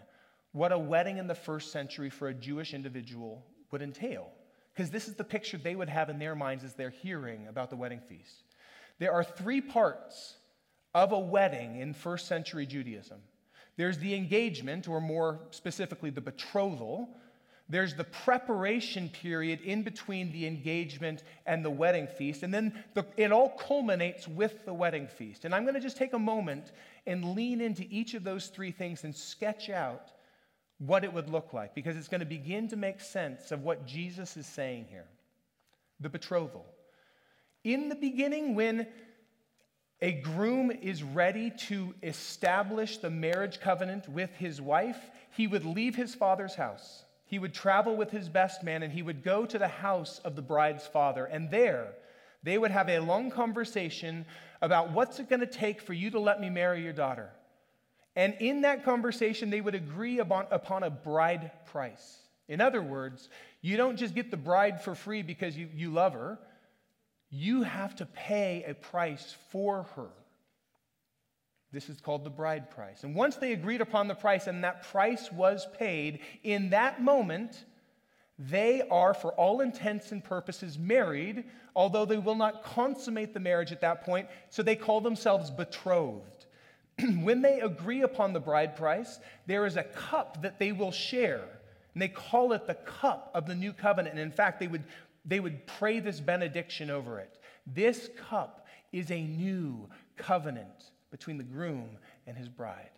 what 0.51 0.72
a 0.72 0.80
wedding 0.80 1.18
in 1.18 1.28
the 1.28 1.36
first 1.36 1.72
century 1.72 2.10
for 2.10 2.30
a 2.30 2.34
Jewish 2.34 2.74
individual 2.74 3.45
would 3.72 3.84
entail. 3.84 4.32
Because 4.74 4.89
this 4.89 5.07
is 5.07 5.16
the 5.16 5.24
picture 5.24 5.57
they 5.57 5.76
would 5.76 5.89
have 5.89 6.10
in 6.10 6.18
their 6.18 6.36
minds 6.36 6.64
as 6.64 6.74
they're 6.74 6.89
hearing 6.89 7.47
about 7.47 7.70
the 7.70 7.76
wedding 7.76 7.99
feast. 7.99 8.43
There 8.97 9.14
are 9.14 9.24
three 9.24 9.62
parts 9.62 10.38
of 10.95 11.12
a 11.12 11.20
wedding 11.20 11.80
in 11.80 11.93
first 11.93 12.28
century 12.28 12.66
Judaism 12.66 13.20
there's 13.80 13.97
the 13.97 14.14
engagement, 14.14 14.89
or 14.89 14.99
more 14.99 15.39
specifically, 15.51 16.10
the 16.10 16.20
betrothal. 16.20 17.16
There's 17.70 17.94
the 17.94 18.04
preparation 18.04 19.10
period 19.10 19.62
in 19.62 19.84
between 19.84 20.32
the 20.32 20.48
engagement 20.48 21.24
and 21.46 21.64
the 21.64 21.70
wedding 21.70 22.08
feast. 22.08 22.42
And 22.42 22.52
then 22.52 22.84
the, 22.96 23.06
it 23.16 23.32
all 23.32 23.50
culminates 23.50 24.28
with 24.28 24.66
the 24.66 24.74
wedding 24.74 25.08
feast. 25.08 25.46
And 25.46 25.54
I'm 25.54 25.64
going 25.64 25.76
to 25.76 25.80
just 25.80 25.98
take 25.98 26.14
a 26.14 26.20
moment 26.20 26.72
and 27.06 27.36
lean 27.36 27.62
into 27.62 27.86
each 27.92 28.16
of 28.16 28.24
those 28.24 28.48
three 28.48 28.72
things 28.72 29.04
and 29.04 29.16
sketch 29.16 29.70
out 29.70 30.10
what 30.80 31.04
it 31.04 31.14
would 31.14 31.30
look 31.30 31.54
like 31.54 31.76
because 31.76 31.96
it's 31.96 32.08
going 32.08 32.22
to 32.22 32.26
begin 32.26 32.68
to 32.70 32.76
make 32.76 33.00
sense 33.02 33.52
of 33.52 33.64
what 33.64 33.86
Jesus 33.86 34.36
is 34.36 34.48
saying 34.48 34.88
here. 34.90 35.06
The 36.00 36.10
betrothal. 36.10 36.66
In 37.64 37.90
the 37.90 37.96
beginning, 37.96 38.56
when 38.56 38.88
a 40.02 40.14
groom 40.14 40.72
is 40.72 41.04
ready 41.04 41.52
to 41.68 41.94
establish 42.02 42.98
the 42.98 43.10
marriage 43.12 43.60
covenant 43.60 44.08
with 44.10 44.32
his 44.38 44.60
wife, 44.60 45.12
he 45.32 45.46
would 45.46 45.66
leave 45.66 45.96
his 45.96 46.16
father's 46.16 46.56
house. 46.56 47.04
He 47.30 47.38
would 47.38 47.54
travel 47.54 47.96
with 47.96 48.10
his 48.10 48.28
best 48.28 48.64
man 48.64 48.82
and 48.82 48.92
he 48.92 49.04
would 49.04 49.24
go 49.24 49.46
to 49.46 49.60
the 49.60 49.68
house 49.68 50.20
of 50.26 50.36
the 50.36 50.42
bride's 50.42 50.88
father. 50.88 51.26
And 51.26 51.52
there, 51.52 51.94
they 52.42 52.58
would 52.58 52.72
have 52.72 52.90
a 52.90 52.98
long 52.98 53.30
conversation 53.30 54.26
about 54.64 54.92
what's 54.92 55.20
it 55.20 55.30
going 55.30 55.42
to 55.42 55.46
take 55.46 55.80
for 55.80 55.94
you 55.94 56.10
to 56.10 56.20
let 56.20 56.42
me 56.42 56.50
marry 56.50 56.82
your 56.82 56.92
daughter. 56.92 57.30
And 58.16 58.34
in 58.40 58.62
that 58.62 58.84
conversation, 58.84 59.52
they 59.52 59.62
would 59.62 59.76
agree 59.76 60.18
upon, 60.18 60.48
upon 60.50 60.82
a 60.82 60.90
bride 60.90 61.52
price. 61.68 62.18
In 62.48 62.62
other 62.62 62.82
words, 62.82 63.30
you 63.62 63.78
don't 63.78 63.96
just 63.96 64.16
get 64.16 64.32
the 64.32 64.38
bride 64.38 64.82
for 64.82 64.96
free 64.96 65.22
because 65.22 65.56
you, 65.56 65.70
you 65.72 65.92
love 65.92 66.14
her, 66.14 66.40
you 67.30 67.62
have 67.62 67.96
to 67.98 68.08
pay 68.08 68.66
a 68.68 68.74
price 68.74 69.36
for 69.52 69.84
her. 69.96 70.10
This 71.72 71.90
is 71.90 72.02
called 72.02 72.24
the 72.24 72.32
bride 72.32 72.72
price. 72.72 73.04
And 73.04 73.14
once 73.14 73.36
they 73.36 73.54
agreed 73.54 73.82
upon 73.82 74.08
the 74.08 74.16
price 74.16 74.48
and 74.48 74.64
that 74.64 74.84
price 74.84 75.32
was 75.32 75.68
paid, 75.78 76.20
in 76.44 76.72
that 76.72 77.02
moment, 77.02 77.66
they 78.40 78.82
are, 78.90 79.14
for 79.14 79.34
all 79.34 79.62
intents 79.62 80.12
and 80.12 80.24
purposes, 80.24 80.80
married, 80.80 81.44
although 81.76 82.06
they 82.06 82.18
will 82.18 82.36
not 82.36 82.64
consummate 82.64 83.34
the 83.34 83.40
marriage 83.40 83.72
at 83.72 83.82
that 83.82 84.04
point, 84.04 84.28
so 84.50 84.64
they 84.64 84.76
call 84.76 85.02
themselves 85.02 85.52
betrothed. 85.52 86.46
when 87.22 87.42
they 87.42 87.60
agree 87.60 88.02
upon 88.02 88.34
the 88.34 88.40
bride 88.40 88.76
price, 88.76 89.20
there 89.46 89.66
is 89.66 89.78
a 89.78 89.84
cup 89.84 90.42
that 90.42 90.58
they 90.58 90.72
will 90.72 90.92
share, 90.92 91.44
and 91.94 92.02
they 92.02 92.08
call 92.08 92.54
it 92.54 92.66
the 92.66 92.76
cup 92.76 93.30
of 93.36 93.46
the 93.46 93.56
new 93.56 93.74
covenant. 93.74 94.16
And 94.16 94.24
in 94.24 94.32
fact, 94.32 94.60
they 94.60 94.68
would, 94.68 94.86
they 95.24 95.40
would 95.40 95.68
pray 95.68 96.00
this 96.00 96.20
benediction 96.20 96.90
over 96.90 97.20
it. 97.20 97.38
This 97.68 98.10
cup 98.30 98.66
is 98.92 99.12
a 99.12 99.22
new 99.22 99.88
covenant 100.18 100.92
between 101.12 101.38
the 101.38 101.43
groom 101.43 101.97
and 102.28 102.38
his 102.38 102.49
bride. 102.49 102.91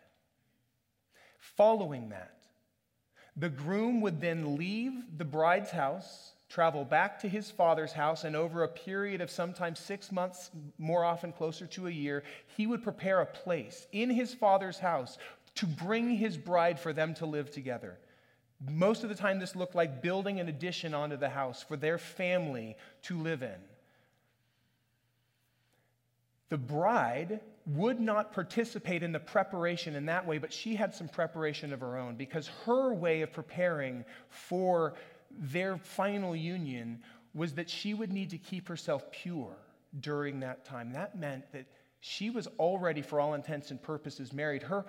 Following 1.40 2.10
that, 2.10 2.38
the 3.36 3.50
groom 3.50 4.02
would 4.02 4.20
then 4.20 4.58
leave 4.58 4.92
the 5.18 5.26
bride's 5.26 5.72
house, 5.72 6.34
travel 6.50 6.84
back 6.84 7.20
to 7.20 7.30
his 7.30 7.50
father's 7.50 7.94
house, 7.94 8.24
and 8.26 8.36
over 8.36 8.64
a 8.64 8.68
period 8.68 9.22
of 9.22 9.32
sometimes 9.32 9.80
six 9.80 10.12
months, 10.12 10.52
more 10.78 11.06
often 11.06 11.32
closer 11.32 11.66
to 11.66 11.88
a 11.88 11.92
year, 11.92 12.24
he 12.58 12.68
would 12.68 12.84
prepare 12.84 13.22
a 13.22 13.26
place 13.26 13.88
in 13.94 14.10
his 14.10 14.34
father's 14.34 14.80
house 14.80 15.18
to 15.56 15.66
bring 15.66 16.10
his 16.10 16.38
bride 16.38 16.80
for 16.80 16.94
them 16.94 17.14
to 17.16 17.26
live 17.26 17.52
together. 17.52 17.98
Most 18.70 19.04
of 19.04 19.10
the 19.10 19.16
time, 19.16 19.40
this 19.40 19.56
looked 19.56 19.76
like 19.76 20.02
building 20.02 20.40
an 20.40 20.50
addition 20.50 20.94
onto 20.94 21.18
the 21.18 21.30
house 21.30 21.64
for 21.64 21.76
their 21.76 21.98
family 21.98 22.76
to 23.04 23.18
live 23.18 23.42
in. 23.42 23.60
The 26.50 26.58
bride 26.58 27.40
would 27.66 28.00
not 28.00 28.34
participate 28.34 29.04
in 29.04 29.12
the 29.12 29.20
preparation 29.20 29.96
in 29.96 30.06
that 30.08 30.26
way, 30.26 30.38
but 30.38 30.52
she 30.52 30.76
had 30.76 30.94
some 30.94 31.08
preparation 31.08 31.72
of 31.74 31.80
her 31.80 31.98
own 31.98 32.16
because 32.16 32.50
her 32.66 32.94
way 32.94 33.22
of 33.22 33.32
preparing 33.32 34.04
for 34.30 34.96
their 35.30 35.78
final 35.78 36.36
union 36.36 37.02
was 37.34 37.54
that 37.54 37.70
she 37.70 37.94
would 37.94 38.12
need 38.12 38.30
to 38.30 38.38
keep 38.38 38.68
herself 38.68 39.12
pure 39.12 39.56
during 40.00 40.40
that 40.40 40.66
time. 40.66 40.92
That 40.94 41.18
meant 41.18 41.52
that 41.52 41.66
she 42.00 42.30
was 42.30 42.48
already, 42.60 43.02
for 43.02 43.20
all 43.20 43.36
intents 43.36 43.72
and 43.72 43.82
purposes, 43.82 44.34
married. 44.34 44.64
Her, 44.64 44.86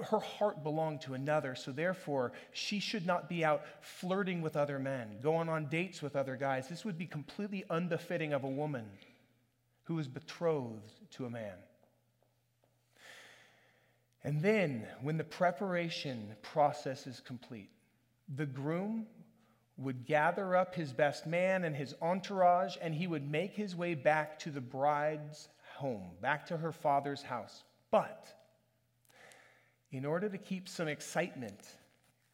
her 0.00 0.20
heart 0.20 0.62
belonged 0.62 1.00
to 1.02 1.14
another, 1.14 1.54
so 1.54 1.72
therefore 1.72 2.32
she 2.52 2.78
should 2.78 3.04
not 3.04 3.28
be 3.28 3.44
out 3.44 3.64
flirting 3.80 4.40
with 4.40 4.56
other 4.56 4.78
men, 4.78 5.18
going 5.22 5.48
on 5.48 5.66
dates 5.66 6.00
with 6.00 6.14
other 6.16 6.36
guys. 6.36 6.68
This 6.68 6.84
would 6.84 6.96
be 6.96 7.06
completely 7.06 7.64
unbefitting 7.68 8.32
of 8.32 8.44
a 8.44 8.48
woman 8.48 8.86
who 9.84 9.98
is 9.98 10.06
betrothed 10.06 10.92
to 11.10 11.26
a 11.26 11.30
man. 11.30 11.56
And 14.22 14.42
then, 14.42 14.86
when 15.00 15.16
the 15.16 15.24
preparation 15.24 16.34
process 16.42 17.06
is 17.06 17.20
complete, 17.20 17.70
the 18.36 18.46
groom 18.46 19.06
would 19.78 20.04
gather 20.04 20.54
up 20.56 20.74
his 20.74 20.92
best 20.92 21.26
man 21.26 21.64
and 21.64 21.74
his 21.74 21.94
entourage, 22.02 22.76
and 22.82 22.94
he 22.94 23.06
would 23.06 23.30
make 23.30 23.54
his 23.54 23.74
way 23.74 23.94
back 23.94 24.38
to 24.40 24.50
the 24.50 24.60
bride's 24.60 25.48
home, 25.74 26.10
back 26.20 26.46
to 26.46 26.56
her 26.56 26.72
father's 26.72 27.22
house. 27.22 27.64
But 27.90 28.28
in 29.90 30.04
order 30.04 30.28
to 30.28 30.38
keep 30.38 30.68
some 30.68 30.86
excitement 30.86 31.76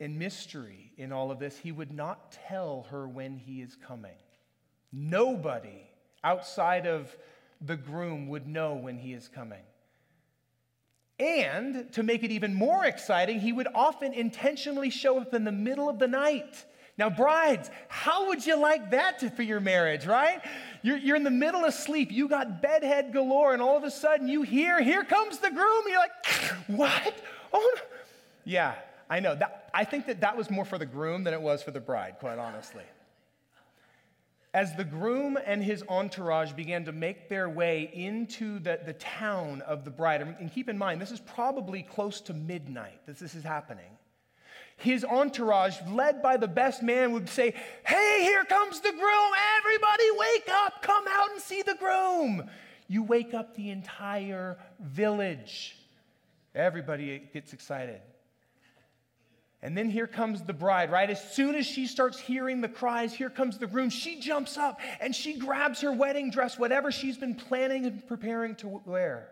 and 0.01 0.19
mystery 0.19 0.93
in 0.97 1.13
all 1.13 1.31
of 1.31 1.39
this, 1.39 1.57
he 1.57 1.71
would 1.71 1.93
not 1.93 2.33
tell 2.49 2.87
her 2.91 3.07
when 3.09 3.37
he 3.37 3.63
is 3.63 3.77
coming. 3.77 4.19
Nobody 4.93 5.89
outside 6.25 6.87
of 6.87 7.17
the 7.61 7.77
groom 7.77 8.29
would 8.29 8.49
know 8.49 8.75
when 8.75 8.99
he 8.99 9.13
is 9.13 9.29
coming. 9.29 9.63
And 11.19 11.91
to 11.93 12.03
make 12.03 12.23
it 12.23 12.31
even 12.31 12.55
more 12.55 12.85
exciting, 12.85 13.41
he 13.41 13.53
would 13.53 13.69
often 13.75 14.13
intentionally 14.13 14.91
show 14.91 15.19
up 15.19 15.33
in 15.33 15.45
the 15.45 15.53
middle 15.53 15.89
of 15.89 15.99
the 15.99 16.07
night. 16.07 16.65
Now, 16.99 17.11
brides, 17.11 17.71
how 17.89 18.29
would 18.29 18.45
you 18.45 18.57
like 18.57 18.91
that 18.91 19.19
to, 19.21 19.31
for 19.31 19.43
your 19.43 19.61
marriage, 19.61 20.07
right? 20.07 20.41
You're, 20.83 20.97
you're 20.97 21.17
in 21.17 21.25
the 21.25 21.31
middle 21.31 21.65
of 21.65 21.75
sleep, 21.75 22.11
you 22.11 22.29
got 22.29 22.63
bedhead 22.63 23.13
galore, 23.13 23.53
and 23.53 23.61
all 23.61 23.77
of 23.77 23.85
a 23.85 23.91
sudden 23.91 24.29
you 24.29 24.43
hear, 24.43 24.83
here 24.83 25.05
comes 25.05 25.39
the 25.39 25.51
groom. 25.51 25.85
And 25.85 25.91
you're 25.91 25.99
like, 25.99 26.27
what? 26.69 27.23
Oh, 27.53 27.75
no. 27.77 27.83
yeah, 28.45 28.75
I 29.11 29.21
know. 29.21 29.35
That, 29.35 29.71
I 29.75 29.85
think 29.85 30.07
that 30.07 30.21
that 30.21 30.37
was 30.37 30.51
more 30.51 30.65
for 30.65 30.79
the 30.79 30.87
groom 30.87 31.25
than 31.25 31.35
it 31.35 31.41
was 31.41 31.63
for 31.63 31.71
the 31.71 31.81
bride, 31.81 32.17
quite 32.19 32.39
honestly. 32.39 32.85
As 34.57 34.75
the 34.75 34.85
groom 34.85 35.37
and 35.45 35.63
his 35.63 35.85
entourage 35.87 36.53
began 36.53 36.87
to 36.87 36.93
make 36.93 37.29
their 37.29 37.47
way 37.47 37.91
into 37.93 38.59
the, 38.59 38.81
the 38.87 38.95
town 38.95 39.61
of 39.61 39.85
the 39.85 39.91
bride, 39.91 40.23
and 40.23 40.51
keep 40.51 40.71
in 40.71 40.79
mind, 40.79 40.99
this 40.99 41.11
is 41.11 41.21
probably 41.21 41.83
close 41.83 42.23
to 42.23 42.33
midnight 42.33 43.05
that 43.05 43.19
this 43.19 43.35
is 43.35 43.45
happening. 43.45 43.99
His 44.79 45.05
entourage, 45.05 45.77
led 45.91 46.23
by 46.23 46.39
the 46.39 46.49
best 46.49 46.83
man, 46.83 47.13
would 47.13 47.29
say, 47.29 47.53
Hey, 47.85 48.23
here 48.23 48.45
comes 48.45 48.81
the 48.81 48.93
groom. 48.93 49.31
Everybody 49.59 50.05
wake 50.17 50.49
up. 50.51 50.81
Come 50.81 51.05
out 51.07 51.33
and 51.33 51.41
see 51.43 51.61
the 51.61 51.75
groom. 51.75 52.49
You 52.89 53.03
wake 53.03 53.35
up 53.35 53.57
the 53.57 53.69
entire 53.69 54.57
village. 54.81 55.77
Everybody 56.55 57.29
gets 57.31 57.53
excited. 57.53 58.01
And 59.63 59.77
then 59.77 59.91
here 59.91 60.07
comes 60.07 60.43
the 60.43 60.53
bride, 60.53 60.91
right? 60.91 61.09
As 61.09 61.33
soon 61.33 61.55
as 61.55 61.67
she 61.67 61.87
starts 61.87 62.19
hearing 62.19 62.61
the 62.61 62.69
cries, 62.69 63.15
here 63.15 63.31
comes 63.31 63.59
the 63.59 63.67
groom. 63.67 63.89
She 63.89 64.21
jumps 64.21 64.57
up 64.59 64.81
and 65.01 65.15
she 65.15 65.39
grabs 65.39 65.81
her 65.81 65.93
wedding 65.93 66.31
dress, 66.31 66.59
whatever 66.59 66.93
she's 66.93 67.17
been 67.17 67.35
planning 67.35 67.87
and 67.87 68.07
preparing 68.07 68.55
to 68.57 68.83
wear 68.85 69.31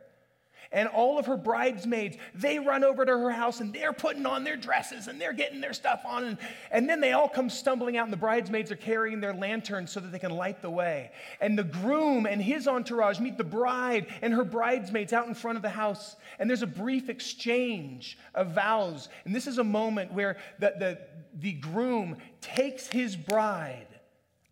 and 0.74 0.88
all 0.88 1.18
of 1.18 1.26
her 1.26 1.36
bridesmaids, 1.36 2.18
they 2.34 2.58
run 2.58 2.82
over 2.82 3.06
to 3.06 3.12
her 3.12 3.30
house 3.30 3.60
and 3.60 3.72
they're 3.72 3.92
putting 3.92 4.26
on 4.26 4.42
their 4.42 4.56
dresses 4.56 5.06
and 5.06 5.20
they're 5.20 5.32
getting 5.32 5.60
their 5.60 5.72
stuff 5.72 6.02
on. 6.04 6.24
And, 6.24 6.38
and 6.72 6.88
then 6.88 7.00
they 7.00 7.12
all 7.12 7.28
come 7.28 7.48
stumbling 7.48 7.96
out, 7.96 8.04
and 8.04 8.12
the 8.12 8.18
bridesmaids 8.18 8.72
are 8.72 8.76
carrying 8.76 9.20
their 9.20 9.32
lanterns 9.32 9.92
so 9.92 10.00
that 10.00 10.10
they 10.10 10.18
can 10.18 10.32
light 10.32 10.60
the 10.60 10.70
way. 10.70 11.12
And 11.40 11.56
the 11.56 11.64
groom 11.64 12.26
and 12.26 12.42
his 12.42 12.66
entourage 12.66 13.20
meet 13.20 13.38
the 13.38 13.44
bride 13.44 14.08
and 14.20 14.34
her 14.34 14.44
bridesmaids 14.44 15.12
out 15.12 15.28
in 15.28 15.34
front 15.34 15.56
of 15.56 15.62
the 15.62 15.70
house. 15.70 16.16
And 16.38 16.50
there's 16.50 16.62
a 16.62 16.66
brief 16.66 17.08
exchange 17.08 18.18
of 18.34 18.50
vows. 18.50 19.08
And 19.24 19.34
this 19.34 19.46
is 19.46 19.58
a 19.58 19.64
moment 19.64 20.12
where 20.12 20.36
the, 20.58 20.74
the, 20.76 20.98
the 21.38 21.52
groom 21.52 22.16
takes 22.40 22.88
his 22.88 23.14
bride 23.14 23.86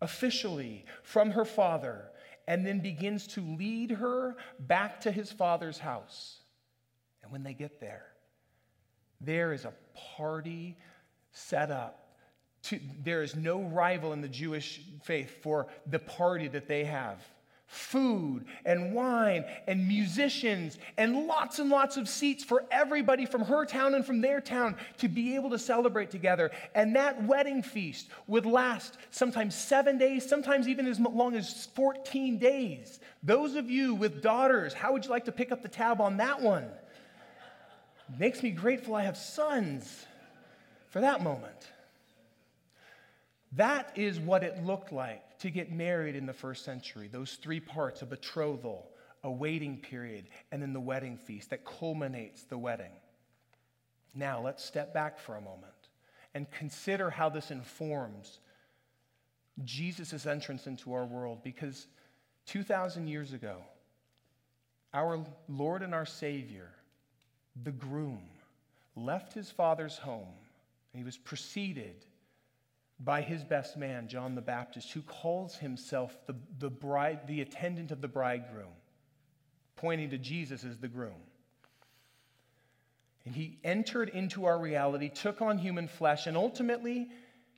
officially 0.01 0.85
from 1.03 1.31
her 1.31 1.45
father 1.45 2.05
and 2.47 2.65
then 2.65 2.79
begins 2.79 3.27
to 3.27 3.41
lead 3.41 3.91
her 3.91 4.35
back 4.59 5.01
to 5.01 5.11
his 5.11 5.31
father's 5.31 5.77
house. 5.77 6.39
And 7.21 7.31
when 7.31 7.43
they 7.43 7.53
get 7.53 7.79
there, 7.79 8.05
there 9.21 9.53
is 9.53 9.65
a 9.65 9.73
party 10.17 10.77
set 11.31 11.71
up. 11.71 11.99
To, 12.63 12.79
there 13.03 13.23
is 13.23 13.35
no 13.35 13.61
rival 13.61 14.13
in 14.13 14.21
the 14.21 14.29
Jewish 14.29 14.81
faith 15.03 15.41
for 15.41 15.67
the 15.85 15.99
party 15.99 16.47
that 16.49 16.67
they 16.67 16.85
have 16.85 17.21
food 17.73 18.45
and 18.65 18.93
wine 18.93 19.43
and 19.67 19.87
musicians 19.87 20.77
and 20.97 21.25
lots 21.25 21.59
and 21.59 21.69
lots 21.69 21.97
of 21.97 22.07
seats 22.07 22.43
for 22.43 22.63
everybody 22.71 23.25
from 23.25 23.41
her 23.41 23.65
town 23.65 23.95
and 23.95 24.05
from 24.05 24.21
their 24.21 24.39
town 24.39 24.75
to 24.97 25.07
be 25.07 25.35
able 25.35 25.49
to 25.49 25.57
celebrate 25.57 26.11
together. 26.11 26.51
And 26.75 26.95
that 26.95 27.23
wedding 27.23 27.63
feast 27.63 28.09
would 28.27 28.45
last 28.45 28.97
sometimes 29.09 29.55
seven 29.55 29.97
days, 29.97 30.27
sometimes 30.27 30.67
even 30.67 30.85
as 30.85 30.99
long 30.99 31.35
as 31.35 31.65
14 31.73 32.37
days. 32.37 32.99
Those 33.23 33.55
of 33.55 33.69
you 33.69 33.95
with 33.95 34.21
daughters, 34.21 34.73
how 34.73 34.93
would 34.93 35.05
you 35.05 35.11
like 35.11 35.25
to 35.25 35.31
pick 35.31 35.51
up 35.51 35.63
the 35.63 35.69
tab 35.69 35.99
on 35.99 36.17
that 36.17 36.41
one? 36.41 36.67
Makes 38.19 38.43
me 38.43 38.51
grateful 38.51 38.95
I 38.95 39.03
have 39.03 39.17
sons 39.17 40.05
for 40.89 41.01
that 41.01 41.23
moment. 41.23 41.71
That 43.53 43.91
is 43.95 44.19
what 44.19 44.43
it 44.43 44.63
looked 44.63 44.91
like 44.91 45.23
to 45.43 45.49
get 45.49 45.73
married 45.73 46.15
in 46.15 46.25
the 46.25 46.31
first 46.31 46.63
century. 46.63 47.09
Those 47.11 47.33
three 47.33 47.59
parts 47.59 48.01
a 48.01 48.05
betrothal, 48.05 48.89
a 49.25 49.29
waiting 49.29 49.77
period, 49.77 50.29
and 50.53 50.61
then 50.61 50.71
the 50.71 50.79
wedding 50.79 51.17
feast 51.17 51.49
that 51.49 51.65
culminates 51.65 52.43
the 52.43 52.57
wedding. 52.57 52.93
Now, 54.15 54.41
let's 54.41 54.63
step 54.63 54.93
back 54.93 55.19
for 55.19 55.35
a 55.35 55.41
moment 55.41 55.73
and 56.33 56.49
consider 56.49 57.09
how 57.09 57.27
this 57.27 57.51
informs 57.51 58.39
Jesus' 59.65 60.25
entrance 60.25 60.65
into 60.65 60.93
our 60.93 61.03
world 61.03 61.39
because 61.43 61.87
2,000 62.45 63.07
years 63.07 63.33
ago, 63.33 63.57
our 64.93 65.25
Lord 65.49 65.83
and 65.83 65.93
our 65.93 66.05
Savior, 66.05 66.69
the 67.63 67.71
groom, 67.71 68.23
left 68.95 69.33
his 69.33 69.51
father's 69.51 69.97
home 69.97 70.35
and 70.93 71.01
he 71.01 71.03
was 71.03 71.17
preceded 71.17 72.05
by 72.99 73.21
his 73.21 73.43
best 73.43 73.77
man, 73.77 74.07
John 74.07 74.35
the 74.35 74.41
Baptist, 74.41 74.91
who 74.91 75.01
calls 75.01 75.55
himself 75.55 76.15
the, 76.27 76.35
the, 76.59 76.69
bride, 76.69 77.27
the 77.27 77.41
attendant 77.41 77.91
of 77.91 78.01
the 78.01 78.07
bridegroom, 78.07 78.71
pointing 79.75 80.11
to 80.11 80.17
Jesus 80.17 80.63
as 80.63 80.77
the 80.77 80.87
groom. 80.87 81.21
And 83.25 83.35
he 83.35 83.57
entered 83.63 84.09
into 84.09 84.45
our 84.45 84.59
reality, 84.59 85.09
took 85.09 85.41
on 85.41 85.57
human 85.57 85.87
flesh, 85.87 86.27
and 86.27 86.35
ultimately 86.35 87.09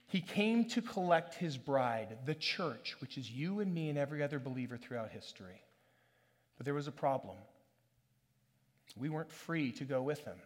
he 0.08 0.22
came 0.22 0.66
to 0.70 0.82
collect 0.82 1.36
his 1.36 1.58
bride, 1.58 2.18
the 2.26 2.36
church, 2.36 2.96
which 3.00 3.18
is 3.18 3.30
you 3.30 3.60
and 3.60 3.74
me 3.74 3.90
and 3.90 3.98
every 3.98 4.22
other 4.22 4.40
believer 4.40 4.78
throughout 4.78 5.10
history. 5.10 5.62
But 6.58 6.66
there 6.66 6.74
was 6.74 6.88
a 6.88 6.92
problem. 6.92 7.38
We 8.96 9.10
weren't 9.10 9.32
free 9.32 9.72
to 9.74 9.84
go 9.84 10.02
with 10.02 10.24
him. 10.24 10.38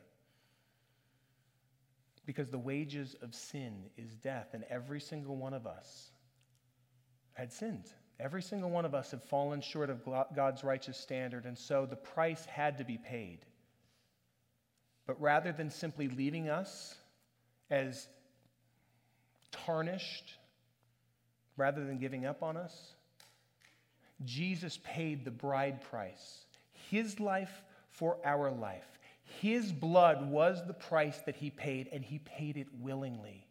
Because 2.30 2.52
the 2.52 2.60
wages 2.60 3.16
of 3.24 3.34
sin 3.34 3.74
is 3.98 4.16
death, 4.16 4.50
and 4.54 4.64
every 4.70 5.02
single 5.02 5.36
one 5.36 5.52
of 5.52 5.66
us 5.66 6.12
had 7.34 7.52
sinned. 7.52 7.90
Every 8.20 8.44
single 8.44 8.70
one 8.70 8.86
of 8.86 8.94
us 8.94 9.10
had 9.10 9.24
fallen 9.24 9.62
short 9.62 9.90
of 9.90 10.06
God's 10.36 10.64
righteous 10.64 10.96
standard, 10.96 11.46
and 11.46 11.58
so 11.58 11.88
the 11.88 11.96
price 11.96 12.46
had 12.46 12.78
to 12.78 12.84
be 12.84 13.00
paid. 13.00 13.40
But 15.08 15.20
rather 15.20 15.52
than 15.52 15.72
simply 15.72 16.08
leaving 16.08 16.50
us 16.50 16.94
as 17.72 18.08
tarnished, 19.52 20.38
rather 21.58 21.84
than 21.84 21.98
giving 21.98 22.28
up 22.28 22.44
on 22.44 22.58
us, 22.58 22.94
Jesus 24.24 24.78
paid 24.84 25.26
the 25.26 25.32
bride 25.32 25.82
price, 25.82 26.46
his 26.92 27.20
life 27.20 27.64
for 27.90 28.20
our 28.24 28.52
life. 28.52 28.99
His 29.42 29.72
blood 29.72 30.30
was 30.30 30.66
the 30.66 30.74
price 30.74 31.20
that 31.26 31.36
he 31.36 31.50
paid, 31.50 31.90
and 31.92 32.04
he 32.04 32.20
paid 32.20 32.58
it 32.58 32.68
willingly. 32.80 33.48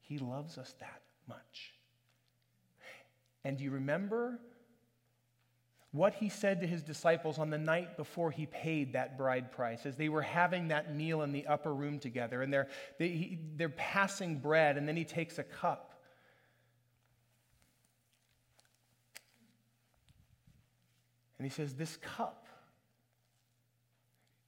He 0.00 0.18
loves 0.18 0.56
us 0.56 0.74
that 0.80 1.02
much. 1.28 1.74
And 3.44 3.58
do 3.58 3.64
you 3.64 3.70
remember 3.70 4.38
what 5.92 6.14
he 6.14 6.28
said 6.28 6.60
to 6.60 6.66
his 6.66 6.82
disciples 6.82 7.38
on 7.38 7.50
the 7.50 7.58
night 7.58 7.96
before 7.96 8.30
he 8.30 8.46
paid 8.46 8.92
that 8.92 9.18
bride 9.18 9.50
price 9.50 9.86
as 9.86 9.96
they 9.96 10.08
were 10.08 10.22
having 10.22 10.68
that 10.68 10.94
meal 10.94 11.22
in 11.22 11.32
the 11.32 11.46
upper 11.46 11.74
room 11.74 11.98
together 11.98 12.42
and 12.42 12.52
they're, 12.52 12.68
they, 12.98 13.38
they're 13.56 13.68
passing 13.70 14.38
bread 14.38 14.76
and 14.76 14.86
then 14.86 14.96
he 14.96 15.04
takes 15.04 15.38
a 15.38 15.42
cup 15.42 16.00
and 21.38 21.46
he 21.46 21.50
says 21.50 21.74
this 21.74 21.96
cup 21.96 22.46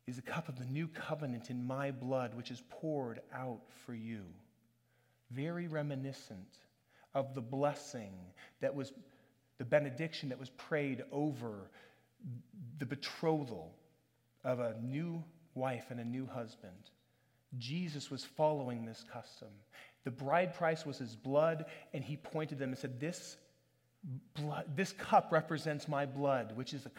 is 0.07 0.19
a 0.19 0.23
cup 0.23 0.49
of 0.49 0.59
the 0.59 0.65
new 0.67 0.89
covenant 0.89 1.51
in 1.51 1.65
my 1.67 1.91
blood 1.91 2.35
which 2.35 2.51
is 2.51 2.63
poured 2.71 3.21
out 3.35 3.61
for 3.85 3.95
you 3.95 4.25
very 5.33 5.67
reminiscent 5.67 6.59
of 7.15 7.35
the 7.35 7.41
blessing 7.41 8.13
that 8.61 8.75
was 8.75 8.93
the 9.59 9.65
benediction 9.65 10.29
that 10.29 10.39
was 10.39 10.51
prayed 10.51 11.05
over 11.13 11.71
the 12.79 12.87
betrothal 12.87 13.75
of 14.45 14.61
a 14.61 14.77
new 14.83 15.23
wife 15.55 15.87
and 15.91 16.01
a 16.01 16.05
new 16.05 16.27
husband. 16.27 16.91
Jesus 17.59 18.11
was 18.11 18.25
following 18.25 18.85
this 18.85 19.05
custom. 19.13 19.49
The 20.05 20.11
bride 20.11 20.55
price 20.55 20.87
was 20.87 20.99
his 20.99 21.15
blood, 21.15 21.67
and 21.93 22.03
he 22.03 22.17
pointed 22.17 22.59
them 22.59 22.71
and 22.71 22.79
said, 22.79 22.99
This 22.99 23.37
blood, 24.35 24.65
this 24.75 24.93
cup 24.93 25.31
represents 25.31 25.89
my 25.89 26.07
blood, 26.07 26.57
which 26.57 26.75
is, 26.75 26.87
a, 26.87 26.91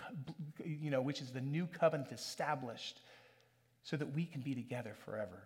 you 0.65 0.89
know, 0.89 1.01
which 1.01 1.21
is 1.21 1.31
the 1.31 1.41
new 1.41 1.67
covenant 1.67 2.11
established 2.11 3.01
so 3.83 3.97
that 3.97 4.13
we 4.13 4.25
can 4.25 4.41
be 4.41 4.55
together 4.55 4.93
forever. 5.05 5.43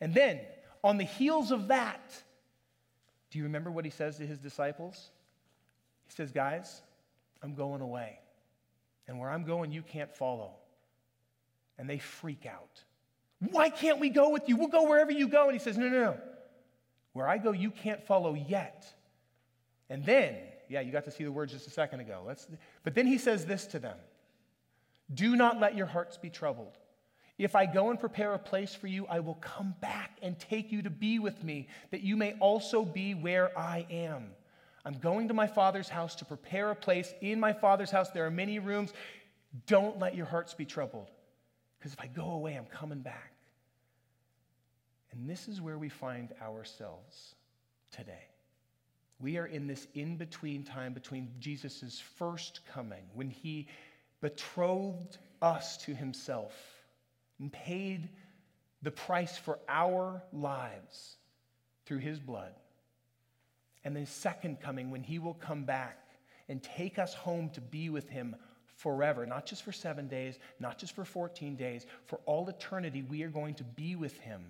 And 0.00 0.14
then, 0.14 0.40
on 0.82 0.96
the 0.96 1.04
heels 1.04 1.50
of 1.50 1.68
that, 1.68 2.22
do 3.30 3.38
you 3.38 3.44
remember 3.44 3.70
what 3.70 3.84
he 3.84 3.90
says 3.90 4.16
to 4.18 4.26
his 4.26 4.38
disciples? 4.38 5.10
He 6.06 6.12
says, 6.12 6.30
Guys, 6.30 6.82
I'm 7.42 7.54
going 7.54 7.80
away. 7.80 8.18
And 9.08 9.18
where 9.18 9.30
I'm 9.30 9.44
going, 9.44 9.72
you 9.72 9.82
can't 9.82 10.14
follow. 10.14 10.52
And 11.78 11.90
they 11.90 11.98
freak 11.98 12.46
out. 12.46 12.82
Why 13.50 13.68
can't 13.68 13.98
we 13.98 14.08
go 14.08 14.30
with 14.30 14.48
you? 14.48 14.56
We'll 14.56 14.68
go 14.68 14.88
wherever 14.88 15.10
you 15.10 15.28
go. 15.28 15.44
And 15.44 15.52
he 15.52 15.58
says, 15.58 15.76
No, 15.76 15.88
no, 15.88 16.00
no. 16.00 16.16
Where 17.12 17.28
I 17.28 17.38
go, 17.38 17.52
you 17.52 17.70
can't 17.70 18.02
follow 18.06 18.34
yet. 18.34 18.86
And 19.88 20.04
then, 20.04 20.36
yeah, 20.74 20.80
you 20.80 20.90
got 20.90 21.04
to 21.04 21.10
see 21.12 21.22
the 21.22 21.30
words 21.30 21.52
just 21.52 21.68
a 21.68 21.70
second 21.70 22.00
ago. 22.00 22.24
Let's, 22.26 22.48
but 22.82 22.96
then 22.96 23.06
he 23.06 23.16
says 23.16 23.46
this 23.46 23.64
to 23.68 23.78
them 23.78 23.96
Do 25.14 25.36
not 25.36 25.60
let 25.60 25.76
your 25.76 25.86
hearts 25.86 26.16
be 26.16 26.30
troubled. 26.30 26.76
If 27.38 27.54
I 27.54 27.66
go 27.66 27.90
and 27.90 27.98
prepare 27.98 28.34
a 28.34 28.38
place 28.40 28.74
for 28.74 28.88
you, 28.88 29.06
I 29.06 29.20
will 29.20 29.36
come 29.36 29.76
back 29.80 30.18
and 30.20 30.36
take 30.36 30.72
you 30.72 30.82
to 30.82 30.90
be 30.90 31.20
with 31.20 31.44
me, 31.44 31.68
that 31.92 32.00
you 32.00 32.16
may 32.16 32.32
also 32.40 32.84
be 32.84 33.14
where 33.14 33.56
I 33.56 33.86
am. 33.88 34.30
I'm 34.84 34.98
going 34.98 35.28
to 35.28 35.34
my 35.34 35.46
father's 35.46 35.88
house 35.88 36.16
to 36.16 36.24
prepare 36.24 36.70
a 36.70 36.76
place. 36.76 37.14
In 37.20 37.38
my 37.38 37.52
father's 37.52 37.90
house, 37.90 38.10
there 38.10 38.26
are 38.26 38.30
many 38.30 38.58
rooms. 38.58 38.92
Don't 39.66 40.00
let 40.00 40.16
your 40.16 40.26
hearts 40.26 40.54
be 40.54 40.64
troubled, 40.64 41.08
because 41.78 41.92
if 41.92 42.00
I 42.00 42.08
go 42.08 42.32
away, 42.32 42.56
I'm 42.56 42.66
coming 42.66 43.00
back. 43.00 43.32
And 45.12 45.30
this 45.30 45.46
is 45.46 45.60
where 45.60 45.78
we 45.78 45.88
find 45.88 46.32
ourselves 46.42 47.36
today. 47.92 48.33
We 49.20 49.38
are 49.38 49.46
in 49.46 49.66
this 49.66 49.86
in 49.94 50.16
between 50.16 50.64
time 50.64 50.92
between 50.92 51.30
Jesus' 51.38 52.02
first 52.18 52.60
coming, 52.72 53.04
when 53.14 53.30
he 53.30 53.68
betrothed 54.20 55.18
us 55.40 55.76
to 55.78 55.94
himself 55.94 56.54
and 57.38 57.52
paid 57.52 58.08
the 58.82 58.90
price 58.90 59.36
for 59.36 59.58
our 59.68 60.22
lives 60.32 61.16
through 61.86 61.98
his 61.98 62.18
blood. 62.18 62.52
And 63.84 63.96
the 63.96 64.06
second 64.06 64.60
coming 64.60 64.90
when 64.90 65.02
he 65.02 65.18
will 65.18 65.34
come 65.34 65.64
back 65.64 65.98
and 66.48 66.62
take 66.62 66.98
us 66.98 67.14
home 67.14 67.50
to 67.50 67.60
be 67.60 67.90
with 67.90 68.08
him 68.08 68.36
forever, 68.76 69.26
not 69.26 69.46
just 69.46 69.62
for 69.62 69.72
seven 69.72 70.08
days, 70.08 70.38
not 70.58 70.78
just 70.78 70.94
for 70.94 71.04
14 71.04 71.56
days, 71.56 71.86
for 72.06 72.18
all 72.26 72.48
eternity, 72.48 73.02
we 73.02 73.22
are 73.22 73.28
going 73.28 73.54
to 73.54 73.64
be 73.64 73.96
with 73.96 74.18
him 74.20 74.44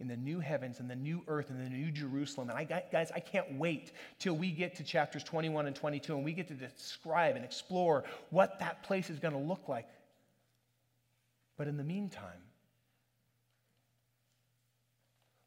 in 0.00 0.08
the 0.08 0.16
new 0.16 0.40
heavens 0.40 0.80
and 0.80 0.90
the 0.90 0.96
new 0.96 1.22
earth 1.28 1.50
and 1.50 1.60
the 1.60 1.68
new 1.68 1.90
Jerusalem. 1.90 2.48
And 2.48 2.58
I, 2.58 2.64
guys, 2.90 3.12
I 3.14 3.20
can't 3.20 3.58
wait 3.58 3.92
till 4.18 4.34
we 4.34 4.50
get 4.50 4.74
to 4.76 4.82
chapters 4.82 5.22
21 5.22 5.66
and 5.66 5.76
22 5.76 6.16
and 6.16 6.24
we 6.24 6.32
get 6.32 6.48
to 6.48 6.54
describe 6.54 7.36
and 7.36 7.44
explore 7.44 8.04
what 8.30 8.58
that 8.60 8.82
place 8.82 9.10
is 9.10 9.18
going 9.18 9.34
to 9.34 9.40
look 9.40 9.68
like. 9.68 9.88
But 11.58 11.68
in 11.68 11.76
the 11.76 11.84
meantime, 11.84 12.42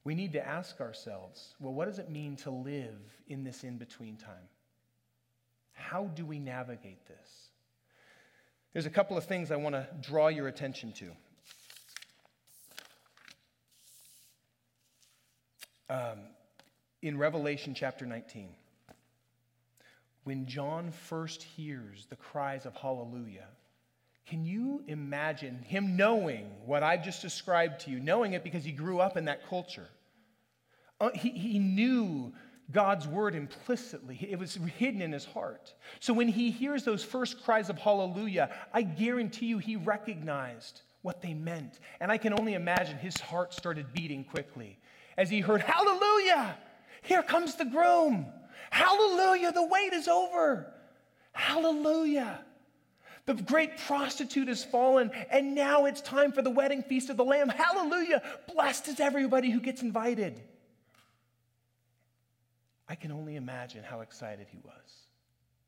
we 0.04 0.14
need 0.14 0.34
to 0.34 0.47
ask 0.47 0.80
ourselves 0.80 1.56
well, 1.60 1.74
what 1.74 1.86
does 1.86 1.97
it 1.97 2.10
mean 2.10 2.36
to 2.38 2.51
live 2.51 2.99
in 3.28 3.43
this 3.43 3.64
in 3.64 3.78
between 3.78 4.18
time? 4.18 4.49
How 5.74 6.06
do 6.14 6.26
we 6.26 6.38
navigate 6.38 7.08
this? 7.08 7.49
There's 8.74 8.86
a 8.86 8.91
couple 8.91 9.18
of 9.18 9.26
things 9.26 9.51
I 9.51 9.56
want 9.56 9.74
to 9.74 9.88
draw 10.01 10.28
your 10.28 10.47
attention 10.47 10.91
to. 10.93 11.12
Um, 15.93 16.21
in 17.03 17.19
Revelation 17.19 17.75
chapter 17.75 18.07
19, 18.07 18.49
when 20.23 20.47
John 20.47 20.89
first 20.89 21.43
hears 21.43 22.07
the 22.09 22.15
cries 22.15 22.65
of 22.65 22.73
hallelujah, 22.73 23.45
can 24.25 24.43
you 24.43 24.83
imagine 24.87 25.61
him 25.61 25.95
knowing 25.95 26.49
what 26.65 26.81
I've 26.81 27.03
just 27.03 27.21
described 27.21 27.81
to 27.81 27.91
you, 27.91 27.99
knowing 27.99 28.33
it 28.33 28.43
because 28.43 28.63
he 28.63 28.71
grew 28.71 29.01
up 29.01 29.17
in 29.17 29.25
that 29.25 29.47
culture? 29.47 29.87
Uh, 30.99 31.11
he, 31.13 31.29
he 31.29 31.59
knew 31.59 32.33
God's 32.71 33.07
word 33.07 33.35
implicitly, 33.35 34.17
it 34.31 34.39
was 34.39 34.55
hidden 34.55 34.99
in 34.99 35.11
his 35.11 35.25
heart. 35.25 35.75
So 35.99 36.11
when 36.11 36.27
he 36.27 36.49
hears 36.49 36.83
those 36.83 37.03
first 37.03 37.43
cries 37.43 37.69
of 37.69 37.77
hallelujah, 37.77 38.49
I 38.73 38.81
guarantee 38.81 39.45
you 39.45 39.59
he 39.59 39.75
recognized 39.75 40.81
what 41.03 41.21
they 41.21 41.35
meant. 41.35 41.79
And 41.99 42.11
I 42.11 42.17
can 42.17 42.33
only 42.33 42.55
imagine 42.55 42.97
his 42.97 43.19
heart 43.19 43.53
started 43.53 43.93
beating 43.93 44.23
quickly 44.23 44.79
as 45.18 45.30
he 45.30 45.39
heard, 45.39 45.61
Hallelujah! 45.61 46.57
Here 47.03 47.24
comes 47.24 47.55
the 47.55 47.66
groom! 47.66 48.26
Hallelujah! 48.70 49.51
The 49.51 49.66
wait 49.66 49.93
is 49.93 50.07
over! 50.07 50.74
Hallelujah! 51.34 52.43
The 53.26 53.36
great 53.36 53.78
prostitute 53.78 54.49
has 54.49 54.64
fallen, 54.66 55.11
and 55.30 55.55
now 55.55 55.86
it's 55.86 56.01
time 56.01 56.34
for 56.34 56.41
the 56.41 56.49
wedding 56.49 56.84
feast 56.84 57.09
of 57.09 57.18
the 57.18 57.24
Lamb. 57.24 57.49
Hallelujah! 57.49 58.22
Blessed 58.53 58.89
is 58.89 58.99
everybody 58.99 59.49
who 59.49 59.61
gets 59.61 59.82
invited. 59.82 60.41
I 62.89 62.95
can 62.95 63.11
only 63.11 63.38
imagine 63.38 63.84
how 63.84 64.01
excited 64.01 64.47
he 64.49 64.59
was. 64.64 65.07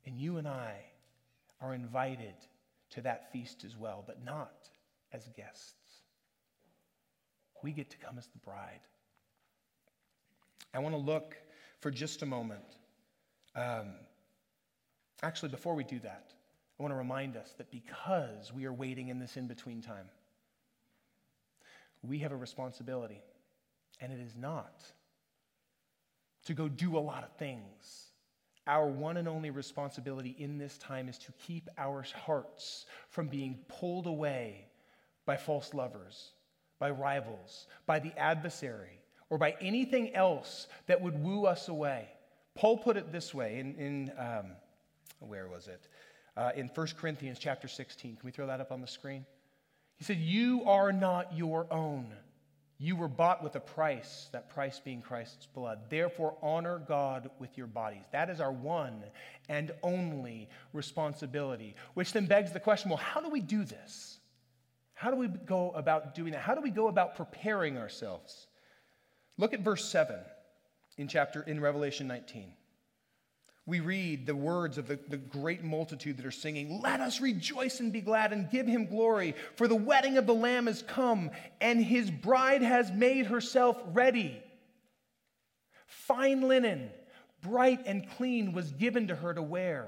And 0.06 0.18
you 0.18 0.38
and 0.38 0.48
I 0.48 0.76
are 1.62 1.74
invited 1.74 2.36
to 2.92 3.02
that 3.02 3.32
feast 3.32 3.64
as 3.64 3.76
well, 3.78 4.04
but 4.06 4.24
not 4.24 4.70
as 5.14 5.28
guests. 5.36 5.74
We 7.64 7.72
get 7.72 7.90
to 7.92 7.98
come 7.98 8.18
as 8.18 8.28
the 8.28 8.38
bride. 8.40 8.82
I 10.74 10.80
want 10.80 10.94
to 10.94 11.00
look 11.00 11.38
for 11.80 11.92
just 11.92 12.22
a 12.22 12.26
moment. 12.26 12.78
Um, 13.56 13.94
actually, 15.24 15.50
before 15.50 15.76
we 15.76 15.84
do 15.84 16.00
that, 16.00 16.34
I 16.80 16.84
want 16.84 16.92
to 16.92 16.98
remind 16.98 17.38
us 17.38 17.54
that 17.58 17.72
because 17.72 18.52
we 18.54 18.66
are 18.66 18.74
waiting 18.74 19.08
in 19.08 19.20
this 19.20 19.38
in 19.38 19.48
between 19.48 19.82
time, 19.82 20.10
we 22.04 22.20
have 22.20 22.32
a 22.32 22.36
responsibility, 22.36 23.22
and 24.02 24.12
it 24.12 24.20
is 24.20 24.36
not 24.36 24.84
to 26.46 26.54
go 26.54 26.68
do 26.68 26.98
a 26.98 27.00
lot 27.00 27.24
of 27.24 27.32
things. 27.38 28.12
Our 28.68 28.88
one 28.88 29.18
and 29.18 29.28
only 29.28 29.52
responsibility 29.52 30.36
in 30.38 30.58
this 30.58 30.78
time 30.78 31.08
is 31.08 31.18
to 31.20 31.32
keep 31.34 31.70
our 31.78 32.04
hearts 32.26 32.86
from 33.10 33.28
being 33.28 33.60
pulled 33.68 34.08
away 34.08 34.66
by 35.26 35.38
false 35.38 35.74
lovers, 35.74 36.32
by 36.80 36.90
rivals, 36.90 37.68
by 37.86 38.00
the 38.00 38.12
adversary, 38.18 39.00
or 39.30 39.38
by 39.38 39.56
anything 39.62 40.14
else 40.16 40.68
that 40.88 41.02
would 41.02 41.22
woo 41.22 41.46
us 41.46 41.68
away. 41.68 42.08
Paul 42.56 42.78
put 42.78 42.98
it 42.98 43.12
this 43.12 43.34
way 43.34 43.60
in, 43.60 43.76
in 43.76 44.12
um, 44.18 44.52
where 45.20 45.48
was 45.48 45.68
it? 45.68 45.88
Uh, 46.38 46.52
in 46.56 46.68
1 46.68 46.88
Corinthians 47.00 47.40
chapter 47.40 47.68
16. 47.68 48.18
Can 48.18 48.26
we 48.26 48.32
throw 48.32 48.48
that 48.48 48.62
up 48.62 48.72
on 48.72 48.82
the 48.82 48.88
screen? 48.88 49.26
He 49.98 50.04
said, 50.04 50.18
You 50.18 50.64
are 50.66 50.92
not 50.92 51.36
your 51.36 51.68
own. 51.72 52.14
You 52.78 52.98
were 52.98 53.08
bought 53.08 53.42
with 53.42 53.56
a 53.56 53.62
price, 53.62 54.28
that 54.34 54.50
price 54.50 54.82
being 54.84 55.02
Christ's 55.02 55.46
blood. 55.46 55.90
Therefore, 55.90 56.36
honor 56.42 56.80
God 56.86 57.30
with 57.40 57.58
your 57.58 57.68
bodies. 57.68 58.04
That 58.12 58.30
is 58.30 58.42
our 58.42 58.52
one 58.52 59.02
and 59.48 59.72
only 59.82 60.50
responsibility, 60.74 61.76
which 61.94 62.12
then 62.12 62.26
begs 62.26 62.52
the 62.52 62.60
question 62.60 62.90
well, 62.90 62.98
how 62.98 63.22
do 63.22 63.30
we 63.30 63.40
do 63.40 63.64
this? 63.64 64.20
How 64.94 65.10
do 65.10 65.18
we 65.18 65.28
go 65.28 65.72
about 65.72 66.16
doing 66.16 66.34
that? 66.34 66.42
How 66.42 66.54
do 66.54 66.62
we 66.62 66.70
go 66.70 66.88
about 66.90 67.16
preparing 67.16 67.78
ourselves? 67.78 68.48
Look 69.38 69.54
at 69.54 69.62
verse 69.62 69.90
7 69.90 70.18
in 70.98 71.08
chapter 71.08 71.42
in 71.42 71.60
Revelation 71.60 72.08
19 72.08 72.54
we 73.68 73.80
read 73.80 74.28
the 74.28 74.36
words 74.36 74.78
of 74.78 74.88
the, 74.88 75.00
the 75.08 75.18
great 75.18 75.64
multitude 75.64 76.18
that 76.18 76.26
are 76.26 76.32
singing, 76.32 76.82
Let 76.82 77.02
us 77.02 77.20
rejoice 77.20 77.80
and 77.80 77.92
be 77.92 78.02
glad 78.02 78.32
and 78.32 78.50
give 78.50 78.68
him 78.68 78.86
glory, 78.86 79.34
for 79.56 79.68
the 79.68 79.76
wedding 79.76 80.18
of 80.18 80.28
the 80.28 80.36
Lamb 80.36 80.68
has 80.68 80.84
come, 80.84 81.32
and 81.60 81.84
his 81.84 82.12
bride 82.12 82.62
has 82.62 82.92
made 82.92 83.26
herself 83.26 83.78
ready. 83.88 84.42
Fine 85.88 86.42
linen, 86.42 86.92
bright 87.42 87.82
and 87.88 88.08
clean, 88.12 88.54
was 88.54 88.72
given 88.72 89.08
to 89.08 89.16
her 89.16 89.34
to 89.34 89.42
wear. 89.42 89.88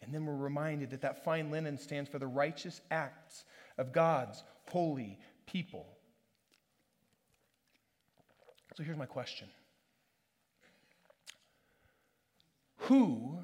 And 0.00 0.14
then 0.14 0.24
we're 0.24 0.36
reminded 0.36 0.90
that 0.90 1.02
that 1.02 1.24
fine 1.24 1.50
linen 1.50 1.76
stands 1.76 2.08
for 2.08 2.18
the 2.18 2.26
righteous 2.26 2.80
acts 2.90 3.44
of 3.76 3.92
God's 3.92 4.42
holy 4.68 5.18
people. 5.46 5.86
So 8.78 8.84
here's 8.84 8.96
my 8.96 9.06
question 9.06 9.48
Who 12.82 13.40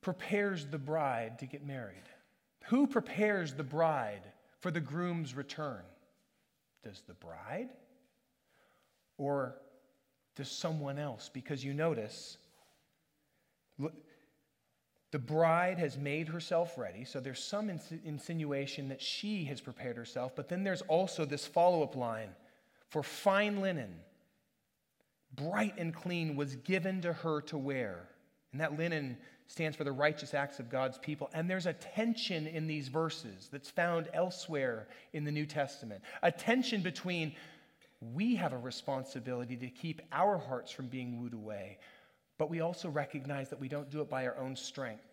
prepares 0.00 0.64
the 0.64 0.78
bride 0.78 1.40
to 1.40 1.46
get 1.46 1.66
married? 1.66 2.08
Who 2.66 2.86
prepares 2.86 3.52
the 3.52 3.64
bride 3.64 4.22
for 4.60 4.70
the 4.70 4.78
groom's 4.78 5.34
return? 5.34 5.82
Does 6.84 7.02
the 7.08 7.14
bride? 7.14 7.70
Or 9.18 9.56
does 10.36 10.48
someone 10.48 11.00
else? 11.00 11.28
Because 11.28 11.64
you 11.64 11.74
notice, 11.74 12.38
the 15.10 15.18
bride 15.18 15.80
has 15.80 15.98
made 15.98 16.28
herself 16.28 16.78
ready, 16.78 17.04
so 17.04 17.18
there's 17.18 17.42
some 17.42 17.68
insinuation 18.04 18.88
that 18.90 19.02
she 19.02 19.46
has 19.46 19.60
prepared 19.60 19.96
herself, 19.96 20.36
but 20.36 20.48
then 20.48 20.62
there's 20.62 20.82
also 20.82 21.24
this 21.24 21.44
follow 21.44 21.82
up 21.82 21.96
line 21.96 22.30
for 22.90 23.02
fine 23.02 23.60
linen 23.60 23.94
bright 25.34 25.74
and 25.78 25.94
clean, 25.94 26.36
was 26.36 26.56
given 26.56 27.00
to 27.02 27.12
her 27.12 27.40
to 27.42 27.58
wear. 27.58 28.08
And 28.52 28.60
that 28.60 28.76
linen 28.76 29.16
stands 29.46 29.76
for 29.76 29.84
the 29.84 29.92
righteous 29.92 30.34
acts 30.34 30.58
of 30.58 30.70
God's 30.70 30.98
people. 30.98 31.30
And 31.34 31.48
there's 31.48 31.66
a 31.66 31.72
tension 31.72 32.46
in 32.46 32.66
these 32.66 32.88
verses 32.88 33.48
that's 33.52 33.70
found 33.70 34.08
elsewhere 34.12 34.88
in 35.12 35.24
the 35.24 35.32
New 35.32 35.46
Testament. 35.46 36.02
A 36.22 36.30
tension 36.30 36.82
between 36.82 37.34
we 38.00 38.34
have 38.36 38.52
a 38.52 38.58
responsibility 38.58 39.56
to 39.56 39.68
keep 39.68 40.00
our 40.12 40.38
hearts 40.38 40.72
from 40.72 40.86
being 40.86 41.20
wooed 41.20 41.34
away, 41.34 41.78
but 42.38 42.48
we 42.48 42.60
also 42.60 42.88
recognize 42.88 43.50
that 43.50 43.60
we 43.60 43.68
don't 43.68 43.90
do 43.90 44.00
it 44.00 44.08
by 44.08 44.26
our 44.26 44.38
own 44.38 44.56
strength 44.56 45.09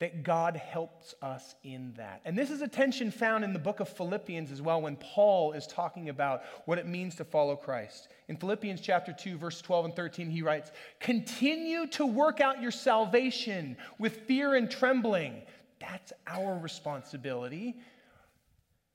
that 0.00 0.22
God 0.22 0.56
helps 0.56 1.14
us 1.22 1.54
in 1.64 1.92
that. 1.96 2.20
And 2.24 2.38
this 2.38 2.50
is 2.50 2.62
a 2.62 2.68
tension 2.68 3.10
found 3.10 3.42
in 3.42 3.52
the 3.52 3.58
book 3.58 3.80
of 3.80 3.88
Philippians 3.88 4.52
as 4.52 4.62
well 4.62 4.80
when 4.80 4.96
Paul 4.96 5.52
is 5.52 5.66
talking 5.66 6.08
about 6.08 6.42
what 6.66 6.78
it 6.78 6.86
means 6.86 7.16
to 7.16 7.24
follow 7.24 7.56
Christ. 7.56 8.08
In 8.28 8.36
Philippians 8.36 8.80
chapter 8.80 9.12
2 9.12 9.36
verse 9.36 9.60
12 9.60 9.86
and 9.86 9.96
13 9.96 10.30
he 10.30 10.42
writes, 10.42 10.70
"Continue 11.00 11.86
to 11.88 12.06
work 12.06 12.40
out 12.40 12.62
your 12.62 12.70
salvation 12.70 13.76
with 13.98 14.26
fear 14.26 14.54
and 14.54 14.70
trembling." 14.70 15.42
That's 15.80 16.12
our 16.26 16.56
responsibility. 16.58 17.76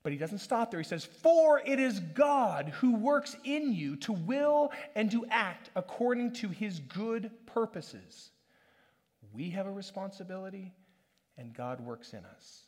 But 0.04 0.12
he 0.12 0.18
doesn't 0.18 0.40
stop 0.40 0.70
there. 0.70 0.82
He 0.82 0.86
says, 0.86 1.06
For 1.06 1.62
it 1.66 1.80
is 1.80 2.02
God 2.02 2.70
who 2.70 2.96
works 2.96 3.38
in 3.46 3.74
you 3.74 3.96
to 3.98 4.12
will 4.12 4.72
and 4.96 5.10
to 5.12 5.26
act 5.30 5.70
according 5.76 6.34
to 6.34 6.50
his 6.50 6.80
good 6.80 7.32
purposes. 7.46 8.32
We 9.34 9.50
have 9.52 9.66
a 9.66 9.72
responsibility, 9.72 10.74
and 11.38 11.54
God 11.54 11.82
works 11.82 12.14
in 12.14 12.24
us. 12.26 12.64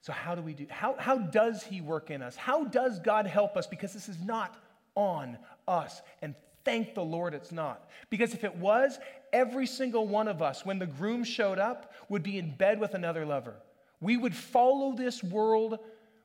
So, 0.00 0.12
how 0.12 0.34
do 0.34 0.42
we 0.42 0.52
do? 0.52 0.66
How, 0.68 0.96
how 0.98 1.18
does 1.18 1.62
He 1.62 1.80
work 1.80 2.10
in 2.10 2.22
us? 2.22 2.34
How 2.34 2.64
does 2.64 2.98
God 2.98 3.26
help 3.26 3.56
us? 3.56 3.66
Because 3.66 3.92
this 3.92 4.08
is 4.08 4.18
not 4.20 4.56
on 4.96 5.38
us. 5.68 6.02
And 6.20 6.34
thank 6.64 6.94
the 6.94 7.04
Lord 7.04 7.34
it's 7.34 7.52
not. 7.52 7.88
Because 8.10 8.34
if 8.34 8.42
it 8.42 8.56
was, 8.56 8.98
every 9.32 9.66
single 9.66 10.08
one 10.08 10.26
of 10.26 10.42
us, 10.42 10.66
when 10.66 10.80
the 10.80 10.86
groom 10.86 11.22
showed 11.22 11.58
up, 11.58 11.92
would 12.08 12.24
be 12.24 12.38
in 12.38 12.56
bed 12.56 12.80
with 12.80 12.94
another 12.94 13.24
lover. 13.24 13.54
We 14.00 14.16
would 14.16 14.34
follow 14.34 14.94
this 14.96 15.22
world, 15.22 15.78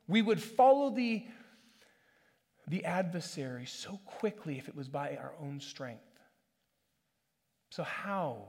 we 0.07 0.23
would 0.23 0.41
follow 0.41 0.89
the, 0.89 1.23
the 2.67 2.83
adversary 2.83 3.67
so 3.67 3.99
quickly 4.05 4.57
if 4.57 4.67
it 4.67 4.75
was 4.75 4.88
by 4.88 5.17
our 5.17 5.33
own 5.39 5.59
strength. 5.59 6.01
So, 7.69 7.83
how 7.83 8.47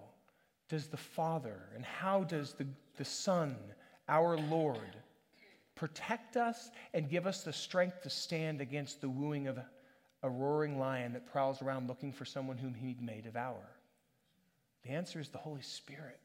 does 0.69 0.87
the 0.89 0.97
Father 0.97 1.59
and 1.75 1.85
how 1.85 2.25
does 2.25 2.55
the, 2.55 2.67
the 2.97 3.05
Son, 3.05 3.57
our 4.09 4.37
Lord, 4.37 4.97
protect 5.75 6.37
us 6.37 6.71
and 6.93 7.09
give 7.09 7.27
us 7.27 7.43
the 7.43 7.53
strength 7.53 8.03
to 8.03 8.11
stand 8.11 8.61
against 8.61 9.01
the 9.01 9.09
wooing 9.09 9.47
of 9.47 9.59
a, 10.23 10.29
roaring 10.29 10.79
lion 10.79 11.13
that 11.13 11.31
prowls 11.31 11.63
around 11.63 11.89
looking 11.89 12.13
for 12.13 12.25
someone 12.25 12.59
whom 12.59 12.75
he 12.75 12.97
may 13.01 13.21
devour? 13.21 13.65
The 14.85 14.91
answer 14.91 15.21
is 15.21 15.29
the 15.29 15.39
Holy 15.39 15.63
Spirit. 15.63 16.21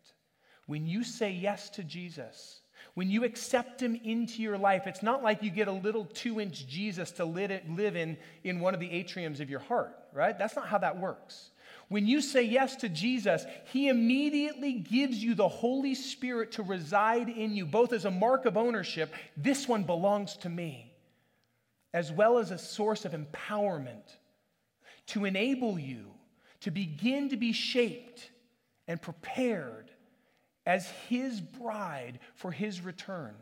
When 0.66 0.88
you 0.88 1.04
say 1.04 1.32
yes 1.32 1.70
to 1.72 1.84
Jesus, 1.84 2.62
when 2.96 3.10
you 3.10 3.24
accept 3.24 3.82
him 3.82 4.00
into 4.04 4.42
your 4.42 4.58
life, 4.58 4.88
it's 4.88 5.04
not 5.04 5.24
like 5.24 5.44
you 5.44 5.50
get 5.52 5.68
a 5.68 5.74
little 5.74 6.06
two 6.06 6.40
inch 6.42 6.68
Jesus 6.68 7.12
to 7.12 7.26
live 7.26 7.52
in, 7.96 8.18
in 8.44 8.60
one 8.60 8.74
of 8.74 8.80
the 8.80 8.90
atriums 8.90 9.40
of 9.40 9.50
your 9.50 9.60
heart, 9.60 9.96
right? 10.12 10.38
That's 10.38 10.56
not 10.56 10.68
how 10.68 10.80
that 10.80 11.00
works. 11.00 11.52
When 11.94 12.08
you 12.08 12.22
say 12.22 12.42
yes 12.42 12.78
to 12.78 12.90
Jesus, 12.90 13.46
He 13.66 13.88
immediately 13.88 14.74
gives 14.74 15.24
you 15.24 15.36
the 15.36 15.48
Holy 15.48 15.94
Spirit 15.94 16.54
to 16.54 16.64
reside 16.64 17.30
in 17.30 17.54
you, 17.54 17.68
both 17.68 17.94
as 17.94 18.06
a 18.06 18.10
mark 18.10 18.48
of 18.48 18.58
ownership, 18.58 19.14
this 19.38 19.68
one 19.68 19.84
belongs 19.84 20.36
to 20.38 20.50
me, 20.50 20.92
as 21.94 22.12
well 22.12 22.40
as 22.40 22.50
a 22.50 22.58
source 22.58 23.06
of 23.06 23.12
empowerment 23.12 24.18
to 25.06 25.26
enable 25.26 25.78
you 25.78 26.08
to 26.62 26.72
begin 26.72 27.30
to 27.30 27.38
be 27.38 27.54
shaped 27.54 28.28
and 28.88 29.00
prepared 29.00 29.92
as 30.66 30.90
His 31.10 31.40
bride 31.42 32.18
for 32.34 32.52
His 32.52 32.82
return. 32.82 33.36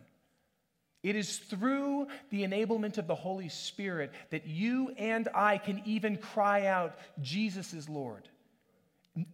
It 1.03 1.15
is 1.15 1.37
through 1.37 2.07
the 2.31 2.43
enablement 2.43 2.97
of 2.97 3.07
the 3.07 3.15
Holy 3.15 3.47
Spirit 3.47 4.11
that 4.29 4.45
you 4.45 4.91
and 4.97 5.29
I 5.33 5.57
can 5.57 5.81
even 5.85 6.17
cry 6.17 6.65
out, 6.65 6.97
Jesus 7.21 7.73
is 7.73 7.87
Lord. 7.87 8.27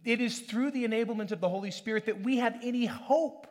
It 0.04 0.20
is 0.20 0.40
through 0.40 0.72
the 0.72 0.84
enablement 0.84 1.30
of 1.30 1.40
the 1.40 1.48
Holy 1.48 1.70
Spirit 1.70 2.06
that 2.06 2.22
we 2.22 2.38
have 2.38 2.58
any 2.62 2.86
hope 2.86 3.46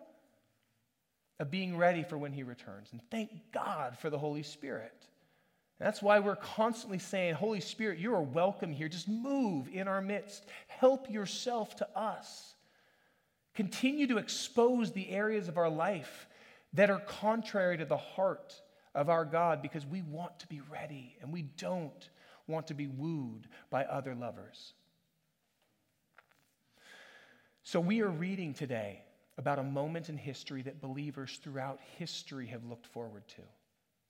of 1.39 1.51
being 1.51 1.77
ready 1.77 2.03
for 2.03 2.17
when 2.17 2.33
He 2.33 2.43
returns. 2.43 2.89
And 2.91 3.01
thank 3.09 3.31
God 3.53 3.97
for 3.99 4.09
the 4.09 4.17
Holy 4.17 4.43
Spirit. 4.43 5.07
That's 5.79 6.01
why 6.01 6.19
we're 6.19 6.35
constantly 6.35 6.97
saying, 6.99 7.35
Holy 7.35 7.61
Spirit, 7.61 7.99
you 7.99 8.13
are 8.15 8.21
welcome 8.21 8.73
here. 8.73 8.89
Just 8.89 9.07
move 9.07 9.69
in 9.71 9.87
our 9.87 10.01
midst. 10.01 10.43
Help 10.67 11.09
yourself 11.09 11.75
to 11.77 11.97
us. 11.97 12.55
Continue 13.53 14.07
to 14.07 14.17
expose 14.17 14.91
the 14.91 15.09
areas 15.09 15.47
of 15.47 15.57
our 15.57 15.69
life 15.69 16.27
that 16.73 16.89
are 16.89 16.99
contrary 16.99 17.77
to 17.77 17.85
the 17.85 17.97
heart 17.97 18.59
of 18.93 19.09
our 19.09 19.23
God 19.23 19.61
because 19.61 19.85
we 19.85 20.01
want 20.01 20.39
to 20.39 20.47
be 20.47 20.61
ready 20.71 21.15
and 21.21 21.31
we 21.31 21.43
don't 21.43 22.09
want 22.47 22.67
to 22.67 22.73
be 22.73 22.87
wooed 22.87 23.47
by 23.69 23.85
other 23.85 24.15
lovers. 24.15 24.73
So, 27.67 27.81
we 27.81 28.01
are 28.01 28.09
reading 28.09 28.53
today 28.53 29.01
about 29.37 29.59
a 29.59 29.63
moment 29.63 30.07
in 30.07 30.15
history 30.15 30.61
that 30.61 30.79
believers 30.79 31.37
throughout 31.43 31.81
history 31.97 32.47
have 32.47 32.63
looked 32.63 32.87
forward 32.87 33.27
to. 33.35 33.41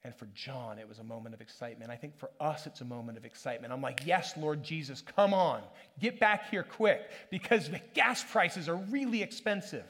And 0.03 0.15
for 0.15 0.27
John, 0.35 0.77
it 0.77 0.87
was 0.87 0.99
a 0.99 1.03
moment 1.03 1.33
of 1.33 1.41
excitement. 1.41 1.89
I 1.89 1.95
think 1.95 2.19
for 2.19 2.29
us, 2.39 2.67
it's 2.67 2.81
a 2.81 2.85
moment 2.85 3.17
of 3.17 3.25
excitement. 3.25 3.73
I'm 3.73 3.81
like, 3.81 4.01
yes, 4.05 4.37
Lord 4.37 4.61
Jesus, 4.61 5.01
come 5.01 5.33
on, 5.33 5.63
get 5.99 6.19
back 6.19 6.51
here 6.51 6.61
quick 6.61 7.09
because 7.31 7.67
the 7.67 7.81
gas 7.95 8.23
prices 8.23 8.69
are 8.69 8.75
really 8.75 9.23
expensive. 9.23 9.85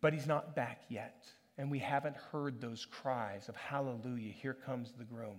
But 0.00 0.14
he's 0.14 0.26
not 0.26 0.56
back 0.56 0.84
yet. 0.88 1.26
And 1.58 1.70
we 1.70 1.80
haven't 1.80 2.16
heard 2.32 2.62
those 2.62 2.86
cries 2.86 3.50
of 3.50 3.56
hallelujah, 3.56 4.32
here 4.32 4.54
comes 4.54 4.90
the 4.96 5.04
groom. 5.04 5.36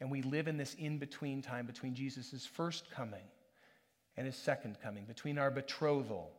And 0.00 0.10
we 0.10 0.22
live 0.22 0.48
in 0.48 0.56
this 0.56 0.72
in 0.78 0.96
between 0.96 1.42
time 1.42 1.66
between 1.66 1.94
Jesus' 1.94 2.46
first 2.46 2.90
coming 2.90 3.24
and 4.16 4.26
his 4.26 4.36
second 4.36 4.76
coming, 4.82 5.04
between 5.04 5.38
our 5.38 5.50
betrothal 5.50 6.30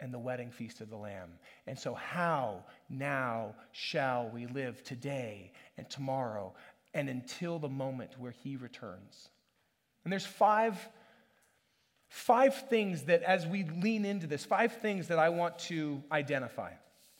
and 0.00 0.14
the 0.14 0.18
wedding 0.18 0.50
feast 0.50 0.80
of 0.80 0.90
the 0.90 0.96
Lamb. 0.96 1.30
And 1.66 1.78
so, 1.78 1.94
how 1.94 2.64
now 2.88 3.54
shall 3.72 4.30
we 4.32 4.46
live 4.46 4.82
today 4.84 5.52
and 5.76 5.88
tomorrow 5.90 6.54
and 6.94 7.08
until 7.08 7.58
the 7.58 7.68
moment 7.68 8.12
where 8.18 8.30
he 8.30 8.56
returns? 8.56 9.30
And 10.04 10.12
there's 10.12 10.26
five, 10.26 10.76
five 12.08 12.68
things 12.68 13.04
that, 13.04 13.22
as 13.22 13.46
we 13.46 13.64
lean 13.64 14.04
into 14.04 14.26
this, 14.26 14.44
five 14.44 14.74
things 14.80 15.08
that 15.08 15.18
I 15.18 15.28
want 15.28 15.58
to 15.60 16.02
identify. 16.12 16.70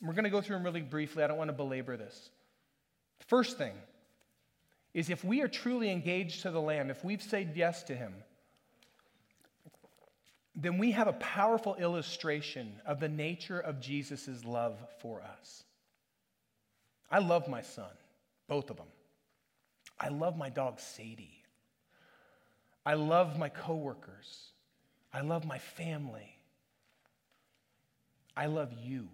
We're 0.00 0.14
going 0.14 0.24
to 0.24 0.30
go 0.30 0.40
through 0.40 0.56
them 0.56 0.64
really 0.64 0.80
briefly. 0.80 1.24
I 1.24 1.26
don't 1.26 1.38
want 1.38 1.48
to 1.48 1.56
belabor 1.56 1.96
this. 1.96 2.30
First 3.26 3.58
thing 3.58 3.74
is 4.94 5.10
if 5.10 5.24
we 5.24 5.42
are 5.42 5.48
truly 5.48 5.90
engaged 5.90 6.42
to 6.42 6.50
the 6.50 6.60
Lamb, 6.60 6.88
if 6.90 7.04
we've 7.04 7.22
said 7.22 7.52
yes 7.56 7.82
to 7.84 7.96
him, 7.96 8.14
then 10.60 10.76
we 10.76 10.90
have 10.90 11.06
a 11.06 11.12
powerful 11.12 11.76
illustration 11.76 12.72
of 12.84 12.98
the 12.98 13.08
nature 13.08 13.60
of 13.60 13.80
Jesus' 13.80 14.44
love 14.44 14.76
for 15.00 15.22
us. 15.22 15.62
I 17.08 17.20
love 17.20 17.46
my 17.46 17.62
son, 17.62 17.90
both 18.48 18.68
of 18.68 18.76
them. 18.76 18.88
I 20.00 20.08
love 20.08 20.36
my 20.36 20.50
dog 20.50 20.80
Sadie. 20.80 21.44
I 22.84 22.94
love 22.94 23.38
my 23.38 23.48
coworkers. 23.48 24.50
I 25.12 25.20
love 25.20 25.44
my 25.44 25.58
family. 25.58 26.36
I 28.36 28.46
love 28.46 28.72
you. 28.72 29.08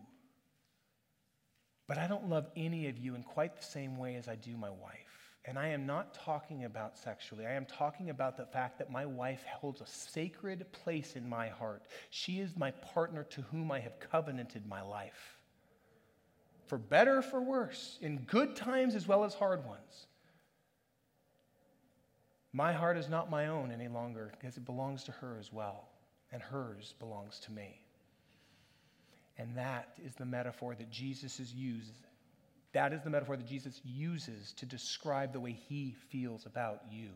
But 1.87 1.99
I 1.99 2.07
don't 2.07 2.31
love 2.31 2.47
any 2.57 2.89
of 2.89 2.97
you 2.97 3.17
in 3.17 3.23
quite 3.23 3.57
the 3.57 3.65
same 3.65 3.99
way 3.99 4.15
as 4.15 4.29
I 4.29 4.37
do 4.37 4.57
my 4.57 4.71
wife. 4.71 5.04
And 5.47 5.59
I 5.59 5.69
am 5.69 5.85
not 5.85 6.15
talking 6.15 6.65
about 6.65 6.97
sexually. 6.97 7.47
I 7.47 7.53
am 7.53 7.67
talking 7.67 8.09
about 8.09 8.37
the 8.37 8.47
fact 8.47 8.79
that 8.79 8.91
my 8.91 9.05
wife 9.05 9.45
holds 9.45 9.83
a 9.83 9.87
sacred 9.87 10.65
place 10.73 11.17
in 11.17 11.29
my 11.29 11.49
heart. 11.49 11.83
She 12.09 12.41
is 12.41 12.57
my 12.57 12.71
partner 12.71 13.25
to 13.25 13.43
whom 13.43 13.71
I 13.71 13.81
have 13.81 14.01
covenanted 14.01 14.67
my 14.67 14.81
life. 14.81 15.39
For 16.67 16.79
better 16.79 17.19
or 17.19 17.23
for 17.23 17.43
worse, 17.43 17.99
in 18.01 18.21
good 18.21 18.57
times 18.57 18.95
as 18.95 19.07
well 19.07 19.23
as 19.23 19.35
hard 19.35 19.67
ones. 19.67 20.07
My 22.55 22.73
heart 22.73 22.97
is 22.97 23.11
not 23.11 23.31
my 23.31 23.49
own 23.49 23.71
any 23.71 23.89
longer 23.89 24.33
because 24.39 24.57
it 24.57 24.65
belongs 24.65 25.05
to 25.05 25.13
her 25.13 25.37
as 25.39 25.53
well, 25.53 25.89
and 26.33 26.41
hers 26.41 26.95
belongs 26.99 27.39
to 27.41 27.53
me. 27.53 27.83
And 29.37 29.55
that 29.59 29.89
is 30.03 30.15
the 30.15 30.25
metaphor 30.25 30.75
that 30.77 30.91
Jesus 30.91 31.39
is 31.39 31.53
used 31.53 32.07
that 32.75 32.93
is 32.93 33.03
the 33.03 33.11
metaphor 33.11 33.37
that 33.37 33.47
Jesus 33.47 33.81
uses 33.85 34.53
to 34.55 34.67
describe 34.67 35.33
the 35.33 35.41
way 35.41 35.53
he 35.53 35.95
feels 36.11 36.45
about 36.45 36.83
you. 36.91 37.11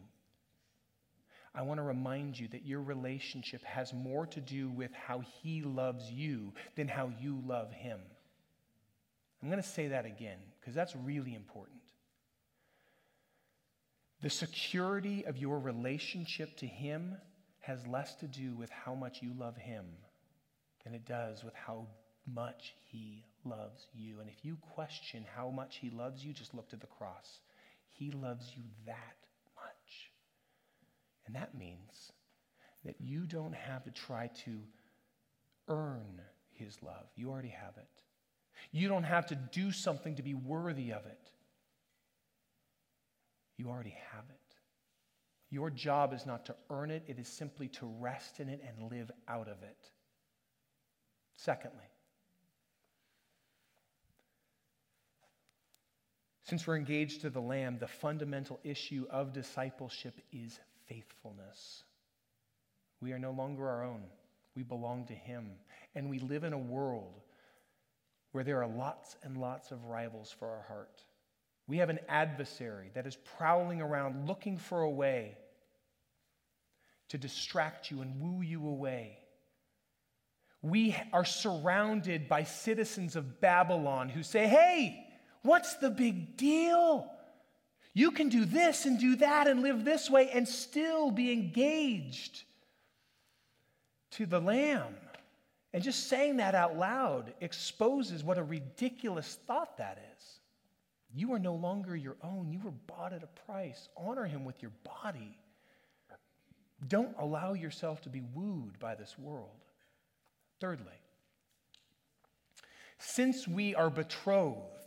I 1.55 1.63
want 1.63 1.79
to 1.79 1.85
remind 1.85 2.39
you 2.39 2.47
that 2.49 2.65
your 2.65 2.81
relationship 2.81 3.65
has 3.65 3.93
more 3.93 4.27
to 4.27 4.41
do 4.41 4.71
with 4.71 4.93
how 4.93 5.23
he 5.43 5.63
loves 5.63 6.11
you 6.11 6.53
than 6.77 6.87
how 6.87 7.11
you 7.21 7.43
love 7.45 7.73
him. 7.73 7.99
I'm 9.43 9.51
going 9.51 9.63
to 9.63 9.69
say 9.69 9.89
that 9.89 10.07
again 10.07 10.39
because 10.61 10.75
that's 10.75 10.95
really 10.95 11.35
important. 11.35 11.81
The 14.23 14.31
security 14.31 15.25
of 15.27 15.37
your 15.37 15.59
relationship 15.59 16.57
to 16.59 16.67
him 16.67 17.17
has 17.61 17.87
less 17.87 18.15
to 18.17 18.27
do 18.27 18.55
with 18.55 18.71
how 18.71 18.95
much 18.95 19.23
you 19.23 19.33
love 19.39 19.57
him 19.57 19.85
than 20.85 20.95
it 20.95 21.07
does 21.07 21.43
with 21.43 21.55
how 21.55 21.87
much 22.27 22.75
he 22.91 23.25
loves 23.45 23.86
you. 23.95 24.20
And 24.20 24.28
if 24.28 24.45
you 24.45 24.57
question 24.74 25.24
how 25.36 25.51
much 25.51 25.76
he 25.76 25.91
loves 25.91 26.24
you, 26.24 26.32
just 26.32 26.55
look 26.55 26.68
to 26.70 26.76
the 26.76 26.86
cross. 26.86 27.41
He 27.89 28.11
loves 28.11 28.53
you 28.55 28.62
that 28.86 29.16
much. 29.57 30.12
And 31.26 31.34
that 31.34 31.57
means 31.57 32.12
that 32.84 32.97
you 33.01 33.26
don't 33.26 33.55
have 33.55 33.84
to 33.84 33.91
try 33.91 34.30
to 34.45 34.61
earn 35.68 36.20
his 36.53 36.78
love. 36.82 37.07
You 37.16 37.30
already 37.30 37.49
have 37.49 37.76
it. 37.76 37.89
You 38.72 38.89
don't 38.89 39.05
have 39.05 39.26
to 39.26 39.34
do 39.53 39.72
something 39.72 40.16
to 40.16 40.22
be 40.22 40.34
worthy 40.34 40.93
of 40.93 41.07
it. 41.07 41.30
You 43.57 43.68
already 43.68 43.97
have 44.12 44.24
it. 44.30 44.39
Your 45.51 45.70
job 45.70 46.12
is 46.12 46.26
not 46.26 46.47
to 46.47 46.57
earn 46.70 46.91
it, 46.91 47.05
it 47.07 47.18
is 47.18 47.28
simply 47.28 47.68
to 47.68 47.86
rest 47.86 48.39
in 48.39 48.49
it 48.49 48.62
and 48.66 48.91
live 48.91 49.11
out 49.26 49.49
of 49.49 49.62
it. 49.62 49.91
Secondly, 51.36 51.86
Since 56.49 56.67
we're 56.67 56.77
engaged 56.77 57.21
to 57.21 57.31
the 57.31 57.43
Lamb, 57.43 57.77
the 57.79 57.87
fundamental 57.87 58.59
issue 58.65 59.05
of 59.11 59.35
discipleship 59.35 60.19
is 60.33 60.59
faithfulness. 60.87 61.83
We 63.03 63.13
are 63.13 63.19
no 63.19 63.33
longer 63.33 63.69
our 63.69 63.85
own, 63.85 64.05
we 64.57 64.63
belong 64.63 65.05
to 65.09 65.13
Him. 65.13 65.51
And 65.95 66.09
we 66.09 66.19
live 66.21 66.45
in 66.45 66.55
a 66.55 66.59
world 66.59 67.21
where 68.33 68.45
there 68.45 68.63
are 68.63 68.67
lots 68.67 69.15
and 69.23 69.37
lots 69.37 69.73
of 69.73 69.85
rivals 69.85 70.35
for 70.39 70.49
our 70.49 70.63
heart. 70.63 71.03
We 71.67 71.77
have 71.79 71.91
an 71.91 71.99
adversary 72.09 72.93
that 72.95 73.07
is 73.07 73.19
prowling 73.37 73.83
around 73.83 74.27
looking 74.27 74.57
for 74.57 74.81
a 74.81 74.91
way 74.91 75.37
to 77.11 77.19
distract 77.19 77.91
you 77.91 78.01
and 78.01 78.19
woo 78.23 78.41
you 78.41 78.67
away. 78.67 79.19
We 80.63 80.97
are 81.13 81.27
surrounded 81.27 82.27
by 82.27 82.45
citizens 82.45 83.17
of 83.17 83.39
Babylon 83.39 84.09
who 84.09 84.23
say, 84.23 84.47
hey, 84.47 85.05
What's 85.43 85.74
the 85.74 85.91
big 85.91 86.36
deal? 86.36 87.11
You 87.95 88.11
can 88.11 88.28
do 88.28 88.45
this 88.45 88.86
and 88.86 88.99
do 88.99 89.16
that 89.16 89.49
and 89.49 89.62
live 89.62 89.84
this 89.84 90.09
way 90.09 90.30
and 90.30 90.47
still 90.47 91.11
be 91.11 91.32
engaged 91.32 92.45
to 94.12 94.26
the 94.26 94.41
Lamb. 94.41 94.95
And 95.72 95.82
just 95.82 96.09
saying 96.09 96.39
that 96.39 96.55
out 96.55 96.76
loud 96.76 97.34
exposes 97.41 98.24
what 98.24 98.39
a 98.39 98.43
ridiculous 98.43 99.39
thought 99.47 99.76
that 99.78 99.99
is. 100.16 100.41
You 101.14 101.32
are 101.32 101.39
no 101.39 101.55
longer 101.55 101.97
your 101.97 102.16
own. 102.22 102.53
You 102.53 102.61
were 102.61 102.74
bought 102.86 103.12
at 103.12 103.22
a 103.22 103.43
price. 103.47 103.89
Honor 103.97 104.24
him 104.24 104.45
with 104.45 104.62
your 104.62 104.72
body. 105.03 105.36
Don't 106.86 107.14
allow 107.18 107.55
yourself 107.55 108.01
to 108.03 108.09
be 108.09 108.22
wooed 108.34 108.78
by 108.78 108.95
this 108.95 109.18
world. 109.18 109.49
Thirdly, 110.61 110.86
since 112.99 113.49
we 113.49 113.74
are 113.74 113.91
betrothed, 113.91 114.78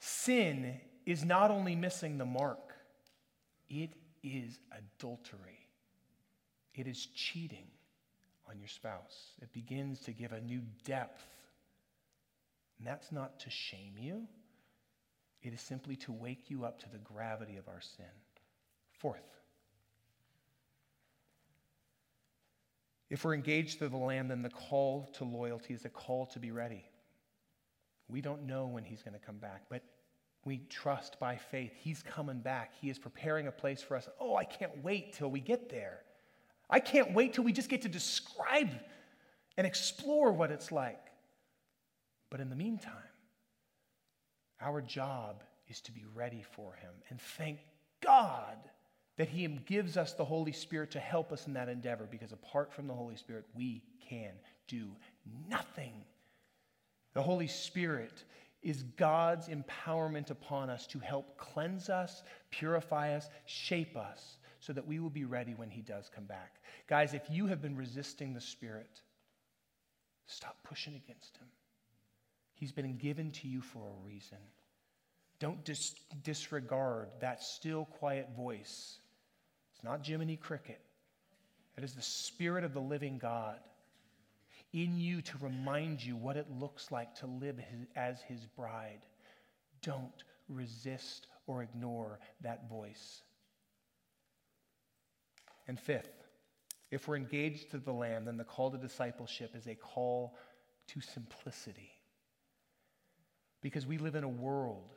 Sin 0.00 0.80
is 1.06 1.24
not 1.24 1.50
only 1.50 1.76
missing 1.76 2.18
the 2.18 2.24
mark, 2.24 2.74
it 3.68 3.92
is 4.22 4.58
adultery. 4.72 5.68
It 6.74 6.86
is 6.86 7.06
cheating 7.14 7.66
on 8.48 8.58
your 8.58 8.68
spouse. 8.68 9.32
It 9.40 9.52
begins 9.52 10.00
to 10.00 10.12
give 10.12 10.32
a 10.32 10.40
new 10.40 10.62
depth. 10.84 11.24
And 12.78 12.86
that's 12.86 13.12
not 13.12 13.40
to 13.40 13.50
shame 13.50 13.94
you, 13.98 14.26
it 15.42 15.52
is 15.52 15.60
simply 15.60 15.96
to 15.96 16.12
wake 16.12 16.50
you 16.50 16.64
up 16.64 16.80
to 16.80 16.90
the 16.90 16.98
gravity 16.98 17.56
of 17.56 17.68
our 17.68 17.80
sin. 17.80 18.04
Fourth, 18.92 19.20
if 23.10 23.24
we're 23.24 23.34
engaged 23.34 23.78
to 23.80 23.88
the 23.88 23.96
Lamb, 23.96 24.28
then 24.28 24.42
the 24.42 24.50
call 24.50 25.10
to 25.14 25.24
loyalty 25.24 25.74
is 25.74 25.84
a 25.84 25.88
call 25.88 26.26
to 26.26 26.38
be 26.38 26.50
ready. 26.50 26.84
We 28.08 28.20
don't 28.20 28.46
know 28.46 28.66
when 28.66 28.84
he's 28.84 29.02
going 29.02 29.14
to 29.14 29.24
come 29.24 29.38
back, 29.38 29.64
but 29.68 29.82
we 30.44 30.58
trust 30.68 31.20
by 31.20 31.36
faith. 31.36 31.72
He's 31.76 32.02
coming 32.02 32.40
back. 32.40 32.72
He 32.80 32.88
is 32.88 32.98
preparing 32.98 33.46
a 33.46 33.52
place 33.52 33.82
for 33.82 33.96
us. 33.96 34.08
Oh, 34.18 34.36
I 34.36 34.44
can't 34.44 34.82
wait 34.82 35.12
till 35.12 35.30
we 35.30 35.40
get 35.40 35.68
there. 35.68 36.00
I 36.68 36.80
can't 36.80 37.12
wait 37.12 37.34
till 37.34 37.44
we 37.44 37.52
just 37.52 37.68
get 37.68 37.82
to 37.82 37.88
describe 37.88 38.70
and 39.56 39.66
explore 39.66 40.32
what 40.32 40.50
it's 40.50 40.72
like. 40.72 41.00
But 42.30 42.40
in 42.40 42.48
the 42.48 42.56
meantime, 42.56 42.94
our 44.60 44.80
job 44.80 45.42
is 45.68 45.80
to 45.82 45.92
be 45.92 46.04
ready 46.14 46.44
for 46.52 46.74
him. 46.74 46.92
And 47.10 47.20
thank 47.20 47.58
God 48.00 48.56
that 49.18 49.28
he 49.28 49.46
gives 49.46 49.96
us 49.96 50.14
the 50.14 50.24
Holy 50.24 50.52
Spirit 50.52 50.90
to 50.92 51.00
help 51.00 51.32
us 51.32 51.46
in 51.46 51.52
that 51.54 51.68
endeavor 51.68 52.06
because 52.10 52.32
apart 52.32 52.72
from 52.72 52.86
the 52.86 52.94
Holy 52.94 53.16
Spirit, 53.16 53.44
we 53.54 53.82
can 54.08 54.32
do 54.68 54.90
nothing. 55.48 55.92
The 57.12 57.22
Holy 57.22 57.48
Spirit 57.48 58.24
is 58.62 58.82
God's 58.82 59.48
empowerment 59.48 60.30
upon 60.30 60.68
us 60.68 60.86
to 60.88 60.98
help 60.98 61.36
cleanse 61.38 61.88
us, 61.88 62.22
purify 62.50 63.14
us, 63.14 63.28
shape 63.46 63.96
us, 63.96 64.36
so 64.60 64.72
that 64.72 64.86
we 64.86 64.98
will 64.98 65.10
be 65.10 65.24
ready 65.24 65.54
when 65.54 65.70
he 65.70 65.80
does 65.80 66.10
come 66.14 66.24
back. 66.24 66.60
Guys, 66.86 67.14
if 67.14 67.22
you 67.30 67.46
have 67.46 67.62
been 67.62 67.76
resisting 67.76 68.34
the 68.34 68.40
Spirit, 68.40 69.00
stop 70.26 70.56
pushing 70.62 70.94
against 70.94 71.38
him. 71.38 71.46
He's 72.54 72.72
been 72.72 72.98
given 72.98 73.30
to 73.32 73.48
you 73.48 73.62
for 73.62 73.88
a 73.88 74.06
reason. 74.06 74.38
Don't 75.38 75.64
dis- 75.64 75.94
disregard 76.22 77.08
that 77.20 77.42
still, 77.42 77.86
quiet 77.86 78.28
voice. 78.36 78.98
It's 79.74 79.82
not 79.82 80.06
Jiminy 80.06 80.36
Cricket, 80.36 80.80
it 81.78 81.84
is 81.84 81.94
the 81.94 82.02
Spirit 82.02 82.64
of 82.64 82.74
the 82.74 82.80
living 82.80 83.16
God 83.16 83.58
in 84.72 84.98
you 84.98 85.20
to 85.22 85.38
remind 85.38 86.02
you 86.02 86.16
what 86.16 86.36
it 86.36 86.46
looks 86.58 86.90
like 86.92 87.14
to 87.16 87.26
live 87.26 87.58
his, 87.58 87.86
as 87.96 88.20
his 88.22 88.46
bride. 88.46 89.00
Don't 89.82 90.24
resist 90.48 91.26
or 91.46 91.62
ignore 91.62 92.20
that 92.42 92.68
voice. 92.68 93.22
And 95.66 95.78
fifth, 95.78 96.24
if 96.90 97.06
we're 97.06 97.16
engaged 97.16 97.70
to 97.70 97.78
the 97.78 97.92
Lamb, 97.92 98.24
then 98.24 98.36
the 98.36 98.44
call 98.44 98.70
to 98.70 98.78
discipleship 98.78 99.54
is 99.54 99.66
a 99.66 99.74
call 99.74 100.36
to 100.88 101.00
simplicity. 101.00 101.90
Because 103.62 103.86
we 103.86 103.98
live 103.98 104.14
in 104.14 104.24
a 104.24 104.28
world 104.28 104.94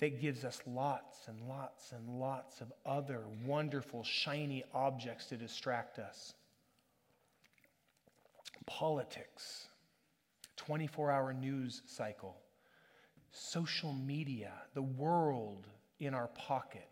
that 0.00 0.20
gives 0.20 0.44
us 0.44 0.60
lots 0.66 1.28
and 1.28 1.40
lots 1.48 1.92
and 1.92 2.08
lots 2.08 2.60
of 2.60 2.72
other 2.84 3.22
wonderful, 3.44 4.02
shiny 4.02 4.64
objects 4.74 5.26
to 5.26 5.36
distract 5.36 5.98
us 5.98 6.34
politics, 8.66 9.66
24 10.56 11.10
hour 11.10 11.32
news 11.32 11.82
cycle, 11.86 12.36
social 13.30 13.92
media, 13.92 14.52
the 14.74 14.82
world 14.82 15.66
in 15.98 16.14
our 16.14 16.28
pocket. 16.28 16.88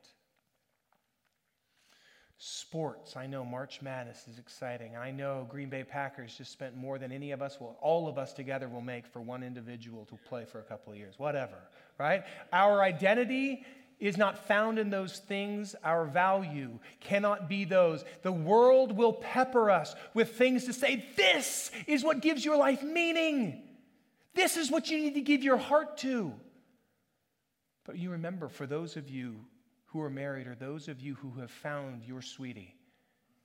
Sports, 2.43 3.17
I 3.17 3.27
know 3.27 3.45
March 3.45 3.83
Madness 3.83 4.27
is 4.27 4.39
exciting. 4.39 4.97
I 4.97 5.11
know 5.11 5.47
Green 5.51 5.69
Bay 5.69 5.85
Packers 5.85 6.35
just 6.39 6.51
spent 6.51 6.75
more 6.75 6.99
than 6.99 7.13
any 7.13 7.33
of 7.33 7.43
us 7.43 7.61
will, 7.61 7.77
all 7.83 8.09
of 8.09 8.17
us 8.17 8.33
together 8.33 8.67
will 8.67 8.81
make 8.81 9.07
for 9.07 9.21
one 9.21 9.43
individual 9.43 10.07
to 10.07 10.19
play 10.27 10.47
for 10.47 10.59
a 10.59 10.63
couple 10.63 10.91
of 10.91 10.99
years, 10.99 11.19
whatever, 11.19 11.59
right? 11.99 12.23
Our 12.51 12.83
identity 12.83 13.67
is 14.01 14.17
not 14.17 14.49
found 14.49 14.79
in 14.79 14.91
those 14.91 15.19
things. 15.19 15.77
Our 15.85 16.07
value 16.07 16.79
cannot 17.01 17.49
be 17.49 17.65
those. 17.65 18.05
The 18.23 18.33
world 18.33 18.97
will 18.97 19.13
pepper 19.13 19.71
us 19.71 19.95
with 20.15 20.33
things 20.33 20.65
to 20.65 20.73
say, 20.73 21.05
this 21.17 21.71
is 21.87 22.03
what 22.03 22.23
gives 22.23 22.45
your 22.45 22.57
life 22.57 22.83
meaning. 22.83 23.63
This 24.35 24.57
is 24.57 24.71
what 24.71 24.91
you 24.91 24.99
need 24.99 25.15
to 25.15 25.21
give 25.21 25.45
your 25.45 25.59
heart 25.59 25.99
to. 25.99 26.33
But 27.85 27.99
you 27.99 28.11
remember, 28.11 28.49
for 28.49 28.67
those 28.67 28.97
of 28.97 29.11
you 29.11 29.37
who 29.87 30.01
are 30.01 30.11
married 30.11 30.47
or 30.47 30.55
those 30.55 30.89
of 30.89 31.01
you 31.01 31.15
who 31.17 31.39
have 31.41 31.51
found 31.51 32.05
your 32.05 32.23
sweetie 32.23 32.77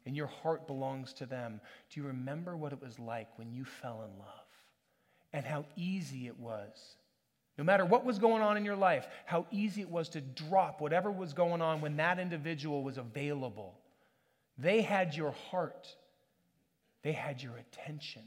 and 0.06 0.16
your 0.16 0.28
heart 0.28 0.68
belongs 0.68 1.12
to 1.14 1.26
them, 1.26 1.60
do 1.90 2.00
you 2.00 2.08
remember 2.08 2.56
what 2.56 2.72
it 2.72 2.82
was 2.82 2.98
like 2.98 3.38
when 3.38 3.52
you 3.52 3.66
fell 3.66 4.04
in 4.04 4.20
love 4.20 4.30
and 5.34 5.46
how 5.46 5.66
easy 5.76 6.28
it 6.28 6.40
was? 6.40 6.96
No 7.58 7.64
matter 7.64 7.86
what 7.86 8.04
was 8.04 8.20
going 8.20 8.42
on 8.42 8.58
in 8.58 8.66
your 8.66 8.76
life, 8.76 9.08
how 9.26 9.46
easy 9.50 9.82
it 9.82 9.90
was 9.90 10.10
to 10.10 10.22
drop 10.22 10.82
whatever 10.82 11.10
was 11.10 11.34
going 11.34 11.62
on 11.62 11.80
when 11.80 11.98
that 11.98 12.20
individual 12.20 12.84
was 12.84 12.98
available. 12.98 13.80
They 14.58 14.82
had 14.82 15.16
your 15.16 15.32
heart, 15.32 15.88
they 17.02 17.14
had 17.14 17.42
your 17.42 17.56
attention. 17.58 18.24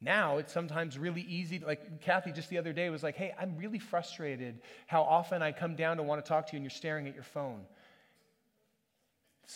Now 0.00 0.38
it's 0.38 0.52
sometimes 0.52 0.96
really 0.96 1.22
easy. 1.22 1.58
Like 1.58 2.00
Kathy 2.00 2.32
just 2.32 2.48
the 2.48 2.58
other 2.58 2.72
day 2.72 2.88
was 2.88 3.02
like, 3.02 3.16
hey, 3.16 3.34
I'm 3.38 3.56
really 3.56 3.80
frustrated 3.80 4.60
how 4.86 5.02
often 5.02 5.42
I 5.42 5.52
come 5.52 5.74
down 5.74 5.96
to 5.96 6.02
want 6.02 6.24
to 6.24 6.28
talk 6.28 6.46
to 6.46 6.52
you 6.52 6.58
and 6.58 6.64
you're 6.64 6.70
staring 6.70 7.08
at 7.08 7.14
your 7.14 7.24
phone. 7.24 7.62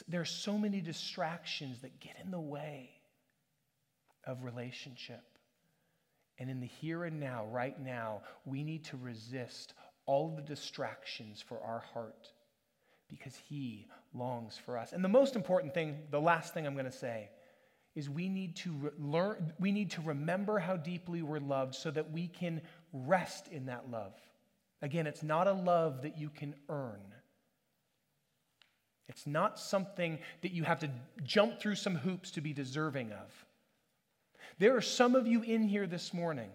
There 0.09 0.21
are 0.21 0.27
so 0.27 0.59
many 0.59 0.81
distractions 0.81 1.81
that 1.83 2.01
get 2.01 2.17
in 2.25 2.31
the 2.31 2.41
way 2.41 2.91
of 4.27 4.43
relationship. 4.43 5.23
And 6.43 6.51
in 6.51 6.59
the 6.59 6.67
here 6.67 7.05
and 7.05 7.21
now, 7.21 7.47
right 7.53 7.81
now, 7.81 8.23
we 8.45 8.65
need 8.65 8.83
to 8.87 8.97
resist 8.97 9.75
all 10.07 10.35
the 10.35 10.43
distractions 10.43 11.41
for 11.41 11.61
our 11.63 11.85
heart 11.95 12.33
because 13.09 13.37
He 13.49 13.87
longs 14.13 14.59
for 14.59 14.77
us. 14.77 14.93
And 14.93 15.05
the 15.05 15.09
most 15.09 15.37
important 15.37 15.73
thing, 15.73 15.99
the 16.11 16.21
last 16.21 16.53
thing 16.53 16.67
I'm 16.67 16.73
going 16.73 16.85
to 16.85 16.91
say, 16.91 17.31
is 17.95 18.11
we 18.11 18.29
need 18.29 18.57
to 18.57 18.73
re- 18.73 18.91
learn, 18.99 19.53
we 19.61 19.71
need 19.71 19.93
to 19.93 20.01
remember 20.01 20.59
how 20.59 20.77
deeply 20.77 21.23
we're 21.23 21.39
loved 21.39 21.77
so 21.77 21.93
that 21.93 22.11
we 22.11 22.27
can 22.27 22.61
rest 22.93 23.47
in 23.47 23.67
that 23.67 23.89
love. 23.89 24.15
Again, 24.83 25.07
it's 25.07 25.23
not 25.23 25.47
a 25.47 25.53
love 25.53 26.03
that 26.03 26.19
you 26.19 26.29
can 26.29 26.57
earn. 26.69 27.15
It's 29.09 29.29
not 29.29 29.61
something 29.61 30.19
that 30.41 30.51
you 30.51 30.65
have 30.65 30.81
to 30.81 30.91
jump 31.23 31.61
through 31.61 31.77
some 31.77 31.95
hoops 31.95 32.33
to 32.33 32.41
be 32.41 32.53
deserving 32.53 33.13
of. 33.13 33.47
There 34.59 34.77
are 34.77 34.83
some 34.83 35.15
of 35.15 35.27
you 35.27 35.43
in 35.43 35.63
here 35.63 35.87
this 35.87 36.13
morning 36.13 36.51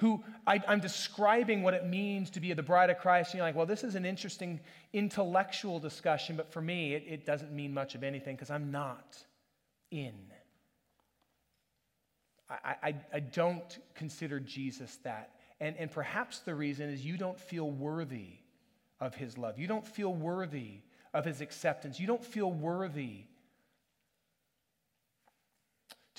who 0.00 0.24
I, 0.46 0.62
am 0.66 0.80
describing 0.80 1.62
what 1.62 1.74
it 1.74 1.86
means 1.86 2.30
to 2.30 2.40
be 2.40 2.52
the 2.54 2.62
bride 2.62 2.88
of 2.88 2.98
Christ. 2.98 3.32
And 3.32 3.38
you're 3.38 3.46
like, 3.46 3.54
well, 3.54 3.66
this 3.66 3.84
is 3.84 3.96
an 3.96 4.06
interesting 4.06 4.58
intellectual 4.94 5.78
discussion, 5.78 6.36
but 6.36 6.50
for 6.50 6.62
me, 6.62 6.94
it, 6.94 7.04
it 7.06 7.26
doesn't 7.26 7.52
mean 7.52 7.74
much 7.74 7.94
of 7.94 8.02
anything 8.02 8.34
because 8.34 8.50
I'm 8.50 8.70
not 8.70 9.18
in. 9.90 10.14
I, 12.48 12.76
I, 12.82 12.94
I 13.12 13.20
don't 13.20 13.78
consider 13.94 14.40
Jesus 14.40 14.96
that. 15.04 15.34
And, 15.60 15.76
and 15.76 15.90
perhaps 15.90 16.38
the 16.38 16.54
reason 16.54 16.88
is 16.88 17.04
you 17.04 17.18
don't 17.18 17.38
feel 17.38 17.70
worthy 17.70 18.38
of 19.00 19.14
his 19.14 19.36
love. 19.36 19.58
You 19.58 19.66
don't 19.66 19.86
feel 19.86 20.14
worthy 20.14 20.80
of 21.12 21.26
his 21.26 21.42
acceptance. 21.42 22.00
You 22.00 22.06
don't 22.06 22.24
feel 22.24 22.50
worthy 22.50 23.24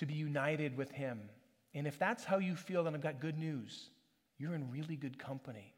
to 0.02 0.07
be 0.07 0.15
united 0.15 0.76
with 0.76 0.90
Him. 0.90 1.30
And 1.76 1.86
if 1.86 1.99
that's 1.99 2.23
how 2.23 2.40
you 2.40 2.56
feel, 2.56 2.84
then 2.84 2.95
I've 2.95 3.02
got 3.02 3.19
good 3.19 3.38
news. 3.38 3.91
You're 4.40 4.56
in 4.56 4.72
really 4.72 4.95
good 4.95 5.19
company 5.19 5.76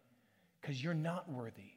because 0.62 0.82
you're 0.82 0.94
not 0.94 1.30
worthy. 1.30 1.74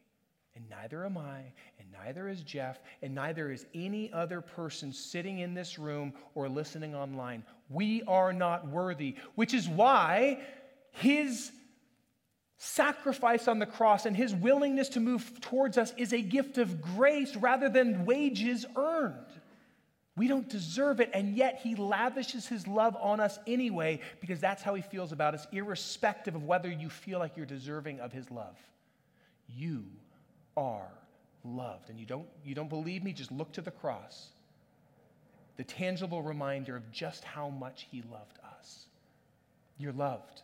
And 0.54 0.64
neither 0.70 1.04
am 1.04 1.18
I, 1.18 1.40
and 1.80 1.90
neither 1.92 2.28
is 2.28 2.42
Jeff, 2.42 2.78
and 3.02 3.16
neither 3.16 3.50
is 3.50 3.66
any 3.74 4.12
other 4.12 4.40
person 4.40 4.92
sitting 4.92 5.40
in 5.40 5.54
this 5.54 5.76
room 5.76 6.12
or 6.36 6.48
listening 6.48 6.94
online. 6.94 7.42
We 7.68 8.04
are 8.04 8.32
not 8.32 8.68
worthy, 8.68 9.16
which 9.34 9.52
is 9.52 9.68
why 9.68 10.38
His 10.92 11.50
sacrifice 12.58 13.48
on 13.48 13.58
the 13.58 13.66
cross 13.66 14.06
and 14.06 14.16
His 14.16 14.32
willingness 14.32 14.90
to 14.90 15.00
move 15.00 15.40
towards 15.40 15.78
us 15.78 15.92
is 15.96 16.12
a 16.12 16.22
gift 16.22 16.58
of 16.58 16.80
grace 16.80 17.34
rather 17.34 17.68
than 17.68 18.06
wages 18.06 18.64
earned. 18.76 19.26
We 20.16 20.28
don't 20.28 20.48
deserve 20.48 21.00
it, 21.00 21.10
and 21.12 21.36
yet 21.36 21.60
He 21.62 21.74
lavishes 21.74 22.46
His 22.46 22.66
love 22.66 22.96
on 22.98 23.20
us 23.20 23.38
anyway 23.46 24.00
because 24.20 24.40
that's 24.40 24.62
how 24.62 24.74
He 24.74 24.82
feels 24.82 25.12
about 25.12 25.34
us, 25.34 25.46
irrespective 25.52 26.34
of 26.34 26.44
whether 26.44 26.70
you 26.70 26.88
feel 26.88 27.18
like 27.18 27.36
you're 27.36 27.44
deserving 27.44 28.00
of 28.00 28.12
His 28.12 28.30
love. 28.30 28.56
You 29.48 29.84
are 30.56 30.88
loved. 31.44 31.90
And 31.90 32.00
you 32.00 32.06
don't, 32.06 32.26
you 32.44 32.54
don't 32.54 32.70
believe 32.70 33.04
me? 33.04 33.12
Just 33.12 33.30
look 33.30 33.52
to 33.52 33.60
the 33.60 33.70
cross. 33.70 34.28
The 35.58 35.64
tangible 35.64 36.22
reminder 36.22 36.76
of 36.76 36.90
just 36.90 37.22
how 37.22 37.50
much 37.50 37.86
He 37.90 38.02
loved 38.10 38.38
us. 38.58 38.86
You're 39.78 39.92
loved. 39.92 40.42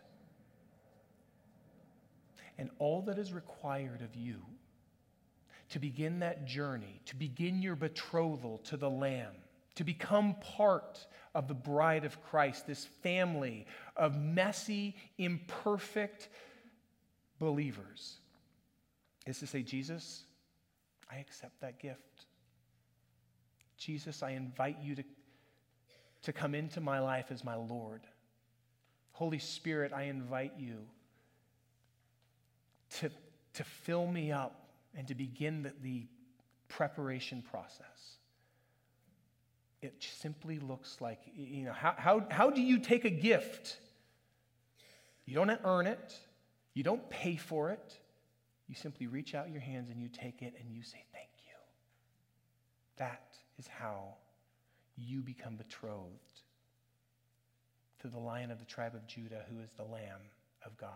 And 2.58 2.68
all 2.78 3.00
that 3.02 3.18
is 3.18 3.32
required 3.32 4.02
of 4.02 4.14
you 4.14 4.36
to 5.70 5.78
begin 5.78 6.20
that 6.20 6.46
journey, 6.46 7.00
to 7.06 7.16
begin 7.16 7.62
your 7.62 7.74
betrothal 7.74 8.58
to 8.64 8.76
the 8.76 8.90
Lamb, 8.90 9.32
to 9.74 9.84
become 9.84 10.34
part 10.56 11.06
of 11.34 11.48
the 11.48 11.54
bride 11.54 12.04
of 12.04 12.22
Christ, 12.22 12.66
this 12.66 12.84
family 13.02 13.66
of 13.96 14.20
messy, 14.20 14.96
imperfect 15.18 16.28
believers, 17.38 18.18
is 19.26 19.38
to 19.38 19.46
say, 19.46 19.62
Jesus, 19.62 20.24
I 21.10 21.16
accept 21.16 21.60
that 21.60 21.78
gift. 21.78 22.26
Jesus, 23.78 24.22
I 24.22 24.30
invite 24.30 24.78
you 24.82 24.94
to, 24.96 25.04
to 26.22 26.32
come 26.32 26.54
into 26.54 26.80
my 26.80 27.00
life 27.00 27.26
as 27.30 27.44
my 27.44 27.54
Lord. 27.54 28.02
Holy 29.12 29.38
Spirit, 29.38 29.92
I 29.92 30.04
invite 30.04 30.52
you 30.58 30.78
to, 33.00 33.10
to 33.54 33.64
fill 33.64 34.06
me 34.06 34.32
up 34.32 34.68
and 34.94 35.08
to 35.08 35.14
begin 35.14 35.62
the, 35.62 35.72
the 35.82 36.06
preparation 36.68 37.42
process 37.50 38.18
it 39.82 39.94
simply 39.98 40.60
looks 40.60 41.00
like, 41.00 41.18
you 41.34 41.64
know, 41.64 41.72
how, 41.72 41.94
how, 41.98 42.24
how 42.30 42.50
do 42.50 42.62
you 42.62 42.78
take 42.78 43.04
a 43.04 43.10
gift? 43.10 43.78
You 45.26 45.34
don't 45.34 45.50
earn 45.64 45.86
it, 45.86 46.16
you 46.72 46.82
don't 46.82 47.08
pay 47.10 47.36
for 47.36 47.70
it. 47.70 47.98
You 48.68 48.76
simply 48.76 49.06
reach 49.06 49.34
out 49.34 49.50
your 49.50 49.60
hands 49.60 49.90
and 49.90 50.00
you 50.00 50.08
take 50.08 50.40
it 50.40 50.54
and 50.58 50.72
you 50.72 50.82
say, 50.82 51.04
Thank 51.12 51.28
you. 51.44 51.52
That 52.96 53.36
is 53.58 53.66
how 53.66 54.14
you 54.96 55.20
become 55.20 55.56
betrothed 55.56 56.40
to 58.00 58.08
the 58.08 58.18
lion 58.18 58.50
of 58.50 58.60
the 58.60 58.64
tribe 58.64 58.94
of 58.94 59.06
Judah, 59.06 59.44
who 59.50 59.60
is 59.62 59.70
the 59.76 59.82
Lamb 59.82 60.20
of 60.64 60.76
God. 60.78 60.88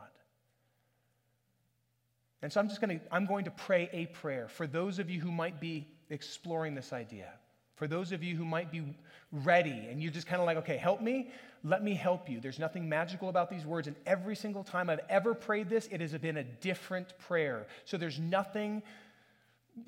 And 2.43 2.53
so 2.53 2.61
I'm 2.61 2.69
just 2.69 2.81
going 2.81 2.99
to 2.99 3.05
I'm 3.13 3.27
going 3.27 3.45
to 3.47 3.51
pray 3.51 3.91
a 3.93 4.07
prayer 4.07 4.49
for 4.49 4.67
those 4.67 4.99
of 4.99 5.11
you 5.11 5.21
who 5.21 5.33
might 5.33 5.61
be 5.61 5.89
exploring 6.11 6.75
this 6.75 6.93
idea. 6.93 7.33
For 7.77 7.87
those 7.87 8.13
of 8.13 8.23
you 8.23 8.37
who 8.37 8.45
might 8.45 8.71
be 8.73 8.83
ready 9.31 9.87
and 9.91 10.03
you're 10.03 10.13
just 10.13 10.27
kind 10.27 10.41
of 10.41 10.47
like, 10.47 10.57
okay, 10.59 10.77
help 10.77 11.01
me, 11.01 11.31
let 11.63 11.83
me 11.83 11.95
help 11.95 12.29
you. 12.29 12.41
There's 12.41 12.59
nothing 12.59 12.89
magical 12.89 13.29
about 13.29 13.51
these 13.51 13.65
words. 13.65 13.87
And 13.87 13.97
every 14.07 14.35
single 14.35 14.65
time 14.65 14.91
I've 14.91 15.01
ever 15.09 15.35
prayed 15.35 15.69
this, 15.69 15.89
it 15.91 16.01
has 16.01 16.13
been 16.13 16.39
a 16.39 16.45
different 16.45 17.19
prayer. 17.19 17.67
So 17.85 17.97
there's 17.97 18.19
nothing 18.19 18.83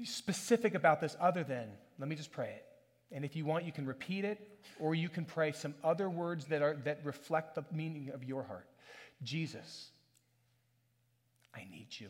specific 0.05 0.75
about 0.75 1.01
this 1.01 1.17
other 1.19 1.45
than, 1.45 1.69
let 1.99 2.09
me 2.09 2.15
just 2.15 2.31
pray 2.31 2.51
it. 2.51 2.65
And 3.11 3.25
if 3.25 3.35
you 3.37 3.47
want, 3.47 3.65
you 3.65 3.73
can 3.73 3.87
repeat 3.87 4.27
it, 4.27 4.39
or 4.79 4.95
you 4.95 5.09
can 5.09 5.25
pray 5.25 5.53
some 5.53 5.75
other 5.83 6.11
words 6.11 6.45
that, 6.47 6.61
are, 6.61 6.77
that 6.85 7.01
reflect 7.05 7.55
the 7.55 7.65
meaning 7.73 8.11
of 8.13 8.23
your 8.23 8.43
heart. 8.43 8.67
Jesus, 9.23 9.89
I 11.55 11.61
need 11.71 11.87
you. 11.91 12.09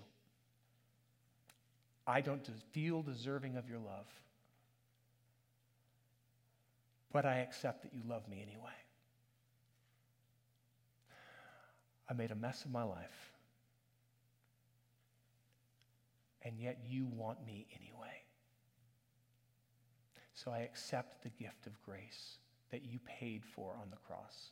I 2.04 2.20
don't 2.20 2.44
feel 2.72 3.02
deserving 3.02 3.56
of 3.56 3.68
your 3.68 3.78
love, 3.78 4.06
but 7.12 7.24
I 7.24 7.38
accept 7.38 7.82
that 7.82 7.92
you 7.94 8.02
love 8.08 8.28
me 8.28 8.42
anyway. 8.42 8.70
I 12.10 12.14
made 12.14 12.30
a 12.30 12.36
mess 12.36 12.64
of 12.64 12.70
my 12.70 12.84
life, 12.84 13.32
and 16.42 16.58
yet 16.58 16.78
you 16.88 17.06
want 17.06 17.44
me 17.44 17.66
anyway. 17.74 18.22
So 20.34 20.50
I 20.50 20.60
accept 20.60 21.22
the 21.22 21.30
gift 21.30 21.66
of 21.66 21.82
grace 21.82 22.38
that 22.70 22.84
you 22.84 22.98
paid 23.06 23.44
for 23.44 23.74
on 23.80 23.90
the 23.90 23.96
cross. 23.96 24.50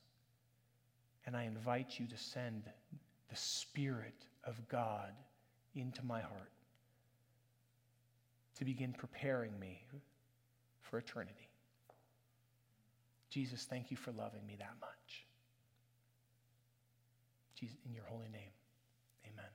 And 1.27 1.37
I 1.37 1.45
invite 1.45 1.99
you 1.99 2.07
to 2.07 2.17
send 2.17 2.65
the 3.29 3.37
Spirit 3.37 4.27
of 4.45 4.69
God 4.69 5.13
into 5.75 6.05
my 6.05 6.21
heart 6.21 6.53
to 8.59 8.65
begin 8.65 8.93
preparing 8.93 9.59
me 9.59 9.85
for 10.81 10.99
eternity. 10.99 11.46
Jesus, 13.37 13.67
thank 13.69 13.91
you 13.91 13.99
for 13.99 14.13
loving 14.13 14.47
me 14.47 14.57
that 14.59 14.73
much. 14.81 15.27
Jesus, 17.55 17.77
in 17.85 17.93
your 17.93 18.05
holy 18.07 18.31
name, 18.33 18.49
amen. 19.31 19.51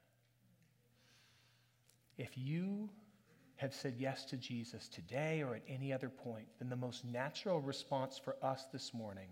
If 2.15 2.37
you 2.37 2.91
have 3.55 3.73
said 3.73 3.95
yes 3.97 4.23
to 4.25 4.37
Jesus 4.37 4.87
today 4.87 5.41
or 5.41 5.55
at 5.55 5.63
any 5.67 5.91
other 5.91 6.09
point, 6.09 6.45
then 6.59 6.69
the 6.69 6.75
most 6.75 7.03
natural 7.03 7.59
response 7.59 8.21
for 8.23 8.35
us 8.43 8.67
this 8.71 8.93
morning 8.93 9.29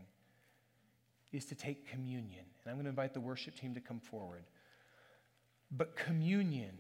is 1.32 1.46
to 1.46 1.54
take 1.54 1.88
communion. 1.88 2.46
And 2.64 2.72
I'm 2.72 2.78
going 2.78 2.86
to 2.86 2.90
invite 2.90 3.14
the 3.14 3.22
worship 3.22 3.56
team 3.56 3.76
to 3.76 3.80
come 3.80 4.00
forward. 4.00 4.46
But 5.70 5.96
communion 5.96 6.76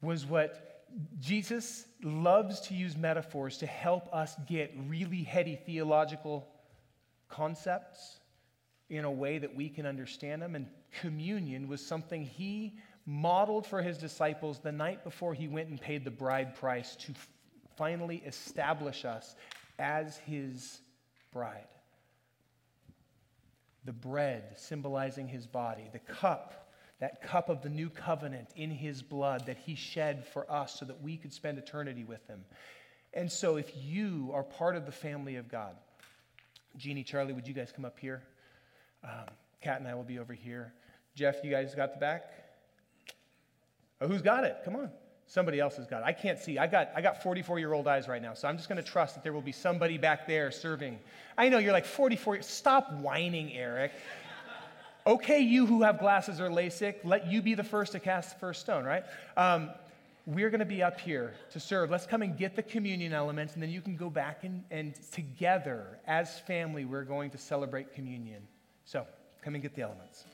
was 0.00 0.26
what 0.26 0.71
Jesus 1.20 1.86
loves 2.02 2.60
to 2.62 2.74
use 2.74 2.96
metaphors 2.96 3.58
to 3.58 3.66
help 3.66 4.12
us 4.12 4.34
get 4.46 4.74
really 4.86 5.22
heady 5.22 5.56
theological 5.56 6.48
concepts 7.28 8.20
in 8.90 9.04
a 9.04 9.10
way 9.10 9.38
that 9.38 9.54
we 9.54 9.68
can 9.68 9.86
understand 9.86 10.42
them. 10.42 10.54
And 10.54 10.66
communion 11.00 11.68
was 11.68 11.84
something 11.84 12.24
he 12.24 12.78
modeled 13.06 13.66
for 13.66 13.82
his 13.82 13.98
disciples 13.98 14.58
the 14.60 14.72
night 14.72 15.02
before 15.02 15.34
he 15.34 15.48
went 15.48 15.68
and 15.68 15.80
paid 15.80 16.04
the 16.04 16.10
bride 16.10 16.54
price 16.54 16.94
to 16.96 17.12
finally 17.76 18.22
establish 18.26 19.04
us 19.04 19.34
as 19.78 20.18
his 20.18 20.80
bride. 21.32 21.66
The 23.84 23.92
bread 23.92 24.56
symbolizing 24.56 25.26
his 25.26 25.46
body, 25.46 25.88
the 25.92 25.98
cup, 25.98 26.61
that 27.02 27.20
cup 27.20 27.48
of 27.48 27.62
the 27.62 27.68
new 27.68 27.90
covenant 27.90 28.48
in 28.54 28.70
his 28.70 29.02
blood 29.02 29.44
that 29.46 29.56
he 29.56 29.74
shed 29.74 30.24
for 30.24 30.48
us 30.48 30.78
so 30.78 30.84
that 30.84 31.02
we 31.02 31.16
could 31.16 31.32
spend 31.32 31.58
eternity 31.58 32.04
with 32.04 32.24
him. 32.28 32.44
And 33.12 33.30
so, 33.30 33.56
if 33.56 33.72
you 33.76 34.30
are 34.32 34.44
part 34.44 34.76
of 34.76 34.86
the 34.86 34.92
family 34.92 35.34
of 35.34 35.50
God, 35.50 35.74
Jeannie, 36.76 37.02
Charlie, 37.02 37.32
would 37.32 37.48
you 37.48 37.54
guys 37.54 37.72
come 37.74 37.84
up 37.84 37.98
here? 37.98 38.22
Um, 39.02 39.34
Kat 39.60 39.80
and 39.80 39.88
I 39.88 39.96
will 39.96 40.04
be 40.04 40.20
over 40.20 40.32
here. 40.32 40.74
Jeff, 41.16 41.42
you 41.42 41.50
guys 41.50 41.74
got 41.74 41.92
the 41.92 41.98
back? 41.98 42.22
Oh, 44.00 44.06
who's 44.06 44.22
got 44.22 44.44
it? 44.44 44.58
Come 44.64 44.76
on. 44.76 44.88
Somebody 45.26 45.58
else 45.58 45.76
has 45.78 45.88
got 45.88 46.02
it. 46.02 46.04
I 46.04 46.12
can't 46.12 46.38
see. 46.38 46.56
I 46.56 46.68
got, 46.68 46.92
I 46.94 47.00
got 47.00 47.20
44 47.20 47.58
year 47.58 47.72
old 47.72 47.88
eyes 47.88 48.06
right 48.06 48.22
now, 48.22 48.34
so 48.34 48.46
I'm 48.46 48.56
just 48.56 48.68
going 48.68 48.80
to 48.80 48.88
trust 48.88 49.16
that 49.16 49.24
there 49.24 49.32
will 49.32 49.42
be 49.42 49.50
somebody 49.50 49.98
back 49.98 50.28
there 50.28 50.52
serving. 50.52 51.00
I 51.36 51.48
know 51.48 51.58
you're 51.58 51.72
like 51.72 51.84
44. 51.84 52.42
Stop 52.42 52.92
whining, 52.92 53.52
Eric. 53.54 53.90
Okay, 55.06 55.40
you 55.40 55.66
who 55.66 55.82
have 55.82 55.98
glasses 55.98 56.40
or 56.40 56.48
LASIK, 56.48 57.04
let 57.04 57.26
you 57.26 57.42
be 57.42 57.54
the 57.54 57.64
first 57.64 57.92
to 57.92 58.00
cast 58.00 58.34
the 58.34 58.38
first 58.38 58.60
stone, 58.60 58.84
right? 58.84 59.04
Um, 59.36 59.70
we're 60.26 60.50
going 60.50 60.60
to 60.60 60.66
be 60.66 60.82
up 60.82 61.00
here 61.00 61.34
to 61.50 61.58
serve. 61.58 61.90
Let's 61.90 62.06
come 62.06 62.22
and 62.22 62.36
get 62.36 62.54
the 62.54 62.62
communion 62.62 63.12
elements, 63.12 63.54
and 63.54 63.62
then 63.62 63.70
you 63.70 63.80
can 63.80 63.96
go 63.96 64.08
back 64.08 64.44
and, 64.44 64.62
and 64.70 64.94
together, 65.10 65.98
as 66.06 66.38
family, 66.40 66.84
we're 66.84 67.04
going 67.04 67.30
to 67.30 67.38
celebrate 67.38 67.92
communion. 67.92 68.42
So, 68.84 69.06
come 69.42 69.54
and 69.54 69.62
get 69.62 69.74
the 69.74 69.82
elements. 69.82 70.24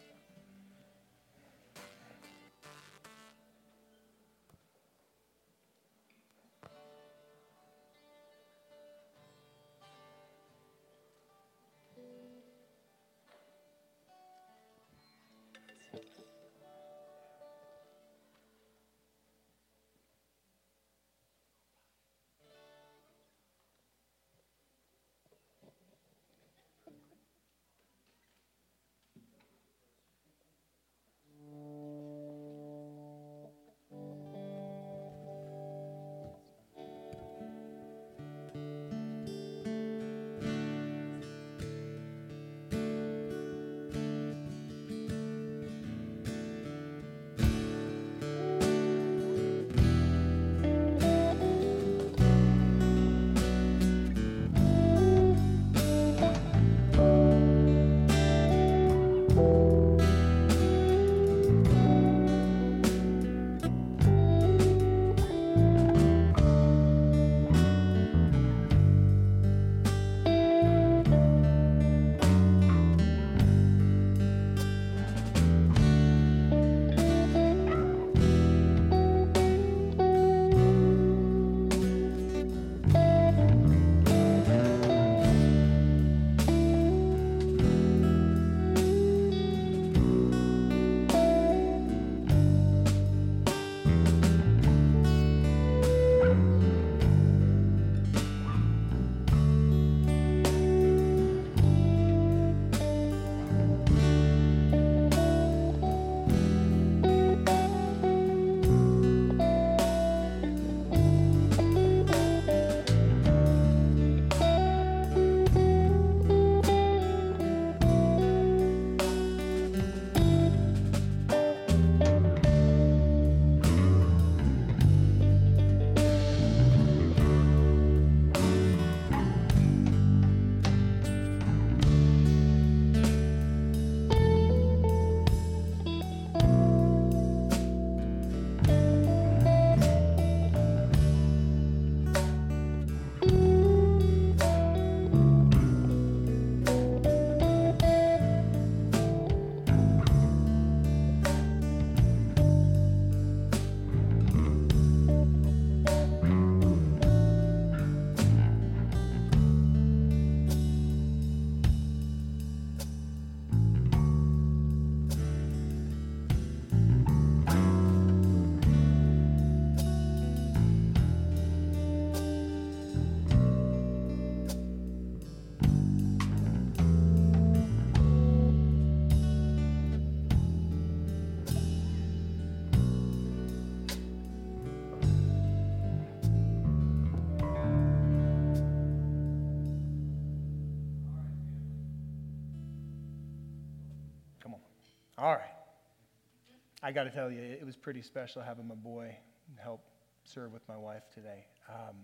I 196.89 196.90
got 196.90 197.05
to 197.05 197.10
tell 197.10 197.31
you, 197.31 197.43
it 197.43 197.66
was 197.66 197.77
pretty 197.77 198.01
special 198.01 198.40
having 198.40 198.66
my 198.66 198.74
boy 198.74 199.15
help 199.59 199.82
serve 200.24 200.55
with 200.55 200.66
my 200.70 200.77
wife 200.78 201.02
today. 201.15 201.44
Um, 201.69 201.97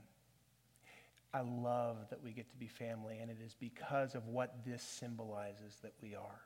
I 1.32 1.40
love 1.40 1.96
that 2.10 2.22
we 2.22 2.32
get 2.32 2.50
to 2.50 2.56
be 2.58 2.66
family, 2.66 3.16
and 3.18 3.30
it 3.30 3.38
is 3.42 3.56
because 3.58 4.14
of 4.14 4.28
what 4.28 4.62
this 4.66 4.82
symbolizes 4.82 5.78
that 5.82 5.94
we 6.02 6.14
are. 6.14 6.42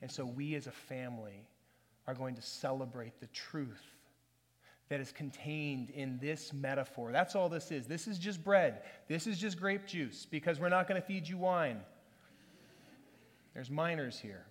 And 0.00 0.10
so, 0.10 0.24
we 0.24 0.54
as 0.54 0.66
a 0.66 0.70
family 0.70 1.46
are 2.06 2.14
going 2.14 2.36
to 2.36 2.40
celebrate 2.40 3.20
the 3.20 3.26
truth 3.26 3.84
that 4.88 4.98
is 4.98 5.12
contained 5.12 5.90
in 5.90 6.18
this 6.22 6.54
metaphor. 6.54 7.12
That's 7.12 7.36
all 7.36 7.50
this 7.50 7.70
is. 7.70 7.86
This 7.86 8.08
is 8.08 8.18
just 8.18 8.42
bread, 8.42 8.80
this 9.08 9.26
is 9.26 9.38
just 9.38 9.60
grape 9.60 9.86
juice, 9.86 10.26
because 10.30 10.58
we're 10.58 10.70
not 10.70 10.88
going 10.88 10.98
to 10.98 11.06
feed 11.06 11.28
you 11.28 11.36
wine. 11.36 11.80
There's 13.52 13.68
minors 13.68 14.18
here 14.18 14.46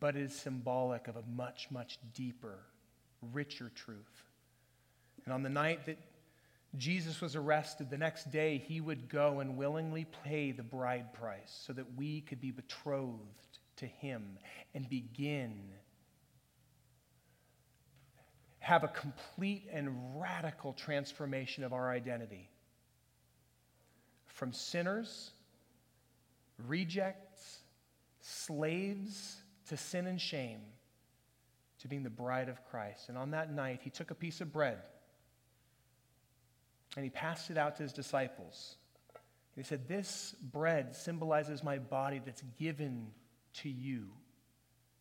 but 0.00 0.16
is 0.16 0.34
symbolic 0.34 1.08
of 1.08 1.16
a 1.16 1.22
much, 1.34 1.68
much 1.70 1.98
deeper, 2.14 2.58
richer 3.32 3.70
truth. 3.74 4.22
And 5.24 5.34
on 5.34 5.42
the 5.42 5.48
night 5.48 5.86
that 5.86 5.98
Jesus 6.78 7.20
was 7.20 7.36
arrested, 7.36 7.90
the 7.90 7.98
next 7.98 8.30
day 8.30 8.58
he 8.58 8.80
would 8.80 9.08
go 9.08 9.40
and 9.40 9.56
willingly 9.56 10.06
pay 10.24 10.52
the 10.52 10.62
bride 10.62 11.12
price 11.12 11.62
so 11.66 11.72
that 11.72 11.86
we 11.96 12.22
could 12.22 12.40
be 12.40 12.50
betrothed 12.50 13.58
to 13.76 13.86
him 13.86 14.38
and 14.74 14.88
begin 14.88 15.60
have 18.62 18.84
a 18.84 18.88
complete 18.88 19.68
and 19.72 19.90
radical 20.20 20.72
transformation 20.72 21.64
of 21.64 21.72
our 21.72 21.90
identity 21.90 22.48
from 24.26 24.52
sinners, 24.52 25.32
rejects, 26.68 27.58
slaves, 28.20 29.41
to 29.72 29.76
sin 29.78 30.06
and 30.06 30.20
shame 30.20 30.60
to 31.78 31.88
being 31.88 32.02
the 32.02 32.10
bride 32.10 32.50
of 32.50 32.62
Christ. 32.66 33.08
And 33.08 33.16
on 33.16 33.30
that 33.30 33.50
night, 33.50 33.80
he 33.82 33.88
took 33.88 34.10
a 34.10 34.14
piece 34.14 34.42
of 34.42 34.52
bread 34.52 34.76
and 36.94 37.02
he 37.02 37.08
passed 37.08 37.50
it 37.50 37.56
out 37.56 37.76
to 37.76 37.82
his 37.82 37.94
disciples. 37.94 38.76
He 39.56 39.62
said, 39.62 39.88
This 39.88 40.34
bread 40.42 40.94
symbolizes 40.94 41.64
my 41.64 41.78
body 41.78 42.20
that's 42.22 42.42
given 42.58 43.06
to 43.62 43.70
you. 43.70 44.08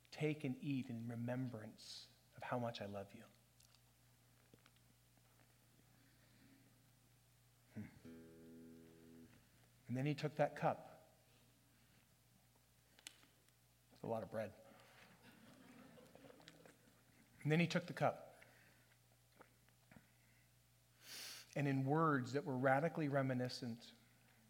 Take 0.09 0.45
and 0.45 0.55
eat 0.61 0.85
in 0.89 1.03
remembrance 1.05 2.05
of 2.37 2.43
how 2.43 2.57
much 2.57 2.79
I 2.79 2.85
love 2.85 3.07
you. 3.13 3.23
Hmm. 7.75 7.87
And 9.89 9.97
then 9.97 10.05
he 10.05 10.13
took 10.13 10.37
that 10.37 10.55
cup. 10.55 11.01
It's 13.91 14.03
a 14.03 14.07
lot 14.07 14.23
of 14.23 14.31
bread. 14.31 14.51
And 17.43 17.51
then 17.51 17.59
he 17.59 17.67
took 17.67 17.87
the 17.87 17.93
cup. 17.93 18.27
And 21.55 21.67
in 21.67 21.85
words 21.85 22.33
that 22.33 22.45
were 22.45 22.57
radically 22.57 23.09
reminiscent 23.09 23.79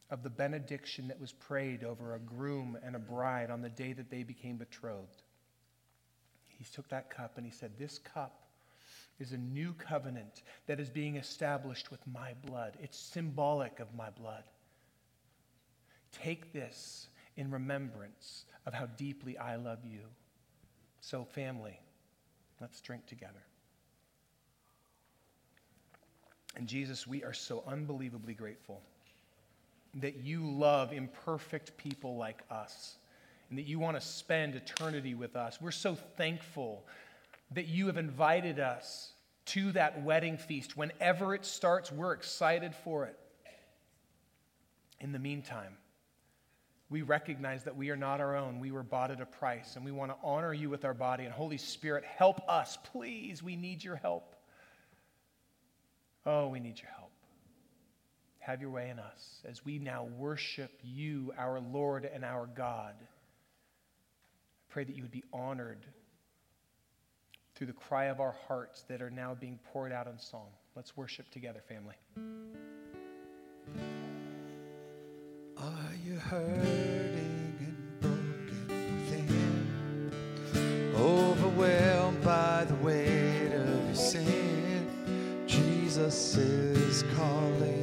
of 0.10 0.24
the 0.24 0.30
benediction 0.30 1.08
that 1.08 1.20
was 1.20 1.32
prayed 1.32 1.84
over 1.84 2.16
a 2.16 2.20
groom 2.20 2.78
and 2.84 2.96
a 2.96 3.00
bride 3.00 3.50
on 3.50 3.62
the 3.62 3.70
day 3.70 3.94
that 3.94 4.12
they 4.12 4.24
became 4.24 4.58
betrothed, 4.58 5.24
he 6.48 6.66
took 6.66 6.88
that 6.90 7.10
cup 7.10 7.38
and 7.38 7.46
he 7.46 7.52
said, 7.52 7.72
This 7.80 7.98
cup 7.98 8.42
is 9.20 9.32
a 9.32 9.38
new 9.38 9.74
covenant 9.74 10.44
that 10.68 10.80
is 10.80 10.90
being 10.90 11.16
established 11.16 11.90
with 11.90 12.06
my 12.06 12.34
blood. 12.46 12.78
It's 12.82 12.98
symbolic 12.98 13.80
of 13.80 13.94
my 13.96 14.10
blood. 14.12 14.44
Take 16.12 16.54
this 16.54 17.08
in 17.38 17.50
remembrance 17.50 18.46
of 18.66 18.74
how 18.74 18.86
deeply 18.98 19.38
I 19.38 19.56
love 19.56 19.80
you. 19.86 20.02
So, 21.00 21.24
family, 21.24 21.80
Let's 22.62 22.80
drink 22.80 23.08
together. 23.08 23.44
And 26.56 26.68
Jesus, 26.68 27.08
we 27.08 27.24
are 27.24 27.34
so 27.34 27.64
unbelievably 27.68 28.36
grateful 28.36 28.82
that 29.96 30.18
you 30.18 30.50
love 30.50 30.94
imperfect 30.94 31.76
people 31.78 32.18
like 32.18 32.44
us 32.50 32.96
and 33.50 33.58
that 33.58 33.66
you 33.66 33.80
want 33.80 34.00
to 34.00 34.02
spend 34.02 34.56
eternity 34.56 35.16
with 35.16 35.36
us. 35.36 35.60
We're 35.60 35.72
so 35.72 35.96
thankful 35.96 36.86
that 37.52 37.68
you 37.68 37.88
have 37.88 37.98
invited 37.98 38.60
us 38.60 39.14
to 39.48 39.72
that 39.74 40.04
wedding 40.04 40.38
feast. 40.38 40.78
Whenever 40.78 41.34
it 41.36 41.46
starts, 41.46 41.92
we're 41.92 42.14
excited 42.14 42.74
for 42.76 43.06
it. 43.06 43.18
In 45.00 45.12
the 45.12 45.20
meantime, 45.20 45.78
we 46.92 47.04
recognize 47.04 47.64
that 47.64 47.78
we 47.78 47.90
are 47.90 47.96
not 47.96 48.20
our 48.20 48.36
own. 48.36 48.60
We 48.60 48.72
were 48.72 48.84
bought 48.84 49.12
at 49.12 49.22
a 49.22 49.26
price, 49.26 49.78
and 49.78 49.86
we 49.86 49.94
want 49.94 50.12
to 50.12 50.18
honor 50.22 50.54
you 50.54 50.70
with 50.70 50.84
our 50.84 50.94
body. 50.94 51.24
And 51.24 51.34
Holy 51.34 51.58
Spirit, 51.58 52.04
help 52.04 52.42
us, 52.50 52.78
please. 52.92 53.42
We 53.42 53.56
need 53.56 53.82
your 53.82 53.96
help. 53.96 54.36
Oh, 56.26 56.50
we 56.50 56.60
need 56.60 56.78
your 56.80 56.92
help. 56.98 57.12
Have 58.40 58.60
your 58.60 58.72
way 58.72 58.90
in 58.90 59.00
us 59.00 59.40
as 59.48 59.64
we 59.64 59.80
now 59.80 60.04
worship 60.18 60.72
you, 60.84 61.34
our 61.38 61.62
Lord 61.62 62.10
and 62.14 62.26
our 62.26 62.46
God. 62.46 62.96
I 63.00 64.74
pray 64.74 64.84
that 64.84 64.94
you 64.94 65.02
would 65.04 65.12
be 65.12 65.24
honored 65.32 65.86
through 67.56 67.68
the 67.68 67.74
cry 67.74 68.06
of 68.06 68.20
our 68.20 68.36
hearts 68.50 68.84
that 68.90 69.02
are 69.02 69.10
now 69.10 69.34
being 69.40 69.60
poured 69.72 69.94
out 69.94 70.08
in 70.08 70.20
song. 70.20 70.48
Let's 70.76 70.98
worship 70.98 71.30
together, 71.32 71.62
family. 71.70 71.96
Are 75.62 75.96
you 76.04 76.16
hurting 76.16 77.56
and 77.60 78.00
broken 78.02 78.68
within? 79.06 80.12
Overwhelmed 80.96 82.24
by 82.24 82.66
the 82.66 82.74
weight 82.76 83.54
of 83.54 83.86
your 83.86 83.96
sin? 83.96 84.88
Jesus 85.46 86.36
is 86.38 87.04
calling. 87.16 87.81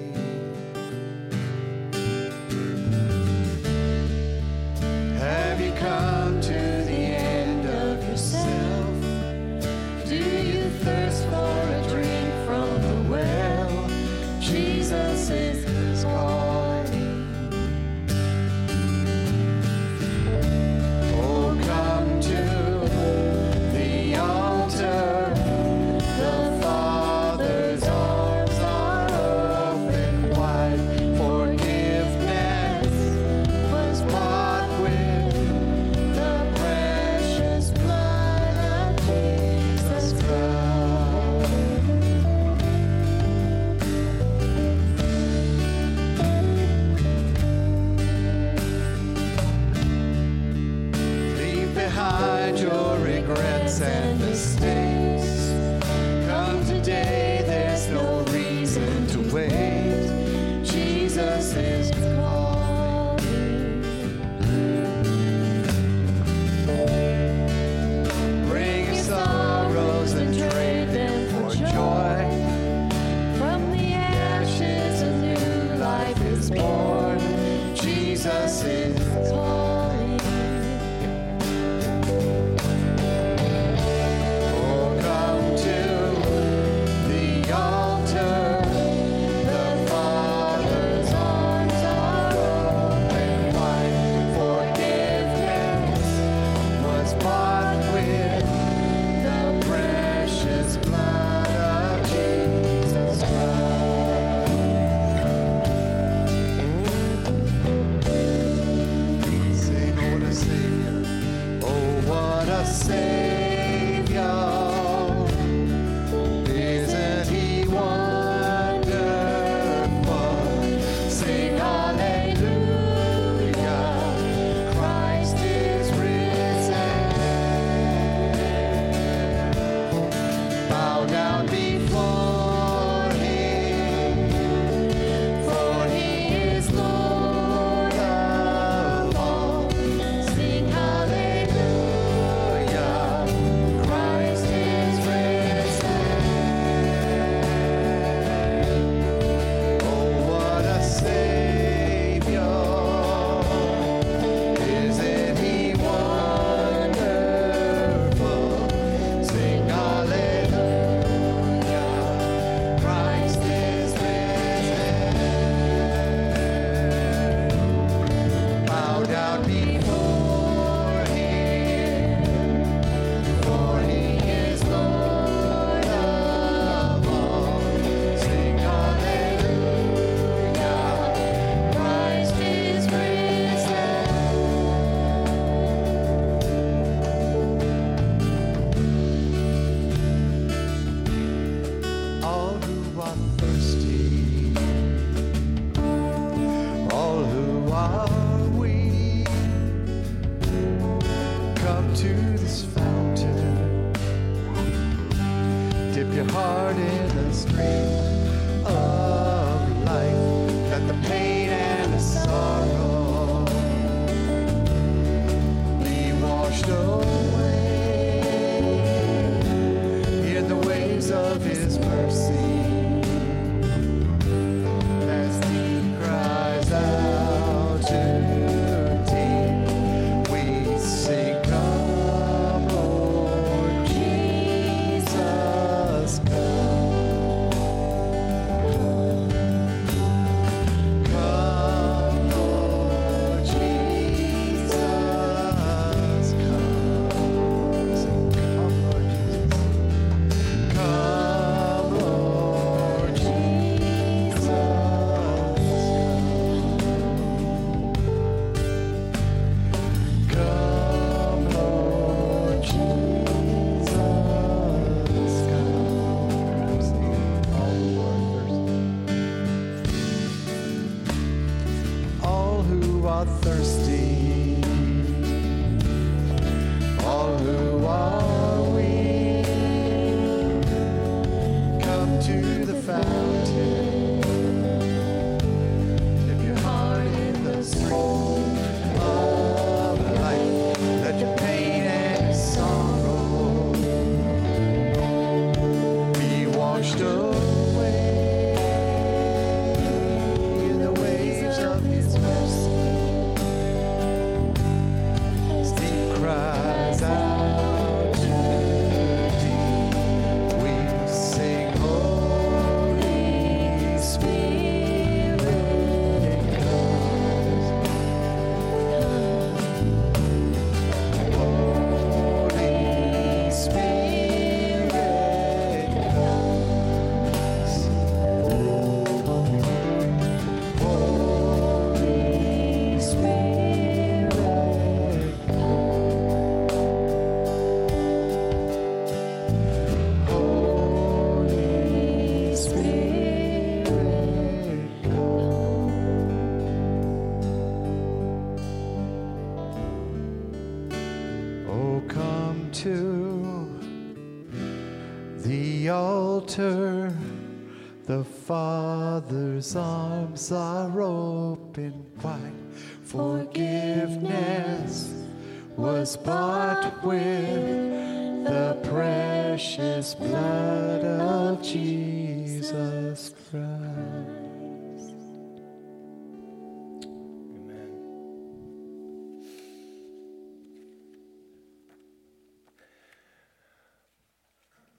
The 282.69 282.75
fountain. 282.83 283.98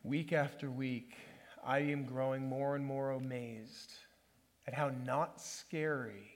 Week 0.10 0.34
after 0.34 0.72
week, 0.72 1.14
I 1.64 1.78
am 1.82 2.04
growing 2.04 2.50
more 2.50 2.76
and 2.76 2.84
more 2.84 3.12
amazed 3.12 3.94
at 4.66 4.74
how 4.74 4.90
not 5.06 5.40
scary 5.40 6.32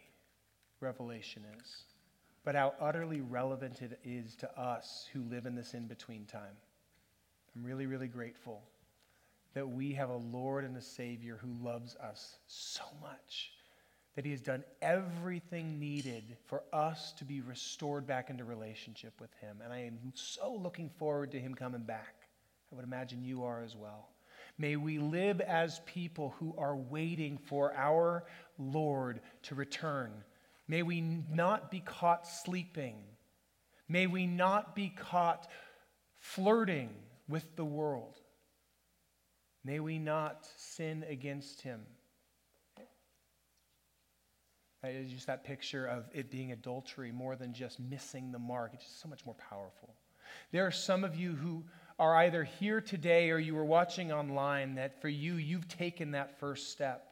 Revelation 0.79 1.41
is, 1.59 1.85
but 2.45 2.53
how 2.53 2.75
utterly 2.79 3.21
relevant 3.21 3.81
it 3.81 3.99
is 4.03 4.35
to 4.35 4.61
us 4.61 5.09
who 5.11 5.23
live 5.23 5.47
in 5.47 5.55
this 5.55 5.73
in 5.73 5.87
between 5.87 6.27
time. 6.27 6.55
I'm 7.55 7.63
really, 7.63 7.87
really 7.87 8.07
grateful 8.07 8.61
that 9.55 9.67
we 9.67 9.91
have 9.93 10.11
a 10.11 10.17
Lord 10.17 10.65
and 10.65 10.77
a 10.77 10.81
Savior 10.81 11.39
who 11.41 11.67
loves 11.67 11.95
us 11.95 12.35
so 12.45 12.83
much 13.01 13.53
that 14.15 14.23
He 14.23 14.29
has 14.29 14.41
done 14.41 14.63
everything 14.83 15.79
needed 15.79 16.37
for 16.45 16.61
us 16.71 17.11
to 17.13 17.25
be 17.25 17.41
restored 17.41 18.05
back 18.05 18.29
into 18.29 18.43
relationship 18.43 19.19
with 19.19 19.33
Him. 19.41 19.61
And 19.63 19.73
I 19.73 19.79
am 19.79 19.97
so 20.13 20.53
looking 20.53 20.91
forward 20.99 21.31
to 21.31 21.39
Him 21.39 21.55
coming 21.55 21.81
back. 21.81 22.22
I 22.73 22.75
would 22.75 22.85
imagine 22.85 23.23
you 23.23 23.43
are 23.43 23.61
as 23.61 23.75
well. 23.75 24.09
May 24.57 24.77
we 24.77 24.97
live 24.97 25.41
as 25.41 25.81
people 25.85 26.33
who 26.39 26.55
are 26.57 26.75
waiting 26.75 27.37
for 27.37 27.71
our 27.75 28.25
Lord 28.57 29.21
to 29.43 29.55
return. 29.55 30.11
May 30.67 30.81
we 30.81 31.01
not 31.01 31.69
be 31.69 31.81
caught 31.81 32.27
sleeping. 32.27 32.95
May 33.87 34.07
we 34.07 34.25
not 34.25 34.75
be 34.75 34.89
caught 34.89 35.47
flirting 36.17 36.89
with 37.27 37.55
the 37.55 37.65
world. 37.65 38.17
May 39.63 39.79
we 39.79 39.99
not 39.99 40.47
sin 40.57 41.05
against 41.07 41.61
him. 41.61 41.81
That 44.81 44.93
is 44.93 45.11
just 45.11 45.27
that 45.27 45.43
picture 45.43 45.85
of 45.85 46.05
it 46.11 46.31
being 46.31 46.51
adultery 46.51 47.11
more 47.11 47.35
than 47.35 47.53
just 47.53 47.79
missing 47.79 48.31
the 48.31 48.39
mark. 48.39 48.71
It's 48.73 48.83
just 48.83 48.99
so 48.99 49.07
much 49.07 49.25
more 49.25 49.35
powerful. 49.35 49.93
There 50.51 50.65
are 50.65 50.71
some 50.71 51.03
of 51.03 51.15
you 51.15 51.35
who 51.35 51.63
are 52.03 52.17
either 52.17 52.43
here 52.43 52.81
today 52.81 53.31
or 53.31 53.39
you 53.39 53.55
were 53.55 53.63
watching 53.63 54.11
online 54.11 54.75
that 54.75 55.01
for 55.01 55.07
you, 55.07 55.35
you've 55.35 55.69
taken 55.69 56.11
that 56.11 56.37
first 56.37 56.69
step 56.69 57.07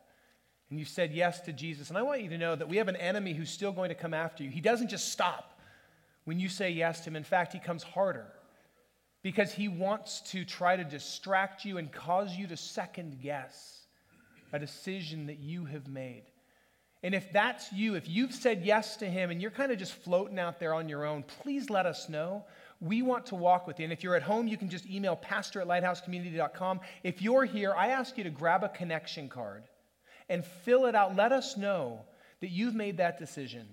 and 0.69 0.77
you 0.77 0.83
said 0.83 1.13
yes 1.13 1.39
to 1.41 1.53
Jesus. 1.53 1.87
And 1.87 1.97
I 1.97 2.01
want 2.01 2.21
you 2.21 2.29
to 2.29 2.37
know 2.37 2.57
that 2.57 2.67
we 2.67 2.75
have 2.75 2.89
an 2.89 2.97
enemy 2.97 3.33
who's 3.33 3.49
still 3.49 3.71
going 3.71 3.87
to 3.87 3.95
come 3.95 4.13
after 4.13 4.43
you. 4.43 4.49
He 4.49 4.59
doesn't 4.59 4.89
just 4.89 5.09
stop 5.09 5.57
when 6.25 6.41
you 6.41 6.49
say 6.49 6.71
yes 6.71 6.99
to 7.01 7.09
him, 7.09 7.15
in 7.15 7.23
fact, 7.23 7.53
he 7.53 7.59
comes 7.59 7.83
harder 7.83 8.27
because 9.23 9.53
he 9.53 9.69
wants 9.69 10.19
to 10.31 10.43
try 10.43 10.75
to 10.75 10.83
distract 10.83 11.63
you 11.63 11.77
and 11.77 11.89
cause 11.89 12.35
you 12.35 12.45
to 12.47 12.57
second 12.57 13.21
guess 13.21 13.85
a 14.51 14.59
decision 14.59 15.27
that 15.27 15.39
you 15.39 15.63
have 15.63 15.87
made. 15.87 16.23
And 17.01 17.15
if 17.15 17.31
that's 17.31 17.71
you, 17.71 17.95
if 17.95 18.09
you've 18.09 18.33
said 18.33 18.63
yes 18.65 18.97
to 18.97 19.05
him 19.05 19.31
and 19.31 19.41
you're 19.41 19.51
kind 19.51 19.71
of 19.71 19.79
just 19.79 19.93
floating 19.93 20.37
out 20.37 20.59
there 20.59 20.73
on 20.73 20.89
your 20.89 21.05
own, 21.05 21.23
please 21.23 21.69
let 21.69 21.85
us 21.85 22.09
know. 22.09 22.43
We 22.81 23.03
want 23.03 23.27
to 23.27 23.35
walk 23.35 23.67
with 23.67 23.79
you. 23.79 23.83
And 23.83 23.93
if 23.93 24.03
you're 24.03 24.15
at 24.15 24.23
home, 24.23 24.47
you 24.47 24.57
can 24.57 24.67
just 24.67 24.87
email 24.87 25.15
pastor 25.15 25.61
at 25.61 25.67
lighthousecommunity.com. 25.67 26.81
If 27.03 27.21
you're 27.21 27.45
here, 27.45 27.73
I 27.73 27.89
ask 27.89 28.17
you 28.17 28.23
to 28.23 28.31
grab 28.31 28.63
a 28.63 28.69
connection 28.69 29.29
card 29.29 29.63
and 30.27 30.43
fill 30.43 30.87
it 30.87 30.95
out. 30.95 31.15
Let 31.15 31.31
us 31.31 31.55
know 31.55 32.01
that 32.41 32.49
you've 32.49 32.73
made 32.73 32.97
that 32.97 33.19
decision. 33.19 33.67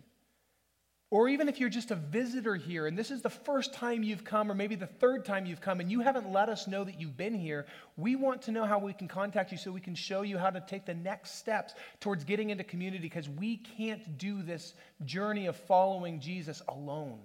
Or 1.11 1.27
even 1.27 1.49
if 1.49 1.59
you're 1.59 1.71
just 1.71 1.91
a 1.91 1.95
visitor 1.95 2.55
here 2.55 2.87
and 2.87 2.99
this 2.99 3.11
is 3.11 3.23
the 3.23 3.31
first 3.31 3.73
time 3.73 4.03
you've 4.03 4.25
come, 4.25 4.51
or 4.51 4.55
maybe 4.55 4.75
the 4.75 4.87
third 4.87 5.25
time 5.25 5.47
you've 5.47 5.61
come, 5.63 5.81
and 5.81 5.91
you 5.91 6.01
haven't 6.01 6.31
let 6.31 6.51
us 6.51 6.69
know 6.69 6.85
that 6.85 7.01
you've 7.01 7.17
been 7.17 7.35
here, 7.35 7.65
we 7.97 8.15
want 8.15 8.43
to 8.43 8.53
know 8.53 8.67
how 8.67 8.79
we 8.79 8.93
can 8.93 9.09
contact 9.09 9.51
you 9.51 9.57
so 9.57 9.73
we 9.73 9.81
can 9.81 9.95
show 9.95 10.21
you 10.21 10.37
how 10.37 10.51
to 10.51 10.61
take 10.61 10.85
the 10.85 10.93
next 10.93 11.39
steps 11.39 11.73
towards 12.01 12.25
getting 12.25 12.51
into 12.51 12.63
community 12.63 13.01
because 13.03 13.27
we 13.27 13.57
can't 13.57 14.19
do 14.19 14.43
this 14.43 14.75
journey 15.07 15.47
of 15.47 15.57
following 15.57 16.21
Jesus 16.21 16.61
alone. 16.69 17.21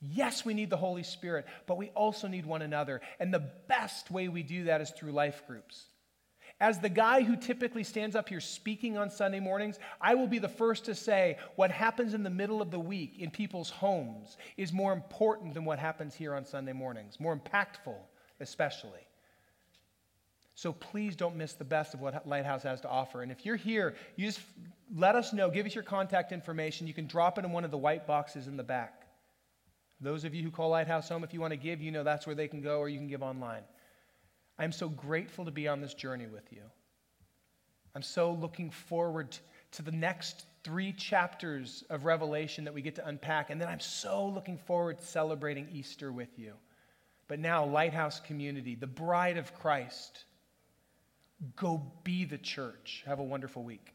Yes, 0.00 0.44
we 0.44 0.54
need 0.54 0.70
the 0.70 0.76
Holy 0.76 1.02
Spirit, 1.02 1.46
but 1.66 1.76
we 1.76 1.90
also 1.90 2.26
need 2.26 2.46
one 2.46 2.62
another. 2.62 3.02
And 3.18 3.32
the 3.32 3.50
best 3.68 4.10
way 4.10 4.28
we 4.28 4.42
do 4.42 4.64
that 4.64 4.80
is 4.80 4.90
through 4.90 5.12
life 5.12 5.42
groups. 5.46 5.86
As 6.58 6.78
the 6.78 6.90
guy 6.90 7.22
who 7.22 7.36
typically 7.36 7.84
stands 7.84 8.14
up 8.14 8.28
here 8.28 8.40
speaking 8.40 8.98
on 8.98 9.10
Sunday 9.10 9.40
mornings, 9.40 9.78
I 10.00 10.14
will 10.14 10.26
be 10.26 10.38
the 10.38 10.48
first 10.48 10.84
to 10.86 10.94
say 10.94 11.38
what 11.56 11.70
happens 11.70 12.12
in 12.12 12.22
the 12.22 12.30
middle 12.30 12.60
of 12.60 12.70
the 12.70 12.78
week 12.78 13.18
in 13.18 13.30
people's 13.30 13.70
homes 13.70 14.36
is 14.58 14.72
more 14.72 14.92
important 14.92 15.54
than 15.54 15.64
what 15.64 15.78
happens 15.78 16.14
here 16.14 16.34
on 16.34 16.44
Sunday 16.44 16.74
mornings, 16.74 17.18
more 17.18 17.34
impactful, 17.34 17.96
especially. 18.40 19.00
So 20.54 20.74
please 20.74 21.16
don't 21.16 21.36
miss 21.36 21.54
the 21.54 21.64
best 21.64 21.94
of 21.94 22.02
what 22.02 22.26
Lighthouse 22.28 22.62
has 22.64 22.82
to 22.82 22.88
offer. 22.88 23.22
And 23.22 23.32
if 23.32 23.46
you're 23.46 23.56
here, 23.56 23.94
you 24.16 24.26
just 24.26 24.40
let 24.94 25.14
us 25.14 25.32
know. 25.32 25.48
Give 25.48 25.64
us 25.64 25.74
your 25.74 25.84
contact 25.84 26.32
information. 26.32 26.86
You 26.86 26.92
can 26.92 27.06
drop 27.06 27.38
it 27.38 27.46
in 27.46 27.52
one 27.52 27.64
of 27.64 27.70
the 27.70 27.78
white 27.78 28.06
boxes 28.06 28.46
in 28.46 28.58
the 28.58 28.62
back. 28.62 28.99
Those 30.00 30.24
of 30.24 30.34
you 30.34 30.42
who 30.42 30.50
call 30.50 30.70
Lighthouse 30.70 31.08
home, 31.08 31.24
if 31.24 31.34
you 31.34 31.40
want 31.40 31.52
to 31.52 31.58
give, 31.58 31.80
you 31.80 31.90
know 31.90 32.02
that's 32.02 32.26
where 32.26 32.34
they 32.34 32.48
can 32.48 32.62
go, 32.62 32.78
or 32.78 32.88
you 32.88 32.98
can 32.98 33.08
give 33.08 33.22
online. 33.22 33.62
I'm 34.58 34.72
so 34.72 34.88
grateful 34.88 35.44
to 35.44 35.50
be 35.50 35.68
on 35.68 35.80
this 35.80 35.94
journey 35.94 36.26
with 36.26 36.52
you. 36.52 36.62
I'm 37.94 38.02
so 38.02 38.32
looking 38.32 38.70
forward 38.70 39.36
to 39.72 39.82
the 39.82 39.92
next 39.92 40.46
three 40.62 40.92
chapters 40.92 41.84
of 41.90 42.04
Revelation 42.04 42.64
that 42.64 42.74
we 42.74 42.82
get 42.82 42.94
to 42.96 43.06
unpack. 43.06 43.50
And 43.50 43.60
then 43.60 43.68
I'm 43.68 43.80
so 43.80 44.26
looking 44.26 44.58
forward 44.58 44.98
to 44.98 45.04
celebrating 45.04 45.68
Easter 45.72 46.12
with 46.12 46.38
you. 46.38 46.54
But 47.28 47.38
now, 47.38 47.64
Lighthouse 47.64 48.20
Community, 48.20 48.74
the 48.74 48.86
bride 48.86 49.36
of 49.36 49.54
Christ, 49.54 50.24
go 51.56 51.82
be 52.04 52.24
the 52.24 52.38
church. 52.38 53.02
Have 53.06 53.20
a 53.20 53.24
wonderful 53.24 53.62
week. 53.62 53.94